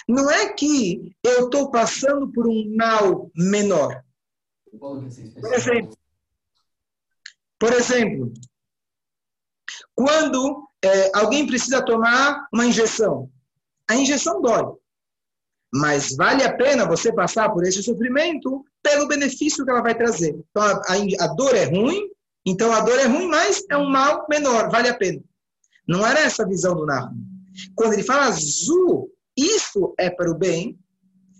não 0.07 0.29
é 0.29 0.53
que 0.53 1.15
eu 1.23 1.45
estou 1.45 1.71
passando 1.71 2.31
por 2.31 2.47
um 2.47 2.75
mal 2.75 3.31
menor. 3.35 4.03
Por 4.79 5.53
exemplo, 5.53 5.97
por 7.59 7.73
exemplo 7.73 8.33
quando 9.93 10.67
é, 10.83 11.11
alguém 11.13 11.45
precisa 11.45 11.83
tomar 11.83 12.47
uma 12.51 12.65
injeção, 12.65 13.29
a 13.87 13.95
injeção 13.95 14.41
dói. 14.41 14.75
Mas 15.73 16.15
vale 16.15 16.43
a 16.43 16.55
pena 16.55 16.87
você 16.87 17.13
passar 17.13 17.49
por 17.49 17.63
esse 17.63 17.81
sofrimento 17.81 18.65
pelo 18.83 19.07
benefício 19.07 19.63
que 19.63 19.71
ela 19.71 19.81
vai 19.81 19.95
trazer. 19.95 20.35
Então, 20.49 20.63
a, 20.63 21.25
a, 21.25 21.27
dor 21.35 21.55
é 21.55 21.65
ruim, 21.65 22.09
então 22.45 22.71
a 22.73 22.81
dor 22.81 22.99
é 22.99 23.05
ruim, 23.05 23.27
mas 23.27 23.63
é 23.69 23.77
um 23.77 23.89
mal 23.89 24.25
menor, 24.29 24.69
vale 24.69 24.89
a 24.89 24.97
pena. 24.97 25.21
Não 25.87 26.05
era 26.05 26.21
essa 26.21 26.43
a 26.43 26.47
visão 26.47 26.75
do 26.75 26.85
Nahum. 26.85 27.15
Quando 27.75 27.93
ele 27.93 28.03
fala 28.03 28.25
azul, 28.25 29.11
isso 29.37 29.93
é 29.99 30.09
para 30.09 30.31
o 30.31 30.37
bem, 30.37 30.79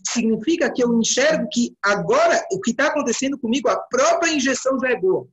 significa 0.08 0.72
que 0.72 0.84
eu 0.84 0.98
enxergo 1.00 1.48
que 1.52 1.76
agora 1.84 2.46
o 2.52 2.60
que 2.60 2.72
está 2.72 2.88
acontecendo 2.88 3.38
comigo, 3.38 3.70
a 3.70 3.78
própria 3.78 4.34
injeção 4.34 4.78
já 4.80 4.89
é 4.89 5.00
boa. 5.00 5.28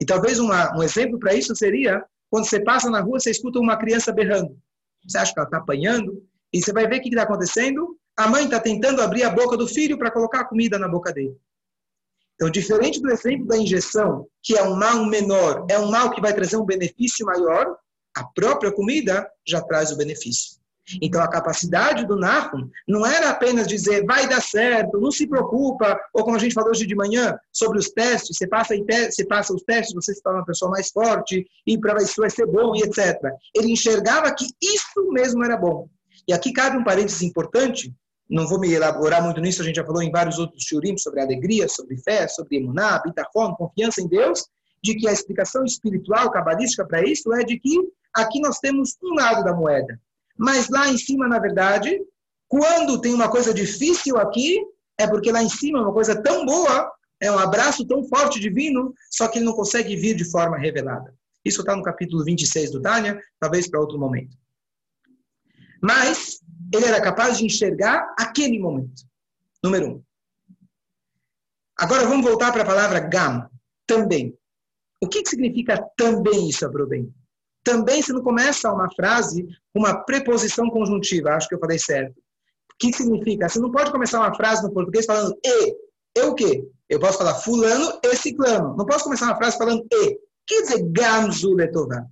E 0.00 0.04
talvez 0.04 0.38
uma, 0.38 0.76
um 0.76 0.82
exemplo 0.82 1.18
para 1.18 1.34
isso 1.34 1.54
seria 1.54 2.04
quando 2.30 2.48
você 2.48 2.58
passa 2.58 2.90
na 2.90 3.00
rua, 3.00 3.20
você 3.20 3.30
escuta 3.30 3.60
uma 3.60 3.76
criança 3.76 4.12
berrando. 4.12 4.58
Você 5.06 5.18
acha 5.18 5.32
que 5.32 5.38
ela 5.38 5.46
está 5.46 5.58
apanhando? 5.58 6.20
E 6.52 6.60
você 6.60 6.72
vai 6.72 6.88
ver 6.88 6.98
o 6.98 7.00
que 7.00 7.08
está 7.08 7.22
acontecendo. 7.22 7.96
A 8.16 8.28
mãe 8.28 8.44
está 8.44 8.60
tentando 8.60 9.02
abrir 9.02 9.24
a 9.24 9.30
boca 9.30 9.56
do 9.56 9.66
filho 9.66 9.98
para 9.98 10.10
colocar 10.10 10.40
a 10.40 10.44
comida 10.44 10.78
na 10.78 10.88
boca 10.88 11.12
dele. 11.12 11.36
Então, 12.34 12.50
diferente 12.50 13.00
do 13.00 13.10
exemplo 13.10 13.46
da 13.46 13.56
injeção, 13.56 14.26
que 14.42 14.56
é 14.56 14.62
um 14.62 14.74
mal 14.74 15.04
menor, 15.04 15.66
é 15.68 15.78
um 15.78 15.90
mal 15.90 16.10
que 16.10 16.20
vai 16.20 16.34
trazer 16.34 16.56
um 16.56 16.64
benefício 16.64 17.24
maior, 17.26 17.76
a 18.16 18.24
própria 18.24 18.72
comida 18.72 19.28
já 19.46 19.60
traz 19.60 19.90
o 19.90 19.96
benefício. 19.96 20.58
Então, 21.00 21.22
a 21.22 21.28
capacidade 21.28 22.06
do 22.06 22.16
Nahum 22.16 22.68
não 22.86 23.06
era 23.06 23.30
apenas 23.30 23.66
dizer 23.66 24.04
vai 24.04 24.28
dar 24.28 24.42
certo, 24.42 25.00
não 25.00 25.10
se 25.10 25.26
preocupa, 25.26 25.98
ou 26.12 26.22
como 26.22 26.36
a 26.36 26.38
gente 26.38 26.54
falou 26.54 26.70
hoje 26.70 26.86
de 26.86 26.94
manhã, 26.94 27.36
sobre 27.52 27.78
os 27.78 27.88
testes, 27.88 28.36
você 28.36 28.46
passa, 28.46 28.74
você 29.10 29.26
passa 29.26 29.54
os 29.54 29.62
testes, 29.62 29.94
você 29.94 30.14
se 30.14 30.22
torna 30.22 30.40
uma 30.40 30.46
pessoa 30.46 30.70
mais 30.70 30.90
forte, 30.90 31.46
e 31.66 31.78
para 31.78 32.02
isso 32.02 32.20
vai 32.20 32.28
ser 32.28 32.46
bom, 32.46 32.74
e 32.76 32.82
etc. 32.82 33.18
Ele 33.54 33.72
enxergava 33.72 34.32
que 34.34 34.46
isso 34.62 35.10
mesmo 35.10 35.42
era 35.42 35.56
bom. 35.56 35.88
E 36.28 36.32
aqui 36.32 36.52
cabe 36.52 36.76
um 36.76 36.84
parênteses 36.84 37.22
importante, 37.22 37.94
não 38.28 38.46
vou 38.46 38.58
me 38.58 38.72
elaborar 38.72 39.22
muito 39.22 39.40
nisso, 39.40 39.62
a 39.62 39.64
gente 39.64 39.76
já 39.76 39.84
falou 39.84 40.02
em 40.02 40.10
vários 40.10 40.38
outros 40.38 40.64
shurim 40.64 40.96
sobre 40.96 41.20
alegria, 41.20 41.68
sobre 41.68 41.96
fé, 41.98 42.26
sobre 42.26 42.56
emuná, 42.56 43.00
bitachon, 43.04 43.54
confiança 43.54 44.00
em 44.00 44.08
Deus, 44.08 44.46
de 44.82 44.94
que 44.94 45.08
a 45.08 45.12
explicação 45.12 45.64
espiritual, 45.64 46.30
cabalística 46.30 46.86
para 46.86 47.02
isso 47.02 47.32
é 47.32 47.44
de 47.44 47.58
que 47.58 47.78
aqui 48.14 48.40
nós 48.40 48.58
temos 48.58 48.96
um 49.02 49.14
lado 49.14 49.44
da 49.44 49.54
moeda. 49.54 50.00
Mas 50.36 50.68
lá 50.68 50.88
em 50.88 50.96
cima, 50.96 51.28
na 51.28 51.38
verdade, 51.38 52.00
quando 52.48 53.00
tem 53.00 53.14
uma 53.14 53.30
coisa 53.30 53.52
difícil 53.52 54.16
aqui, 54.16 54.60
é 54.98 55.06
porque 55.06 55.32
lá 55.32 55.42
em 55.42 55.48
cima 55.48 55.78
é 55.78 55.82
uma 55.82 55.92
coisa 55.92 56.20
tão 56.20 56.44
boa, 56.44 56.90
é 57.20 57.30
um 57.30 57.38
abraço 57.38 57.86
tão 57.86 58.04
forte 58.04 58.40
divino, 58.40 58.94
só 59.10 59.28
que 59.28 59.38
ele 59.38 59.46
não 59.46 59.54
consegue 59.54 59.96
vir 59.96 60.14
de 60.14 60.30
forma 60.30 60.58
revelada. 60.58 61.14
Isso 61.44 61.60
está 61.60 61.76
no 61.76 61.82
capítulo 61.82 62.24
26 62.24 62.72
do 62.72 62.80
Tânia, 62.80 63.20
talvez 63.38 63.68
para 63.68 63.80
outro 63.80 63.98
momento. 63.98 64.36
Mas 65.82 66.40
ele 66.74 66.86
era 66.86 67.00
capaz 67.00 67.38
de 67.38 67.46
enxergar 67.46 68.14
aquele 68.18 68.58
momento. 68.58 69.02
Número 69.62 69.88
um. 69.88 70.02
Agora 71.78 72.06
vamos 72.06 72.24
voltar 72.24 72.52
para 72.52 72.62
a 72.62 72.66
palavra 72.66 73.00
gam, 73.00 73.48
também. 73.86 74.36
O 75.02 75.08
que, 75.08 75.22
que 75.22 75.30
significa 75.30 75.84
também 75.96 76.48
isso, 76.48 76.68
bem? 76.86 77.12
Também 77.62 78.02
se 78.02 78.12
não 78.12 78.22
começa 78.22 78.72
uma 78.72 78.90
frase 78.94 79.46
com 79.72 79.80
uma 79.80 80.04
preposição 80.04 80.68
conjuntiva, 80.70 81.30
acho 81.30 81.48
que 81.48 81.54
eu 81.54 81.58
falei 81.58 81.78
certo. 81.78 82.12
O 82.72 82.76
que 82.78 82.92
significa? 82.92 83.48
Você 83.48 83.58
não 83.58 83.70
pode 83.70 83.90
começar 83.90 84.18
uma 84.18 84.34
frase 84.34 84.62
no 84.62 84.72
português 84.72 85.06
falando 85.06 85.36
e. 85.44 85.76
Eu 86.16 86.30
o 86.30 86.34
quê? 86.34 86.68
Eu 86.88 87.00
posso 87.00 87.18
falar 87.18 87.34
fulano 87.34 87.98
e 88.04 88.16
ciclano. 88.16 88.76
Não 88.76 88.86
posso 88.86 89.04
começar 89.04 89.26
uma 89.26 89.36
frase 89.36 89.58
falando 89.58 89.84
e. 89.92 90.18
Quer 90.46 90.62
dizer 90.62 90.82
gamzu 90.90 91.54
letová? 91.54 92.04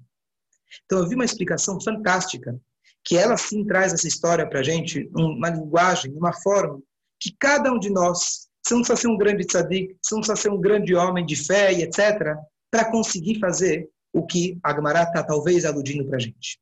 Então 0.84 1.00
eu 1.00 1.08
vi 1.08 1.14
uma 1.14 1.24
explicação 1.24 1.80
fantástica, 1.80 2.58
que 3.04 3.16
ela 3.16 3.36
sim 3.36 3.64
traz 3.64 3.92
essa 3.92 4.06
história 4.06 4.48
para 4.48 4.60
a 4.60 4.62
gente, 4.62 5.10
uma 5.14 5.50
linguagem, 5.50 6.12
uma 6.16 6.32
forma, 6.32 6.80
que 7.20 7.34
cada 7.38 7.72
um 7.72 7.78
de 7.78 7.90
nós, 7.90 8.48
você 8.64 8.74
não 8.74 8.82
precisa 8.82 9.00
ser 9.00 9.08
um 9.08 9.16
grande 9.16 9.44
tzadik, 9.44 9.96
você 10.02 10.14
não 10.14 10.20
precisa 10.20 10.36
ser 10.36 10.50
um 10.50 10.60
grande 10.60 10.94
homem 10.94 11.26
de 11.26 11.36
fé 11.36 11.72
e 11.72 11.82
etc., 11.82 12.36
para 12.70 12.90
conseguir 12.90 13.38
fazer 13.38 13.88
o 14.12 14.24
que 14.24 14.58
a 14.62 14.74
Gemara 14.74 15.02
está 15.02 15.22
talvez 15.22 15.64
aludindo 15.64 16.06
para 16.06 16.16
a 16.16 16.20
gente. 16.20 16.60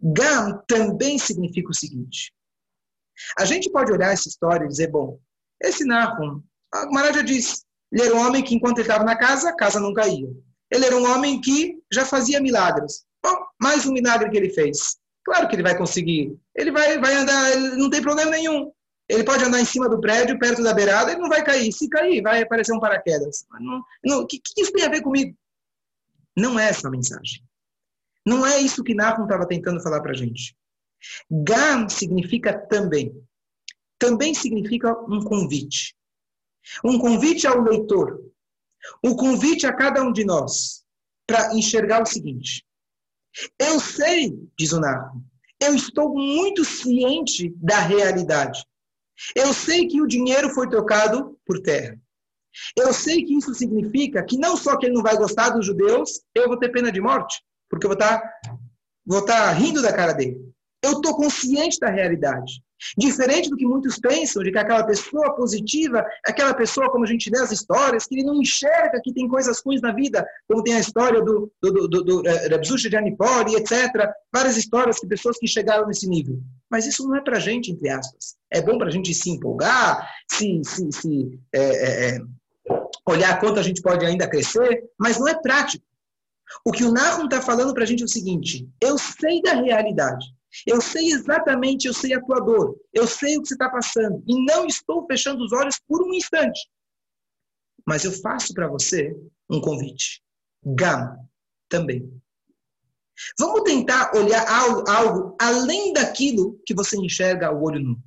Gam 0.00 0.62
também 0.66 1.18
significa 1.18 1.70
o 1.70 1.74
seguinte. 1.74 2.32
A 3.38 3.44
gente 3.44 3.70
pode 3.70 3.92
olhar 3.92 4.12
essa 4.12 4.28
história 4.28 4.64
e 4.64 4.68
dizer, 4.68 4.90
bom, 4.90 5.20
esse 5.60 5.84
Nahum, 5.84 6.42
a 6.72 6.82
Gemara 6.82 7.12
já 7.12 7.22
disse, 7.22 7.62
ele 7.92 8.02
era 8.04 8.14
um 8.14 8.26
homem 8.26 8.42
que 8.42 8.54
enquanto 8.54 8.78
ele 8.78 8.88
estava 8.88 9.04
na 9.04 9.16
casa, 9.16 9.50
a 9.50 9.56
casa 9.56 9.80
não 9.80 9.92
caía. 9.92 10.28
Ele 10.70 10.86
era 10.86 10.96
um 10.96 11.10
homem 11.12 11.40
que 11.40 11.78
já 11.92 12.04
fazia 12.04 12.40
milagres. 12.40 13.04
Bom, 13.22 13.36
mais 13.60 13.84
um 13.84 13.92
milagre 13.92 14.30
que 14.30 14.36
ele 14.36 14.50
fez. 14.50 14.99
Claro 15.30 15.46
que 15.46 15.54
ele 15.54 15.62
vai 15.62 15.78
conseguir. 15.78 16.36
Ele 16.56 16.72
vai, 16.72 16.98
vai 16.98 17.14
andar, 17.14 17.56
não 17.76 17.88
tem 17.88 18.02
problema 18.02 18.32
nenhum. 18.32 18.72
Ele 19.08 19.22
pode 19.22 19.44
andar 19.44 19.60
em 19.60 19.64
cima 19.64 19.88
do 19.88 20.00
prédio, 20.00 20.36
perto 20.40 20.60
da 20.60 20.74
beirada, 20.74 21.12
ele 21.12 21.20
não 21.20 21.28
vai 21.28 21.44
cair. 21.44 21.72
Se 21.72 21.88
cair, 21.88 22.20
vai 22.20 22.42
aparecer 22.42 22.72
um 22.72 22.80
paraquedas. 22.80 23.46
O 24.06 24.26
que, 24.26 24.40
que 24.40 24.60
isso 24.60 24.72
tem 24.72 24.84
a 24.84 24.88
ver 24.88 25.02
comigo? 25.02 25.32
Não 26.36 26.58
é 26.58 26.68
essa 26.68 26.88
a 26.88 26.90
mensagem. 26.90 27.44
Não 28.26 28.44
é 28.44 28.58
isso 28.58 28.82
que 28.82 28.92
Nahum 28.92 29.22
estava 29.22 29.46
tentando 29.46 29.80
falar 29.80 30.00
para 30.00 30.10
a 30.10 30.16
gente. 30.16 30.56
Gam 31.30 31.88
significa 31.88 32.52
também. 32.66 33.14
Também 34.00 34.34
significa 34.34 34.98
um 35.08 35.22
convite. 35.22 35.94
Um 36.84 36.98
convite 36.98 37.46
ao 37.46 37.62
leitor. 37.62 38.20
Um 39.04 39.14
convite 39.14 39.64
a 39.64 39.72
cada 39.72 40.02
um 40.02 40.10
de 40.10 40.24
nós 40.24 40.84
para 41.24 41.54
enxergar 41.54 42.02
o 42.02 42.06
seguinte. 42.06 42.64
Eu 43.58 43.78
sei, 43.80 44.32
diz 44.58 44.72
o 44.72 44.80
Nahum, 44.80 45.22
eu 45.60 45.74
estou 45.74 46.14
muito 46.14 46.64
ciente 46.64 47.54
da 47.56 47.78
realidade. 47.78 48.64
Eu 49.34 49.52
sei 49.52 49.86
que 49.86 50.00
o 50.00 50.06
dinheiro 50.06 50.50
foi 50.50 50.68
trocado 50.68 51.38
por 51.44 51.60
terra. 51.60 51.98
Eu 52.76 52.92
sei 52.92 53.24
que 53.24 53.36
isso 53.36 53.54
significa 53.54 54.24
que 54.24 54.38
não 54.38 54.56
só 54.56 54.76
que 54.76 54.86
ele 54.86 54.94
não 54.94 55.02
vai 55.02 55.16
gostar 55.16 55.50
dos 55.50 55.66
judeus, 55.66 56.22
eu 56.34 56.48
vou 56.48 56.58
ter 56.58 56.70
pena 56.70 56.90
de 56.90 57.00
morte, 57.00 57.42
porque 57.68 57.86
eu 57.86 57.90
vou 57.90 57.98
estar, 57.98 58.18
tá, 58.18 58.58
vou 59.06 59.20
estar 59.20 59.42
tá 59.44 59.52
rindo 59.52 59.82
da 59.82 59.92
cara 59.92 60.12
dele. 60.12 60.38
Eu 60.82 60.92
estou 60.92 61.14
consciente 61.14 61.78
da 61.78 61.90
realidade. 61.90 62.62
Diferente 62.96 63.50
do 63.50 63.56
que 63.56 63.66
muitos 63.66 63.98
pensam, 63.98 64.42
de 64.42 64.50
que 64.50 64.58
aquela 64.58 64.82
pessoa 64.84 65.34
positiva 65.36 65.98
é 66.26 66.30
aquela 66.30 66.54
pessoa, 66.54 66.90
como 66.90 67.04
a 67.04 67.06
gente 67.06 67.28
lê 67.30 67.38
as 67.38 67.52
histórias, 67.52 68.06
que 68.06 68.14
ele 68.14 68.24
não 68.24 68.40
enxerga 68.40 69.00
que 69.04 69.12
tem 69.12 69.28
coisas 69.28 69.60
ruins 69.60 69.82
na 69.82 69.92
vida, 69.92 70.26
como 70.48 70.62
tem 70.62 70.74
a 70.74 70.80
história 70.80 71.20
do, 71.20 71.52
do, 71.60 72.26
eh, 72.26 72.58
de 72.58 72.96
Anipori, 72.96 73.56
etc. 73.56 74.10
Várias 74.32 74.56
histórias 74.56 74.96
de 74.96 75.06
pessoas 75.06 75.38
que 75.38 75.46
chegaram 75.46 75.86
nesse 75.86 76.08
nível. 76.08 76.40
Mas 76.70 76.86
isso 76.86 77.06
não 77.06 77.16
é 77.16 77.20
para 77.20 77.38
gente, 77.38 77.70
entre 77.70 77.90
aspas. 77.90 78.36
É 78.50 78.62
bom 78.62 78.78
para 78.78 78.88
a 78.88 78.92
gente 78.92 79.12
se 79.12 79.30
empolgar, 79.30 80.08
se, 80.30 80.62
se, 80.64 80.90
se 80.90 81.40
é, 81.52 82.14
é, 82.14 82.20
olhar 83.06 83.38
quanto 83.40 83.60
a 83.60 83.62
gente 83.62 83.82
pode 83.82 84.06
ainda 84.06 84.28
crescer, 84.28 84.84
mas 84.98 85.18
não 85.18 85.28
é 85.28 85.34
prático. 85.34 85.84
O 86.64 86.72
que 86.72 86.84
o 86.84 86.92
Nahum 86.92 87.24
está 87.24 87.40
falando 87.40 87.74
para 87.74 87.84
a 87.84 87.86
gente 87.86 88.02
é 88.02 88.06
o 88.06 88.08
seguinte: 88.08 88.68
eu 88.80 88.98
sei 88.98 89.40
da 89.42 89.54
realidade, 89.54 90.26
eu 90.66 90.80
sei 90.80 91.12
exatamente, 91.12 91.86
eu 91.86 91.94
sei 91.94 92.14
a 92.14 92.20
tua 92.20 92.40
dor, 92.40 92.76
eu 92.92 93.06
sei 93.06 93.36
o 93.36 93.42
que 93.42 93.48
você 93.48 93.54
está 93.54 93.68
passando, 93.68 94.22
e 94.26 94.44
não 94.44 94.66
estou 94.66 95.06
fechando 95.06 95.44
os 95.44 95.52
olhos 95.52 95.78
por 95.86 96.02
um 96.02 96.12
instante. 96.12 96.68
Mas 97.86 98.04
eu 98.04 98.12
faço 98.12 98.52
para 98.52 98.68
você 98.68 99.16
um 99.48 99.60
convite. 99.60 100.22
Gam, 100.64 101.16
também. 101.68 102.10
Vamos 103.38 103.62
tentar 103.62 104.14
olhar 104.14 104.46
algo, 104.48 104.90
algo 104.90 105.36
além 105.40 105.92
daquilo 105.92 106.60
que 106.66 106.74
você 106.74 106.96
enxerga 106.96 107.48
ao 107.48 107.62
olho 107.62 107.80
nu. 107.80 107.98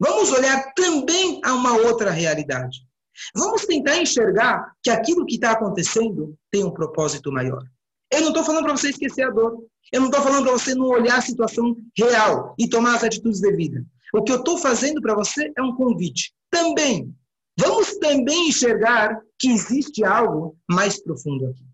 Vamos 0.00 0.30
olhar 0.30 0.72
também 0.74 1.40
a 1.44 1.54
uma 1.54 1.76
outra 1.76 2.10
realidade. 2.10 2.86
Vamos 3.34 3.64
tentar 3.66 3.96
enxergar 3.96 4.72
que 4.82 4.90
aquilo 4.90 5.26
que 5.26 5.34
está 5.34 5.52
acontecendo 5.52 6.38
tem 6.50 6.64
um 6.64 6.70
propósito 6.70 7.32
maior. 7.32 7.62
Eu 8.10 8.20
não 8.22 8.28
estou 8.28 8.44
falando 8.44 8.64
para 8.64 8.76
você 8.76 8.90
esquecer 8.90 9.22
a 9.22 9.30
dor. 9.30 9.64
Eu 9.92 10.00
não 10.00 10.08
estou 10.08 10.22
falando 10.22 10.44
para 10.44 10.52
você 10.52 10.74
não 10.74 10.86
olhar 10.86 11.18
a 11.18 11.22
situação 11.22 11.76
real 11.96 12.54
e 12.58 12.68
tomar 12.68 12.96
as 12.96 13.04
atitudes 13.04 13.40
devidas. 13.40 13.82
O 14.14 14.22
que 14.22 14.32
eu 14.32 14.36
estou 14.36 14.58
fazendo 14.58 15.00
para 15.00 15.14
você 15.14 15.52
é 15.56 15.62
um 15.62 15.74
convite. 15.74 16.32
Também, 16.50 17.14
vamos 17.58 17.96
também 17.98 18.48
enxergar 18.48 19.20
que 19.38 19.50
existe 19.50 20.04
algo 20.04 20.56
mais 20.68 21.02
profundo 21.02 21.46
aqui. 21.46 21.64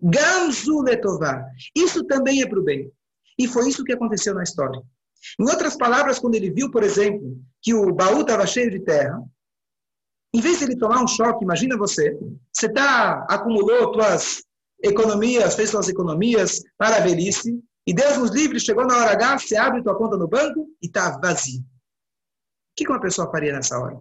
Gamzu 0.00 0.82
letová. 0.82 1.44
Isso 1.76 2.04
também 2.04 2.42
é 2.42 2.46
para 2.46 2.58
o 2.58 2.64
bem. 2.64 2.90
E 3.38 3.46
foi 3.48 3.68
isso 3.68 3.84
que 3.84 3.92
aconteceu 3.92 4.34
na 4.34 4.42
história. 4.42 4.80
Em 5.38 5.44
outras 5.44 5.76
palavras, 5.76 6.18
quando 6.18 6.34
ele 6.34 6.50
viu, 6.50 6.70
por 6.70 6.82
exemplo, 6.82 7.40
que 7.60 7.72
o 7.72 7.92
baú 7.92 8.22
estava 8.22 8.46
cheio 8.46 8.70
de 8.70 8.80
terra, 8.80 9.22
em 10.34 10.40
vez 10.40 10.58
de 10.58 10.64
ele 10.64 10.76
tomar 10.76 11.02
um 11.02 11.06
choque, 11.06 11.44
imagina 11.44 11.76
você, 11.76 12.18
você 12.52 12.68
tá, 12.68 13.26
acumulou 13.28 13.92
suas 13.92 14.42
economias, 14.82 15.54
fez 15.54 15.70
suas 15.70 15.88
economias 15.88 16.62
para 16.76 16.96
a 16.96 17.00
velhice, 17.00 17.62
e 17.86 17.92
Deus 17.92 18.16
nos 18.16 18.30
livre, 18.30 18.60
chegou 18.60 18.86
na 18.86 18.96
hora 18.96 19.12
H, 19.12 19.38
você 19.38 19.56
abre 19.56 19.82
tua 19.82 19.96
conta 19.96 20.16
no 20.16 20.28
banco 20.28 20.68
e 20.80 20.86
está 20.86 21.18
vazio. 21.18 21.60
O 21.60 21.64
que 22.76 22.88
uma 22.88 23.00
pessoa 23.00 23.30
faria 23.30 23.52
nessa 23.52 23.78
hora? 23.78 24.00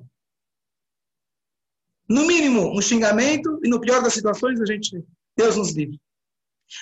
No 2.07 2.25
mínimo, 2.25 2.77
um 2.77 2.82
xingamento, 2.82 3.59
e 3.63 3.69
no 3.69 3.79
pior 3.79 4.01
das 4.01 4.13
situações, 4.13 4.59
a 4.61 4.65
gente, 4.65 5.03
Deus 5.36 5.55
nos 5.55 5.71
livre. 5.71 5.99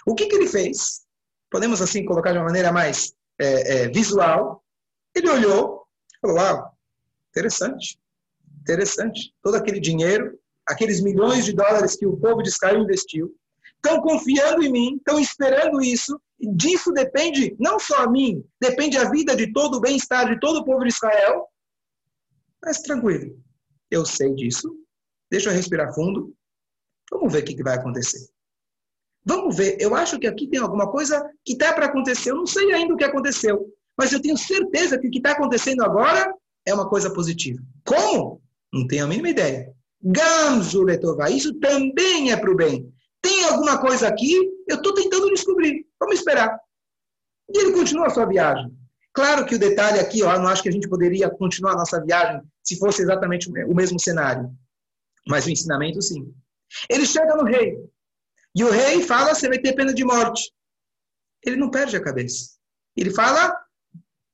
O 0.05 0.13
que, 0.13 0.27
que 0.27 0.35
ele 0.35 0.47
fez? 0.47 1.05
Podemos 1.49 1.81
assim 1.81 2.05
colocar 2.05 2.31
de 2.31 2.37
uma 2.37 2.45
maneira 2.45 2.71
mais 2.71 3.13
é, 3.39 3.83
é, 3.83 3.87
visual. 3.89 4.63
Ele 5.15 5.29
olhou, 5.29 5.87
falou: 6.21 6.37
Uau, 6.37 6.77
interessante. 7.29 7.99
Interessante. 8.61 9.33
Todo 9.41 9.55
aquele 9.55 9.79
dinheiro, 9.79 10.37
aqueles 10.65 11.01
milhões 11.01 11.45
de 11.45 11.53
dólares 11.53 11.95
que 11.95 12.05
o 12.05 12.17
povo 12.17 12.41
de 12.43 12.49
Israel 12.49 12.81
investiu, 12.81 13.35
estão 13.84 14.01
confiando 14.01 14.63
em 14.63 14.71
mim, 14.71 14.95
estão 14.97 15.19
esperando 15.19 15.82
isso. 15.82 16.19
Disso 16.39 16.91
depende 16.91 17.55
não 17.59 17.80
só 17.80 18.03
a 18.03 18.09
mim, 18.09 18.43
depende 18.61 18.97
a 18.97 19.09
vida 19.09 19.36
de 19.36 19.51
todo 19.51 19.75
o 19.75 19.82
bem-estar 19.82 20.30
de 20.30 20.39
todo 20.39 20.59
o 20.59 20.65
povo 20.65 20.84
de 20.84 20.89
Israel. 20.89 21.45
Mas 22.63 22.82
tranquilo, 22.82 23.38
eu 23.89 24.05
sei 24.05 24.34
disso, 24.36 24.73
deixa 25.30 25.49
eu 25.49 25.53
respirar 25.53 25.93
fundo, 25.93 26.34
vamos 27.11 27.32
ver 27.32 27.43
o 27.43 27.45
que, 27.45 27.63
vai 27.63 27.75
acontecer. 27.75 28.30
Vamos 29.25 29.55
ver, 29.55 29.77
eu 29.80 29.95
acho 29.95 30.17
que 30.17 30.27
aqui 30.27 30.47
tem 30.47 30.59
alguma 30.59 30.89
coisa 30.89 31.30
que 31.43 31.53
está 31.53 31.73
para 31.73 31.88
acontecer, 31.88 32.32
eu 32.32 32.36
não 32.36 32.45
sei 32.45 32.71
ainda 32.73 32.93
o 32.93 32.97
que 32.97 33.03
aconteceu, 33.03 33.73
mas 33.97 34.13
eu 34.13 34.21
tenho 34.21 34.38
certeza 34.38 34.97
que 34.97 35.07
o 35.07 35.11
que 35.11 35.17
está 35.17 35.32
acontecendo 35.32 35.84
agora 35.84 36.34
é 36.65 36.73
uma 36.73 36.89
coisa 36.89 37.13
positiva. 37.13 37.61
Como? 37.86 38.41
Não 38.71 38.88
tenho 38.88 39.03
a 39.03 39.07
mínima 39.07 39.30
ideia. 39.30 39.73
Gamzu 40.01 40.84
letová, 40.84 41.30
isso 41.30 41.53
também 41.55 42.32
é 42.32 42.38
para 42.38 42.51
o 42.51 42.55
bem. 42.55 42.93
Tem 43.30 43.45
alguma 43.45 43.80
coisa 43.80 44.07
aqui? 44.07 44.34
Eu 44.67 44.77
estou 44.77 44.91
tentando 44.91 45.30
descobrir. 45.30 45.86
Vamos 45.99 46.15
esperar. 46.15 46.59
E 47.47 47.59
ele 47.59 47.73
continua 47.73 48.07
a 48.07 48.09
sua 48.09 48.25
viagem. 48.25 48.75
Claro 49.13 49.45
que 49.45 49.53
o 49.53 49.59
detalhe 49.59 49.99
aqui, 49.99 50.23
ó, 50.23 50.34
eu 50.34 50.39
não 50.39 50.47
acho 50.47 50.63
que 50.63 50.69
a 50.69 50.71
gente 50.71 50.89
poderia 50.89 51.30
continuar 51.30 51.73
a 51.73 51.77
nossa 51.77 52.03
viagem 52.03 52.41
se 52.63 52.80
fosse 52.80 53.03
exatamente 53.03 53.47
o 53.47 53.75
mesmo 53.75 53.99
cenário. 53.99 54.51
Mas 55.27 55.45
o 55.45 55.51
ensinamento, 55.51 56.01
sim. 56.01 56.34
Ele 56.89 57.05
chega 57.05 57.36
no 57.36 57.43
rei. 57.43 57.77
E 58.55 58.63
o 58.63 58.71
rei 58.71 59.03
fala: 59.03 59.36
você 59.36 59.47
vai 59.47 59.59
ter 59.59 59.73
pena 59.73 59.93
de 59.93 60.03
morte. 60.03 60.51
Ele 61.45 61.55
não 61.55 61.69
perde 61.69 61.95
a 61.95 62.03
cabeça. 62.03 62.57
Ele 62.97 63.11
fala: 63.11 63.55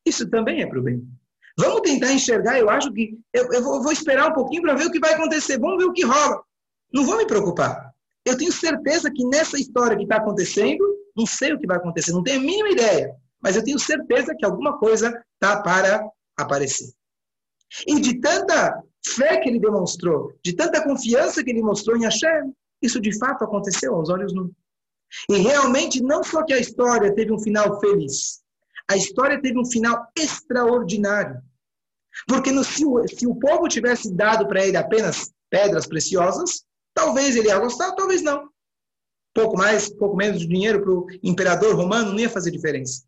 isso 0.05 0.29
também 0.29 0.61
é 0.61 0.67
para 0.67 0.79
o 0.79 0.83
bem. 0.83 1.05
Vamos 1.57 1.81
tentar 1.81 2.13
enxergar. 2.13 2.57
Eu 2.59 2.69
acho 2.69 2.93
que 2.93 3.19
eu, 3.33 3.51
eu 3.51 3.61
vou, 3.61 3.83
vou 3.83 3.91
esperar 3.91 4.29
um 4.29 4.33
pouquinho 4.33 4.61
para 4.61 4.75
ver 4.75 4.85
o 4.85 4.91
que 4.91 4.99
vai 4.99 5.15
acontecer. 5.15 5.59
Vamos 5.59 5.79
ver 5.79 5.89
o 5.89 5.93
que 5.93 6.05
rola. 6.05 6.41
Não 6.93 7.05
vou 7.05 7.17
me 7.17 7.27
preocupar. 7.27 7.94
Eu 8.25 8.37
tenho 8.37 8.51
certeza 8.51 9.11
que 9.11 9.25
nessa 9.25 9.57
história 9.57 9.95
que 9.95 10.03
está 10.03 10.17
acontecendo, 10.17 10.83
não 11.15 11.25
sei 11.25 11.53
o 11.53 11.59
que 11.59 11.67
vai 11.67 11.77
acontecer, 11.77 12.11
não 12.11 12.23
tenho 12.23 12.39
a 12.39 12.43
mínima 12.43 12.69
ideia. 12.69 13.15
Mas 13.41 13.55
eu 13.55 13.63
tenho 13.63 13.77
certeza 13.77 14.35
que 14.35 14.43
alguma 14.43 14.79
coisa 14.79 15.23
está 15.35 15.61
para 15.61 16.03
aparecer. 16.35 16.91
E 17.87 17.99
de 17.99 18.19
tanta 18.19 18.81
fé 19.05 19.39
que 19.39 19.49
ele 19.49 19.59
demonstrou, 19.59 20.33
de 20.43 20.53
tanta 20.53 20.83
confiança 20.83 21.43
que 21.43 21.51
ele 21.51 21.61
mostrou 21.61 21.95
em 21.95 22.03
Hashem, 22.03 22.53
isso 22.81 22.99
de 22.99 23.17
fato 23.17 23.43
aconteceu 23.43 23.93
aos 23.93 24.09
olhos 24.09 24.33
nus. 24.33 24.51
E 25.29 25.37
realmente, 25.37 26.01
não 26.01 26.23
só 26.23 26.43
que 26.43 26.53
a 26.53 26.59
história 26.59 27.13
teve 27.13 27.31
um 27.31 27.39
final 27.39 27.79
feliz, 27.79 28.41
a 28.89 28.97
história 28.97 29.41
teve 29.41 29.59
um 29.59 29.65
final 29.65 30.07
extraordinário. 30.17 31.41
Porque 32.27 32.51
no, 32.51 32.63
se, 32.63 32.85
o, 32.85 33.07
se 33.07 33.27
o 33.27 33.35
povo 33.35 33.67
tivesse 33.67 34.13
dado 34.13 34.47
para 34.47 34.65
ele 34.65 34.77
apenas 34.77 35.31
pedras 35.49 35.85
preciosas, 35.85 36.63
talvez 36.95 37.35
ele 37.35 37.49
ia 37.49 37.59
gostar, 37.59 37.91
talvez 37.91 38.23
não. 38.23 38.49
Pouco 39.33 39.57
mais, 39.57 39.89
pouco 39.89 40.15
menos 40.15 40.39
de 40.39 40.47
dinheiro 40.47 40.81
para 40.81 40.91
o 40.91 41.05
imperador 41.21 41.75
romano 41.75 42.11
não 42.11 42.19
ia 42.19 42.29
fazer 42.29 42.49
diferença. 42.49 43.03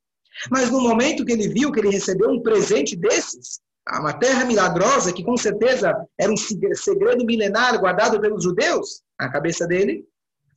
Mas 0.51 0.69
no 0.69 0.81
momento 0.81 1.25
que 1.25 1.31
ele 1.31 1.47
viu 1.47 1.71
que 1.71 1.79
ele 1.79 1.89
recebeu 1.89 2.29
um 2.29 2.43
presente 2.43 2.95
desses, 2.95 3.59
uma 3.89 4.13
terra 4.13 4.45
milagrosa, 4.45 5.13
que 5.13 5.23
com 5.23 5.37
certeza 5.37 5.95
era 6.19 6.31
um 6.31 6.37
segredo 6.37 7.25
milenar 7.25 7.79
guardado 7.79 8.19
pelos 8.19 8.43
judeus, 8.43 9.01
na 9.19 9.31
cabeça 9.31 9.65
dele, 9.65 10.05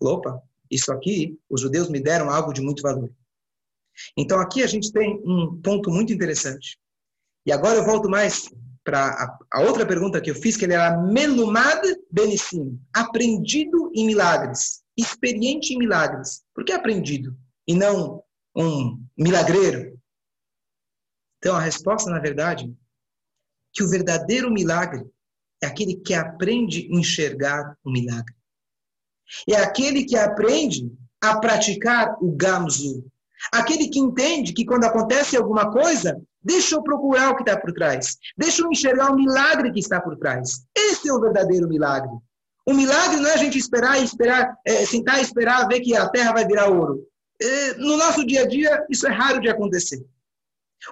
opa, 0.00 0.42
isso 0.70 0.92
aqui, 0.92 1.38
os 1.48 1.60
judeus 1.60 1.88
me 1.88 2.00
deram 2.00 2.28
algo 2.28 2.52
de 2.52 2.60
muito 2.60 2.82
valor. 2.82 3.10
Então 4.16 4.40
aqui 4.40 4.62
a 4.62 4.66
gente 4.66 4.92
tem 4.92 5.22
um 5.24 5.60
ponto 5.62 5.90
muito 5.90 6.12
interessante. 6.12 6.78
E 7.46 7.52
agora 7.52 7.76
eu 7.76 7.84
volto 7.84 8.08
mais 8.08 8.50
para 8.84 9.06
a, 9.06 9.38
a, 9.52 9.60
outra 9.62 9.86
pergunta 9.86 10.20
que 10.20 10.30
eu 10.30 10.34
fiz, 10.34 10.56
que 10.56 10.64
ele 10.64 10.74
era 10.74 10.96
melumad 10.96 11.82
benissim, 12.10 12.80
aprendido 12.94 13.90
em 13.94 14.06
milagres, 14.06 14.82
experiente 14.96 15.74
em 15.74 15.78
milagres. 15.78 16.42
Por 16.54 16.64
que 16.64 16.72
aprendido 16.72 17.36
e 17.66 17.74
não 17.74 18.22
um 18.54 19.02
milagreiro? 19.16 19.98
Então 21.38 21.56
a 21.56 21.60
resposta, 21.60 22.10
na 22.10 22.18
verdade, 22.18 22.72
que 23.72 23.82
o 23.82 23.88
verdadeiro 23.88 24.50
milagre 24.50 25.04
é 25.62 25.66
aquele 25.66 25.96
que 25.96 26.14
aprende 26.14 26.88
a 26.90 26.96
enxergar 26.96 27.76
o 27.84 27.90
milagre. 27.90 28.34
É 29.48 29.56
aquele 29.56 30.04
que 30.04 30.16
aprende 30.16 30.92
a 31.22 31.38
praticar 31.38 32.16
o 32.20 32.32
gamzu, 32.32 33.10
Aquele 33.52 33.88
que 33.88 33.98
entende 33.98 34.52
que 34.52 34.66
quando 34.66 34.84
acontece 34.84 35.36
alguma 35.36 35.70
coisa, 35.70 36.20
deixa 36.42 36.74
eu 36.74 36.82
procurar 36.82 37.30
o 37.30 37.36
que 37.36 37.42
está 37.42 37.58
por 37.58 37.72
trás. 37.72 38.16
Deixa 38.36 38.62
eu 38.62 38.70
enxergar 38.70 39.10
o 39.10 39.16
milagre 39.16 39.72
que 39.72 39.80
está 39.80 40.00
por 40.00 40.16
trás. 40.16 40.64
Esse 40.76 41.08
é 41.08 41.12
o 41.12 41.20
verdadeiro 41.20 41.68
milagre. 41.68 42.10
O 42.66 42.74
milagre 42.74 43.16
não 43.16 43.28
é 43.28 43.34
a 43.34 43.38
gente 43.38 43.58
esperar 43.58 44.00
e 44.00 44.04
esperar, 44.04 44.56
é, 44.64 44.84
sentar 44.86 45.18
e 45.18 45.22
esperar 45.22 45.66
ver 45.66 45.80
que 45.80 45.96
a 45.96 46.08
terra 46.08 46.32
vai 46.32 46.46
virar 46.46 46.68
ouro. 46.68 47.06
É, 47.40 47.74
no 47.74 47.96
nosso 47.96 48.24
dia 48.26 48.42
a 48.42 48.46
dia, 48.46 48.86
isso 48.90 49.06
é 49.06 49.10
raro 49.10 49.40
de 49.40 49.48
acontecer. 49.48 50.04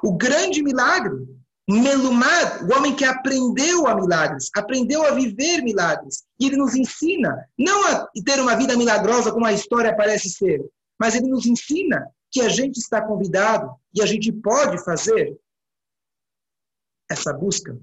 O 0.02 0.16
grande 0.16 0.62
milagre, 0.62 1.26
Melumad, 1.68 2.62
o 2.62 2.76
homem 2.76 2.96
que 2.96 3.04
aprendeu 3.04 3.86
a 3.86 3.94
milagres, 3.94 4.48
aprendeu 4.56 5.04
a 5.04 5.10
viver 5.10 5.62
milagres. 5.62 6.24
E 6.40 6.46
ele 6.46 6.56
nos 6.56 6.74
ensina, 6.74 7.44
não 7.58 7.86
a 7.86 8.08
ter 8.24 8.40
uma 8.40 8.56
vida 8.56 8.76
milagrosa 8.76 9.30
como 9.30 9.44
a 9.44 9.52
história 9.52 9.94
parece 9.94 10.30
ser, 10.30 10.64
mas 10.98 11.14
ele 11.14 11.28
nos 11.28 11.44
ensina 11.44 12.06
que 12.30 12.40
a 12.40 12.48
gente 12.48 12.78
está 12.78 13.00
convidado 13.00 13.74
e 13.94 14.02
a 14.02 14.06
gente 14.06 14.30
pode 14.32 14.82
fazer 14.84 15.38
essa 17.10 17.32
busca 17.32 17.78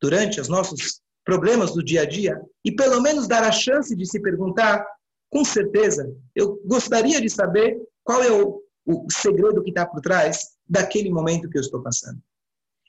durante 0.00 0.40
os 0.40 0.48
nossos 0.48 1.00
problemas 1.24 1.72
do 1.72 1.82
dia 1.82 2.02
a 2.02 2.06
dia 2.06 2.40
e 2.64 2.74
pelo 2.74 3.00
menos 3.00 3.26
dar 3.26 3.42
a 3.42 3.52
chance 3.52 3.94
de 3.94 4.06
se 4.06 4.20
perguntar, 4.20 4.84
com 5.30 5.44
certeza, 5.44 6.12
eu 6.34 6.60
gostaria 6.64 7.20
de 7.20 7.28
saber 7.28 7.80
qual 8.04 8.22
é 8.22 8.30
o, 8.30 8.62
o 8.84 9.06
segredo 9.10 9.62
que 9.62 9.70
está 9.70 9.86
por 9.86 10.00
trás 10.00 10.56
daquele 10.68 11.10
momento 11.10 11.48
que 11.48 11.58
eu 11.58 11.62
estou 11.62 11.82
passando. 11.82 12.20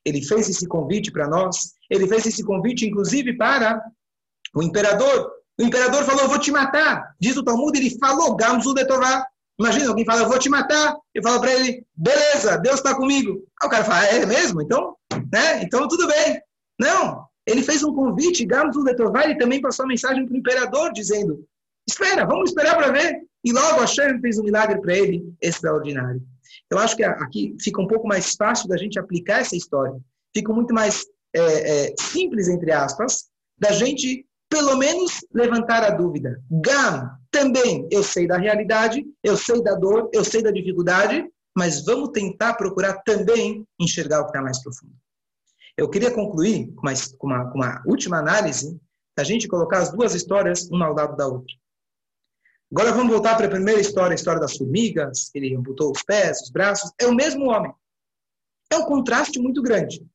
Ele 0.05 0.21
fez 0.23 0.47
esse 0.49 0.67
convite 0.67 1.11
para 1.11 1.27
nós, 1.27 1.73
ele 1.89 2.07
fez 2.07 2.25
esse 2.25 2.43
convite 2.43 2.85
inclusive 2.85 3.35
para 3.35 3.83
o 4.55 4.63
imperador. 4.63 5.31
O 5.59 5.63
imperador 5.63 6.03
falou, 6.03 6.27
vou 6.27 6.39
te 6.39 6.51
matar. 6.51 7.15
Diz 7.19 7.35
o 7.35 7.43
Talmud, 7.43 7.77
ele 7.77 7.97
falou, 7.97 8.35
Gamzu 8.35 8.73
de 8.73 8.85
Torah. 8.85 9.27
Imagina, 9.59 9.89
alguém 9.89 10.05
fala, 10.05 10.21
eu 10.21 10.29
vou 10.29 10.37
te 10.37 10.49
matar. 10.49 10.95
Eu 11.13 11.23
falo 11.23 11.39
para 11.39 11.53
ele, 11.53 11.85
beleza, 11.95 12.57
Deus 12.57 12.75
está 12.75 12.95
comigo. 12.95 13.43
Aí 13.61 13.67
o 13.67 13.71
cara 13.71 13.83
fala, 13.83 14.05
é 14.05 14.25
mesmo? 14.25 14.61
Então, 14.61 14.95
né? 15.31 15.63
Então 15.63 15.87
tudo 15.87 16.07
bem. 16.07 16.39
Não, 16.79 17.25
ele 17.45 17.63
fez 17.63 17.83
um 17.83 17.93
convite, 17.93 18.45
Gamos 18.45 18.75
Letová, 18.83 19.23
ele 19.23 19.37
também 19.37 19.61
passou 19.61 19.85
a 19.85 19.87
mensagem 19.87 20.25
para 20.25 20.33
o 20.33 20.37
imperador, 20.37 20.91
dizendo, 20.93 21.43
espera, 21.87 22.25
vamos 22.25 22.49
esperar 22.49 22.75
para 22.75 22.91
ver. 22.91 23.21
E 23.43 23.51
logo 23.51 23.79
Hashem 23.79 24.19
fez 24.19 24.37
um 24.37 24.43
milagre 24.43 24.79
para 24.81 24.95
ele 24.95 25.33
extraordinário. 25.41 26.21
Eu 26.69 26.77
acho 26.77 26.95
que 26.95 27.03
aqui 27.03 27.55
fica 27.61 27.81
um 27.81 27.87
pouco 27.87 28.07
mais 28.07 28.35
fácil 28.35 28.67
da 28.67 28.77
gente 28.77 28.99
aplicar 28.99 29.39
essa 29.39 29.55
história. 29.55 29.97
Fica 30.35 30.51
muito 30.51 30.73
mais 30.73 31.05
é, 31.33 31.39
é, 31.87 31.93
simples, 31.97 32.47
entre 32.49 32.71
aspas, 32.71 33.27
da 33.57 33.71
gente 33.71 34.25
pelo 34.49 34.77
menos 34.77 35.25
levantar 35.33 35.83
a 35.83 35.91
dúvida. 35.91 36.41
Gam, 36.49 37.09
também 37.37 37.87
eu 37.91 38.01
sei 38.03 38.27
da 38.27 38.37
realidade, 38.37 39.05
eu 39.23 39.37
sei 39.37 39.61
da 39.61 39.75
dor, 39.75 40.09
eu 40.11 40.23
sei 40.23 40.41
da 40.41 40.49
dificuldade, 40.49 41.23
mas 41.55 41.85
vamos 41.85 42.09
tentar 42.09 42.55
procurar 42.55 43.01
também 43.03 43.63
enxergar 43.79 44.21
o 44.21 44.23
que 44.23 44.29
está 44.29 44.41
mais 44.41 44.61
profundo. 44.61 44.93
Eu 45.77 45.87
queria 45.87 46.09
concluir 46.09 46.73
com 46.73 46.87
uma, 46.87 47.51
com, 47.51 47.57
uma, 47.57 47.83
última 47.85 48.17
análise, 48.17 48.79
a 49.17 49.23
gente 49.23 49.47
colocar 49.47 49.79
as 49.79 49.91
duas 49.91 50.15
histórias 50.15 50.67
uma 50.69 50.87
ao 50.87 50.95
lado 50.95 51.15
da 51.15 51.27
outra. 51.27 51.53
Agora 52.71 52.91
vamos 52.91 53.13
voltar 53.13 53.35
para 53.37 53.45
a 53.45 53.51
primeira 53.51 53.79
história, 53.79 54.13
a 54.13 54.15
história 54.15 54.41
das 54.41 54.57
formigas, 54.57 55.29
ele 55.33 55.55
amputou 55.55 55.91
os 55.91 56.03
pés, 56.03 56.41
os 56.41 56.49
braços. 56.49 56.91
É 56.99 57.05
o 57.05 57.13
mesmo 57.13 57.49
homem. 57.49 57.71
É 58.71 58.77
um 58.77 58.83
contraste 58.83 59.39
muito 59.39 59.61
grande. 59.61 60.05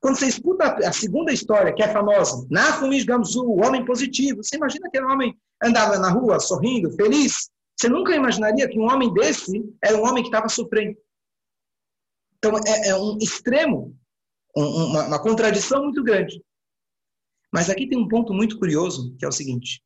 Quando 0.00 0.16
você 0.16 0.26
escuta 0.26 0.64
a 0.86 0.92
segunda 0.92 1.32
história, 1.32 1.72
que 1.74 1.82
é 1.82 1.92
famosa, 1.92 2.46
Nafumish 2.50 3.04
Gamzu, 3.04 3.44
o 3.44 3.64
homem 3.64 3.84
positivo, 3.84 4.42
você 4.42 4.56
imagina 4.56 4.86
aquele 4.86 5.06
homem 5.06 5.38
andava 5.62 5.98
na 5.98 6.10
rua 6.10 6.40
sorrindo, 6.40 6.90
feliz? 6.92 7.50
Você 7.76 7.88
nunca 7.88 8.14
imaginaria 8.14 8.68
que 8.68 8.78
um 8.78 8.90
homem 8.90 9.12
desse 9.12 9.62
era 9.82 9.96
um 9.96 10.06
homem 10.06 10.22
que 10.22 10.28
estava 10.28 10.48
sofrendo. 10.48 10.96
Então, 12.38 12.52
é, 12.66 12.88
é 12.88 12.96
um 12.96 13.18
extremo, 13.18 13.96
um, 14.56 14.64
uma, 14.64 15.06
uma, 15.06 15.22
contradição 15.22 15.82
muito 15.84 16.02
grande. 16.02 16.42
Mas 17.52 17.70
aqui 17.70 17.88
tem 17.88 17.98
um 17.98 18.08
ponto 18.08 18.32
muito 18.32 18.58
curioso, 18.58 19.16
que 19.16 19.24
é 19.24 19.28
o 19.28 19.32
seguinte. 19.32 19.82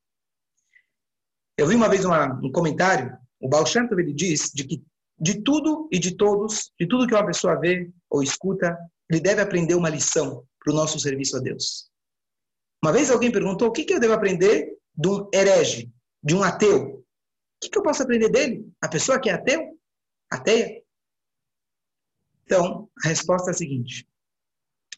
Eu 1.57 1.67
vi 1.67 1.75
uma 1.75 1.89
vez 1.89 2.05
uma, 2.05 2.35
um 2.43 2.51
comentário, 2.53 3.17
o 3.41 3.49
Baal 3.49 3.67
Shem 3.67 3.89
Tov, 3.89 4.01
ele 4.01 4.13
diz 4.13 4.51
de 4.53 4.65
que 4.65 4.83
de 5.21 5.43
tudo 5.43 5.89
e 5.91 5.99
de 5.99 6.17
todos, 6.17 6.73
de 6.79 6.87
tudo 6.87 7.07
que 7.07 7.15
uma 7.15 7.27
pessoa 7.27 7.59
vê 7.59 7.91
ou 8.09 8.23
escuta, 8.23 8.77
ele 9.11 9.21
deve 9.21 9.41
aprender 9.41 9.75
uma 9.75 9.89
lição 9.89 10.47
para 10.59 10.73
o 10.73 10.77
nosso 10.77 10.99
serviço 10.99 11.37
a 11.37 11.41
Deus. 11.41 11.91
Uma 12.83 12.93
vez 12.93 13.11
alguém 13.11 13.33
perguntou: 13.33 13.69
o 13.69 13.73
que, 13.73 13.85
que 13.85 13.95
eu 13.95 14.01
devo 14.01 14.15
aprender 14.15 14.77
de 14.95 15.09
um 15.09 15.29
herege, 15.33 15.93
de 16.23 16.35
um 16.35 16.43
ateu? 16.43 16.99
O 16.99 17.05
que, 17.61 17.71
que 17.71 17.79
eu 17.79 17.83
posso 17.83 18.03
aprender 18.03 18.29
dele? 18.29 18.71
A 18.81 18.89
pessoa 18.89 19.21
que 19.21 19.31
é 19.31 19.33
ateu? 19.33 19.79
Ateia? 20.31 20.83
Então, 22.45 22.89
a 23.05 23.09
resposta 23.09 23.51
é 23.51 23.53
a 23.53 23.55
seguinte: 23.55 24.09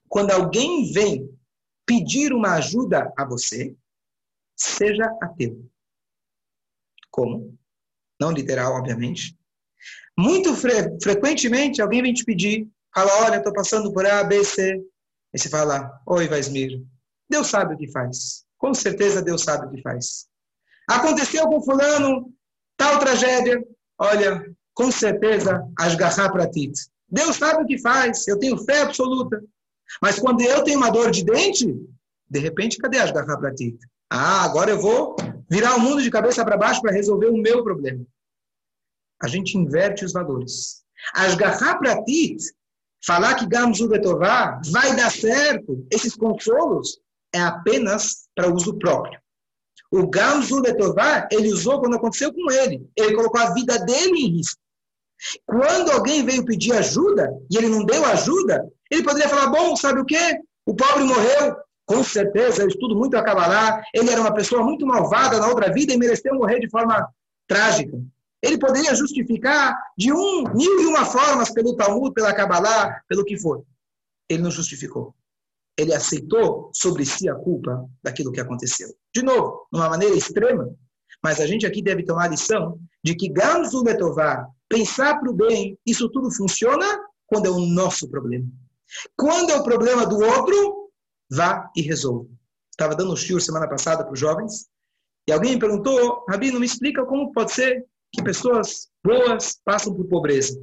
quando 0.08 0.30
alguém 0.30 0.92
vem 0.92 1.38
pedir 1.86 2.32
uma 2.32 2.54
ajuda 2.54 3.12
a 3.16 3.24
você, 3.24 3.76
seja 4.56 5.04
ateu. 5.22 5.68
Como? 7.10 7.58
Não 8.20 8.30
literal, 8.30 8.74
obviamente. 8.74 9.36
Muito 10.16 10.54
fre 10.54 10.98
frequentemente 11.02 11.80
alguém 11.80 12.02
vem 12.02 12.12
te 12.12 12.24
pedir 12.24 12.68
Fala, 12.94 13.24
olha, 13.24 13.36
estou 13.36 13.52
passando 13.52 13.92
por 13.92 14.06
A, 14.06 14.24
B, 14.24 14.44
C. 14.44 14.72
Aí 14.72 15.38
você 15.38 15.48
fala, 15.48 15.90
oi, 16.06 16.26
Vaismir, 16.28 16.82
Deus 17.28 17.46
sabe 17.46 17.74
o 17.74 17.78
que 17.78 17.90
faz. 17.90 18.44
Com 18.58 18.74
certeza 18.74 19.22
Deus 19.22 19.42
sabe 19.42 19.66
o 19.66 19.70
que 19.70 19.80
faz. 19.82 20.26
Aconteceu 20.88 21.46
com 21.46 21.62
fulano 21.62 22.32
tal 22.76 22.98
tragédia. 22.98 23.62
Olha, 23.98 24.44
com 24.74 24.90
certeza, 24.90 25.62
asgarrar 25.78 26.32
para 26.32 26.50
ti. 26.50 26.72
Deus 27.08 27.36
sabe 27.36 27.62
o 27.62 27.66
que 27.66 27.78
faz, 27.78 28.26
eu 28.26 28.38
tenho 28.38 28.56
fé 28.58 28.82
absoluta. 28.82 29.42
Mas 30.00 30.18
quando 30.18 30.40
eu 30.42 30.62
tenho 30.62 30.78
uma 30.78 30.90
dor 30.90 31.10
de 31.10 31.24
dente, 31.24 31.66
de 32.28 32.38
repente, 32.38 32.78
cadê 32.78 32.98
asgarrar 32.98 33.38
para 33.38 33.54
ti? 33.54 33.76
Ah, 34.08 34.44
agora 34.44 34.70
eu 34.70 34.80
vou 34.80 35.16
virar 35.48 35.76
o 35.76 35.80
mundo 35.80 36.02
de 36.02 36.10
cabeça 36.10 36.44
para 36.44 36.56
baixo 36.56 36.80
para 36.80 36.92
resolver 36.92 37.26
o 37.26 37.36
meu 37.36 37.62
problema. 37.62 38.04
A 39.22 39.28
gente 39.28 39.58
inverte 39.58 40.04
os 40.04 40.12
valores. 40.12 40.82
Asgarrar 41.14 41.78
para 41.78 42.02
ti, 42.04 42.36
falar 43.04 43.34
que 43.34 43.46
Gamzu 43.46 43.88
Betová 43.88 44.60
vai 44.70 44.94
dar 44.94 45.10
certo, 45.10 45.86
esses 45.90 46.14
consolos, 46.14 47.00
é 47.32 47.40
apenas 47.40 48.28
para 48.34 48.52
uso 48.52 48.78
próprio. 48.78 49.18
O 49.90 50.06
Gamzu 50.06 50.62
Betová, 50.62 51.28
ele 51.32 51.52
usou 51.52 51.80
quando 51.80 51.96
aconteceu 51.96 52.32
com 52.32 52.50
ele. 52.50 52.88
Ele 52.96 53.14
colocou 53.14 53.40
a 53.40 53.52
vida 53.52 53.78
dele 53.78 54.20
em 54.20 54.36
risco. 54.36 54.60
Quando 55.44 55.90
alguém 55.90 56.24
veio 56.24 56.44
pedir 56.44 56.72
ajuda 56.72 57.30
e 57.50 57.56
ele 57.56 57.68
não 57.68 57.84
deu 57.84 58.04
ajuda, 58.06 58.66
ele 58.90 59.02
poderia 59.02 59.28
falar: 59.28 59.48
bom, 59.48 59.76
sabe 59.76 60.00
o 60.00 60.04
quê? 60.04 60.40
O 60.64 60.74
pobre 60.74 61.04
morreu, 61.04 61.56
com 61.84 62.02
certeza, 62.04 62.62
eu 62.62 62.68
estudo 62.68 62.96
muito 62.96 63.16
a 63.16 63.22
Kabbalah, 63.22 63.82
ele 63.92 64.10
era 64.10 64.20
uma 64.20 64.32
pessoa 64.32 64.62
muito 64.62 64.86
malvada 64.86 65.38
na 65.38 65.48
outra 65.48 65.72
vida 65.72 65.92
e 65.92 65.98
mereceu 65.98 66.34
morrer 66.34 66.60
de 66.60 66.70
forma 66.70 67.08
trágica. 67.46 67.98
Ele 68.42 68.58
poderia 68.58 68.94
justificar 68.94 69.76
de 69.96 70.12
um, 70.12 70.44
mil 70.54 70.80
e 70.80 70.86
uma 70.86 71.04
formas 71.04 71.50
pelo 71.50 71.76
Talmud, 71.76 72.12
pela 72.14 72.34
Kabbalah, 72.34 73.02
pelo 73.08 73.24
que 73.24 73.38
for. 73.38 73.64
Ele 74.28 74.42
não 74.42 74.50
justificou. 74.50 75.14
Ele 75.76 75.94
aceitou 75.94 76.70
sobre 76.74 77.04
si 77.04 77.28
a 77.28 77.34
culpa 77.34 77.86
daquilo 78.02 78.32
que 78.32 78.40
aconteceu. 78.40 78.88
De 79.14 79.22
novo, 79.22 79.66
de 79.72 79.78
uma 79.78 79.90
maneira 79.90 80.16
extrema, 80.16 80.74
mas 81.22 81.40
a 81.40 81.46
gente 81.46 81.66
aqui 81.66 81.82
deve 81.82 82.02
tomar 82.02 82.24
a 82.24 82.28
lição 82.28 82.78
de 83.04 83.14
que 83.14 83.28
Gamzu 83.28 83.82
Betová, 83.82 84.46
pensar 84.68 85.18
para 85.18 85.30
o 85.30 85.34
bem, 85.34 85.78
isso 85.86 86.08
tudo 86.08 86.30
funciona 86.34 86.86
quando 87.26 87.46
é 87.46 87.50
o 87.50 87.60
nosso 87.60 88.08
problema. 88.08 88.46
Quando 89.16 89.50
é 89.50 89.56
o 89.56 89.62
problema 89.62 90.06
do 90.06 90.18
outro, 90.18 90.90
vá 91.30 91.70
e 91.76 91.82
resolva. 91.82 92.28
Estava 92.70 92.96
dando 92.96 93.12
um 93.12 93.16
shiur 93.16 93.40
semana 93.40 93.68
passada 93.68 94.02
para 94.02 94.12
os 94.12 94.18
jovens, 94.18 94.66
e 95.28 95.32
alguém 95.32 95.52
me 95.52 95.60
perguntou, 95.60 96.24
Rabino, 96.28 96.58
me 96.58 96.66
explica 96.66 97.04
como 97.04 97.32
pode 97.32 97.52
ser 97.52 97.84
que 98.12 98.22
pessoas 98.22 98.88
boas 99.04 99.60
passam 99.64 99.94
por 99.94 100.06
pobreza. 100.08 100.60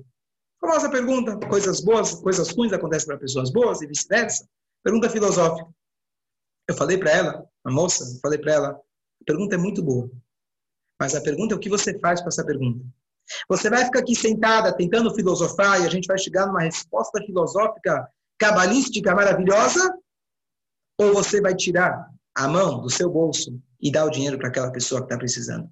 Famosa 0.60 0.89
pergunta, 0.89 1.38
coisas 1.48 1.82
boas, 1.82 2.16
coisas 2.16 2.50
ruins 2.50 2.74
acontecem 2.74 3.08
para 3.08 3.18
pessoas 3.18 3.52
boas 3.52 3.82
e 3.82 3.88
vice-versa. 3.88 4.48
Pergunta 4.84 5.10
filosófica. 5.10 5.70
Eu 6.68 6.76
falei 6.76 6.98
para 6.98 7.12
ela, 7.12 7.50
a 7.64 7.72
moça, 7.72 8.04
eu 8.04 8.20
falei 8.20 8.39
para 8.39 8.54
ela, 8.54 8.70
a 8.70 9.26
pergunta 9.26 9.56
é 9.56 9.58
muito 9.58 9.84
boa. 9.84 10.10
Mas 11.00 11.16
a 11.16 11.22
pergunta 11.22 11.54
é 11.54 11.58
o 11.58 11.60
que 11.60 11.70
você 11.70 11.98
faz 12.00 12.22
com 12.22 12.28
essa 12.28 12.45
pergunta. 12.45 12.84
Você 13.50 13.70
vai 13.70 13.86
ficar 13.86 14.00
aqui 14.00 14.16
sentada 14.16 14.76
tentando 14.76 15.14
filosofar 15.14 15.82
e 15.82 15.86
a 15.86 15.89
gente 15.89 16.08
vai 16.08 16.18
chegar 16.18 16.48
numa 16.48 16.62
resposta 16.62 17.22
filosófica 17.24 18.10
cabalística 18.38 19.14
maravilhosa? 19.14 19.93
Ou 21.00 21.14
você 21.14 21.39
vai 21.39 21.56
tirar 21.56 22.10
a 22.36 22.48
mão 22.48 22.82
do 22.82 22.89
seu 22.89 23.10
bolso 23.10 23.62
e 23.80 23.91
dar 23.91 24.06
o 24.06 24.10
dinheiro 24.10 24.38
para 24.38 24.48
aquela 24.48 24.72
pessoa 24.72 25.02
que 25.02 25.06
está 25.06 25.18
precisando? 25.18 25.70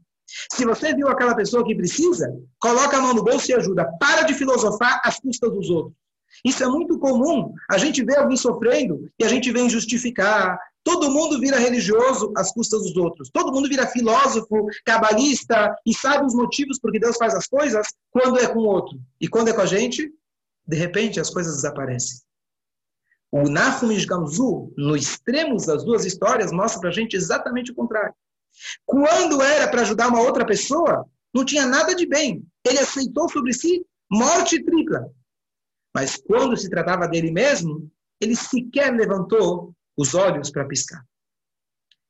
Se 0.52 0.66
você 0.66 0.94
viu 0.94 1.08
aquela 1.08 1.36
pessoa 1.36 1.66
que 1.66 1.76
precisa, 1.76 2.28
coloca 2.60 2.98
a 2.98 3.02
mão 3.02 3.14
no 3.14 3.24
bolso 3.24 3.50
e 3.52 3.54
ajuda. 3.54 3.90
Para 4.00 4.24
de 4.24 4.34
filosofar 4.34 5.02
às 5.04 5.20
custas 5.20 5.52
dos 5.52 5.70
outros. 5.70 5.96
Isso 6.44 6.64
é 6.64 6.68
muito 6.68 7.00
comum. 7.00 7.54
A 7.70 7.78
gente 7.78 8.04
vê 8.04 8.16
alguém 8.18 8.36
sofrendo 8.36 9.10
e 9.18 9.24
a 9.24 9.28
gente 9.28 9.52
vem 9.52 9.70
justificar, 9.70 10.60
Todo 10.86 11.10
mundo 11.10 11.40
vira 11.40 11.58
religioso 11.58 12.32
às 12.38 12.54
custas 12.54 12.84
dos 12.84 12.96
outros. 12.96 13.32
Todo 13.32 13.52
mundo 13.52 13.68
vira 13.68 13.88
filósofo, 13.88 14.68
cabalista 14.86 15.76
e 15.84 15.92
sabe 15.96 16.28
os 16.28 16.36
motivos 16.36 16.78
por 16.80 16.92
que 16.92 17.00
Deus 17.00 17.18
faz 17.18 17.34
as 17.34 17.48
coisas 17.48 17.88
quando 18.12 18.40
é 18.40 18.48
com 18.48 18.60
o 18.60 18.68
outro. 18.68 19.02
E 19.20 19.28
quando 19.28 19.48
é 19.48 19.54
com 19.54 19.62
a 19.62 19.66
gente, 19.66 20.14
de 20.68 20.78
repente 20.78 21.20
as 21.20 21.32
coisas 21.32 21.56
desaparecem. 21.56 22.20
O 23.32 23.50
Nahum 23.50 23.92
e 23.92 24.06
Gamzu, 24.06 24.72
no 24.78 24.96
extremo 24.96 25.58
das 25.58 25.84
duas 25.84 26.06
histórias, 26.06 26.52
mostra 26.52 26.80
para 26.80 26.90
a 26.90 26.94
gente 26.94 27.16
exatamente 27.16 27.72
o 27.72 27.76
contrário. 27.76 28.14
Quando 28.86 29.42
era 29.42 29.68
para 29.68 29.82
ajudar 29.82 30.08
uma 30.08 30.22
outra 30.22 30.46
pessoa, 30.46 31.06
não 31.34 31.44
tinha 31.44 31.66
nada 31.66 31.96
de 31.96 32.06
bem. 32.08 32.46
Ele 32.66 32.80
aceitou 32.80 33.30
sobre 33.30 33.54
si 33.54 33.86
morte 34.10 34.64
tripla. 34.64 35.10
Mas 35.94 36.18
quando 36.18 36.58
se 36.58 36.70
tratava 36.70 37.08
dele 37.08 37.32
mesmo, 37.32 37.90
ele 38.20 38.36
sequer 38.36 38.94
levantou 38.94 39.74
os 39.98 40.14
olhos 40.14 40.52
para 40.52 40.66
piscar. 40.66 41.04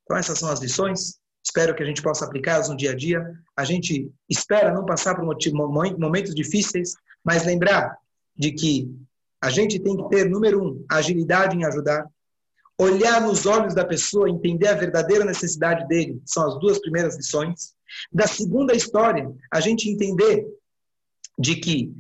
Então, 0.03 0.17
essas 0.17 0.37
são 0.37 0.49
as 0.49 0.59
lições. 0.59 1.19
Espero 1.43 1.75
que 1.75 1.83
a 1.83 1.85
gente 1.85 2.01
possa 2.01 2.25
aplicá-las 2.25 2.69
no 2.69 2.77
dia 2.77 2.91
a 2.91 2.95
dia. 2.95 3.23
A 3.55 3.63
gente 3.63 4.11
espera 4.29 4.73
não 4.73 4.85
passar 4.85 5.15
por 5.15 5.23
momentos 5.23 6.33
difíceis, 6.33 6.93
mas 7.23 7.45
lembrar 7.45 7.97
de 8.35 8.51
que 8.51 8.91
a 9.41 9.49
gente 9.49 9.79
tem 9.79 9.95
que 9.95 10.09
ter, 10.09 10.29
número 10.29 10.63
um, 10.63 10.85
agilidade 10.89 11.55
em 11.55 11.65
ajudar, 11.65 12.07
olhar 12.77 13.21
nos 13.21 13.45
olhos 13.45 13.73
da 13.73 13.85
pessoa, 13.85 14.29
entender 14.29 14.67
a 14.67 14.75
verdadeira 14.75 15.23
necessidade 15.23 15.87
dele, 15.87 16.21
são 16.25 16.47
as 16.47 16.59
duas 16.59 16.79
primeiras 16.79 17.15
lições. 17.15 17.73
Da 18.11 18.27
segunda 18.27 18.75
história, 18.75 19.31
a 19.51 19.59
gente 19.59 19.89
entender 19.89 20.45
de 21.39 21.55
que 21.55 21.93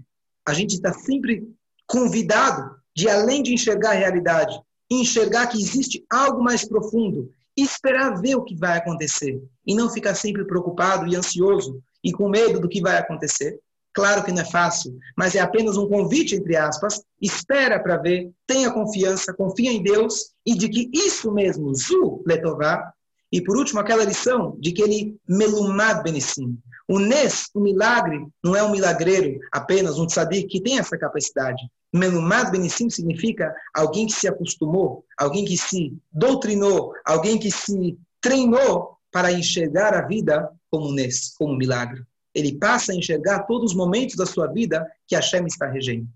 a 0.45 0.53
gente 0.53 0.75
está 0.75 0.93
sempre 0.93 1.47
convidado 1.87 2.75
de, 2.95 3.09
além 3.09 3.41
de 3.41 3.53
enxergar 3.53 3.91
a 3.91 3.95
realidade, 3.95 4.59
enxergar 4.89 5.47
que 5.47 5.57
existe 5.57 6.05
algo 6.09 6.43
mais 6.43 6.67
profundo 6.67 7.31
e 7.57 7.63
esperar 7.63 8.21
ver 8.21 8.35
o 8.35 8.43
que 8.43 8.55
vai 8.55 8.77
acontecer 8.77 9.41
e 9.65 9.73
não 9.73 9.89
ficar 9.89 10.13
sempre 10.13 10.45
preocupado 10.45 11.07
e 11.07 11.15
ansioso 11.15 11.81
e 12.03 12.11
com 12.11 12.29
medo 12.29 12.59
do 12.59 12.69
que 12.69 12.81
vai 12.81 12.97
acontecer. 12.97 13.59
Claro 13.95 14.25
que 14.25 14.31
não 14.31 14.41
é 14.41 14.45
fácil, 14.45 14.99
mas 15.15 15.35
é 15.35 15.39
apenas 15.39 15.77
um 15.77 15.87
convite, 15.87 16.35
entre 16.35 16.57
aspas. 16.57 17.01
Espera 17.21 17.79
para 17.81 17.95
ver, 17.95 18.29
tenha 18.45 18.69
confiança, 18.69 19.33
confia 19.33 19.71
em 19.71 19.81
Deus 19.81 20.33
e 20.45 20.53
de 20.53 20.67
que 20.67 20.89
isso 20.93 21.31
mesmo, 21.31 21.73
Zu 21.73 22.21
Letová. 22.27 22.91
E 23.31 23.41
por 23.41 23.57
último, 23.57 23.79
aquela 23.79 24.03
lição 24.03 24.57
de 24.59 24.73
que 24.73 24.81
ele 24.81 25.17
melumad 25.27 26.03
benissim. 26.03 26.57
O 26.87 26.99
Nes, 26.99 27.49
o 27.55 27.59
milagre, 27.61 28.27
não 28.43 28.55
é 28.55 28.61
um 28.61 28.71
milagreiro, 28.71 29.39
apenas 29.51 29.97
um 29.97 30.05
tzadik 30.05 30.47
que 30.47 30.61
tem 30.61 30.77
essa 30.77 30.97
capacidade. 30.97 31.63
Melumad 31.91 32.51
Benissim 32.51 32.89
significa 32.89 33.55
alguém 33.73 34.05
que 34.05 34.13
se 34.13 34.27
acostumou, 34.27 35.05
alguém 35.17 35.45
que 35.45 35.57
se 35.57 35.97
doutrinou, 36.11 36.93
alguém 37.05 37.39
que 37.39 37.49
se 37.49 37.97
treinou 38.21 38.97
para 39.11 39.31
enxergar 39.31 39.93
a 39.93 40.05
vida 40.05 40.51
como 40.69 40.91
nes, 40.91 41.33
como 41.37 41.55
milagre. 41.55 42.03
Ele 42.35 42.57
passa 42.59 42.91
a 42.91 42.95
enxergar 42.95 43.43
todos 43.43 43.71
os 43.71 43.77
momentos 43.77 44.15
da 44.17 44.25
sua 44.25 44.47
vida 44.47 44.85
que 45.07 45.15
Hashem 45.15 45.45
está 45.47 45.67
regendo. 45.67 46.07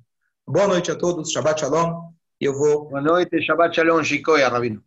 Boa 0.45 0.67
noite 0.67 0.91
a 0.91 0.95
todos, 0.95 1.32
Shabbat 1.32 1.61
Shalom. 1.61 2.11
Eu 2.39 2.53
vou. 2.53 2.89
Boa 2.89 3.01
noite, 3.01 3.41
Shabbat 3.41 3.74
Shalom, 3.74 4.03
Shikoya, 4.03 4.49
Rabino. 4.49 4.78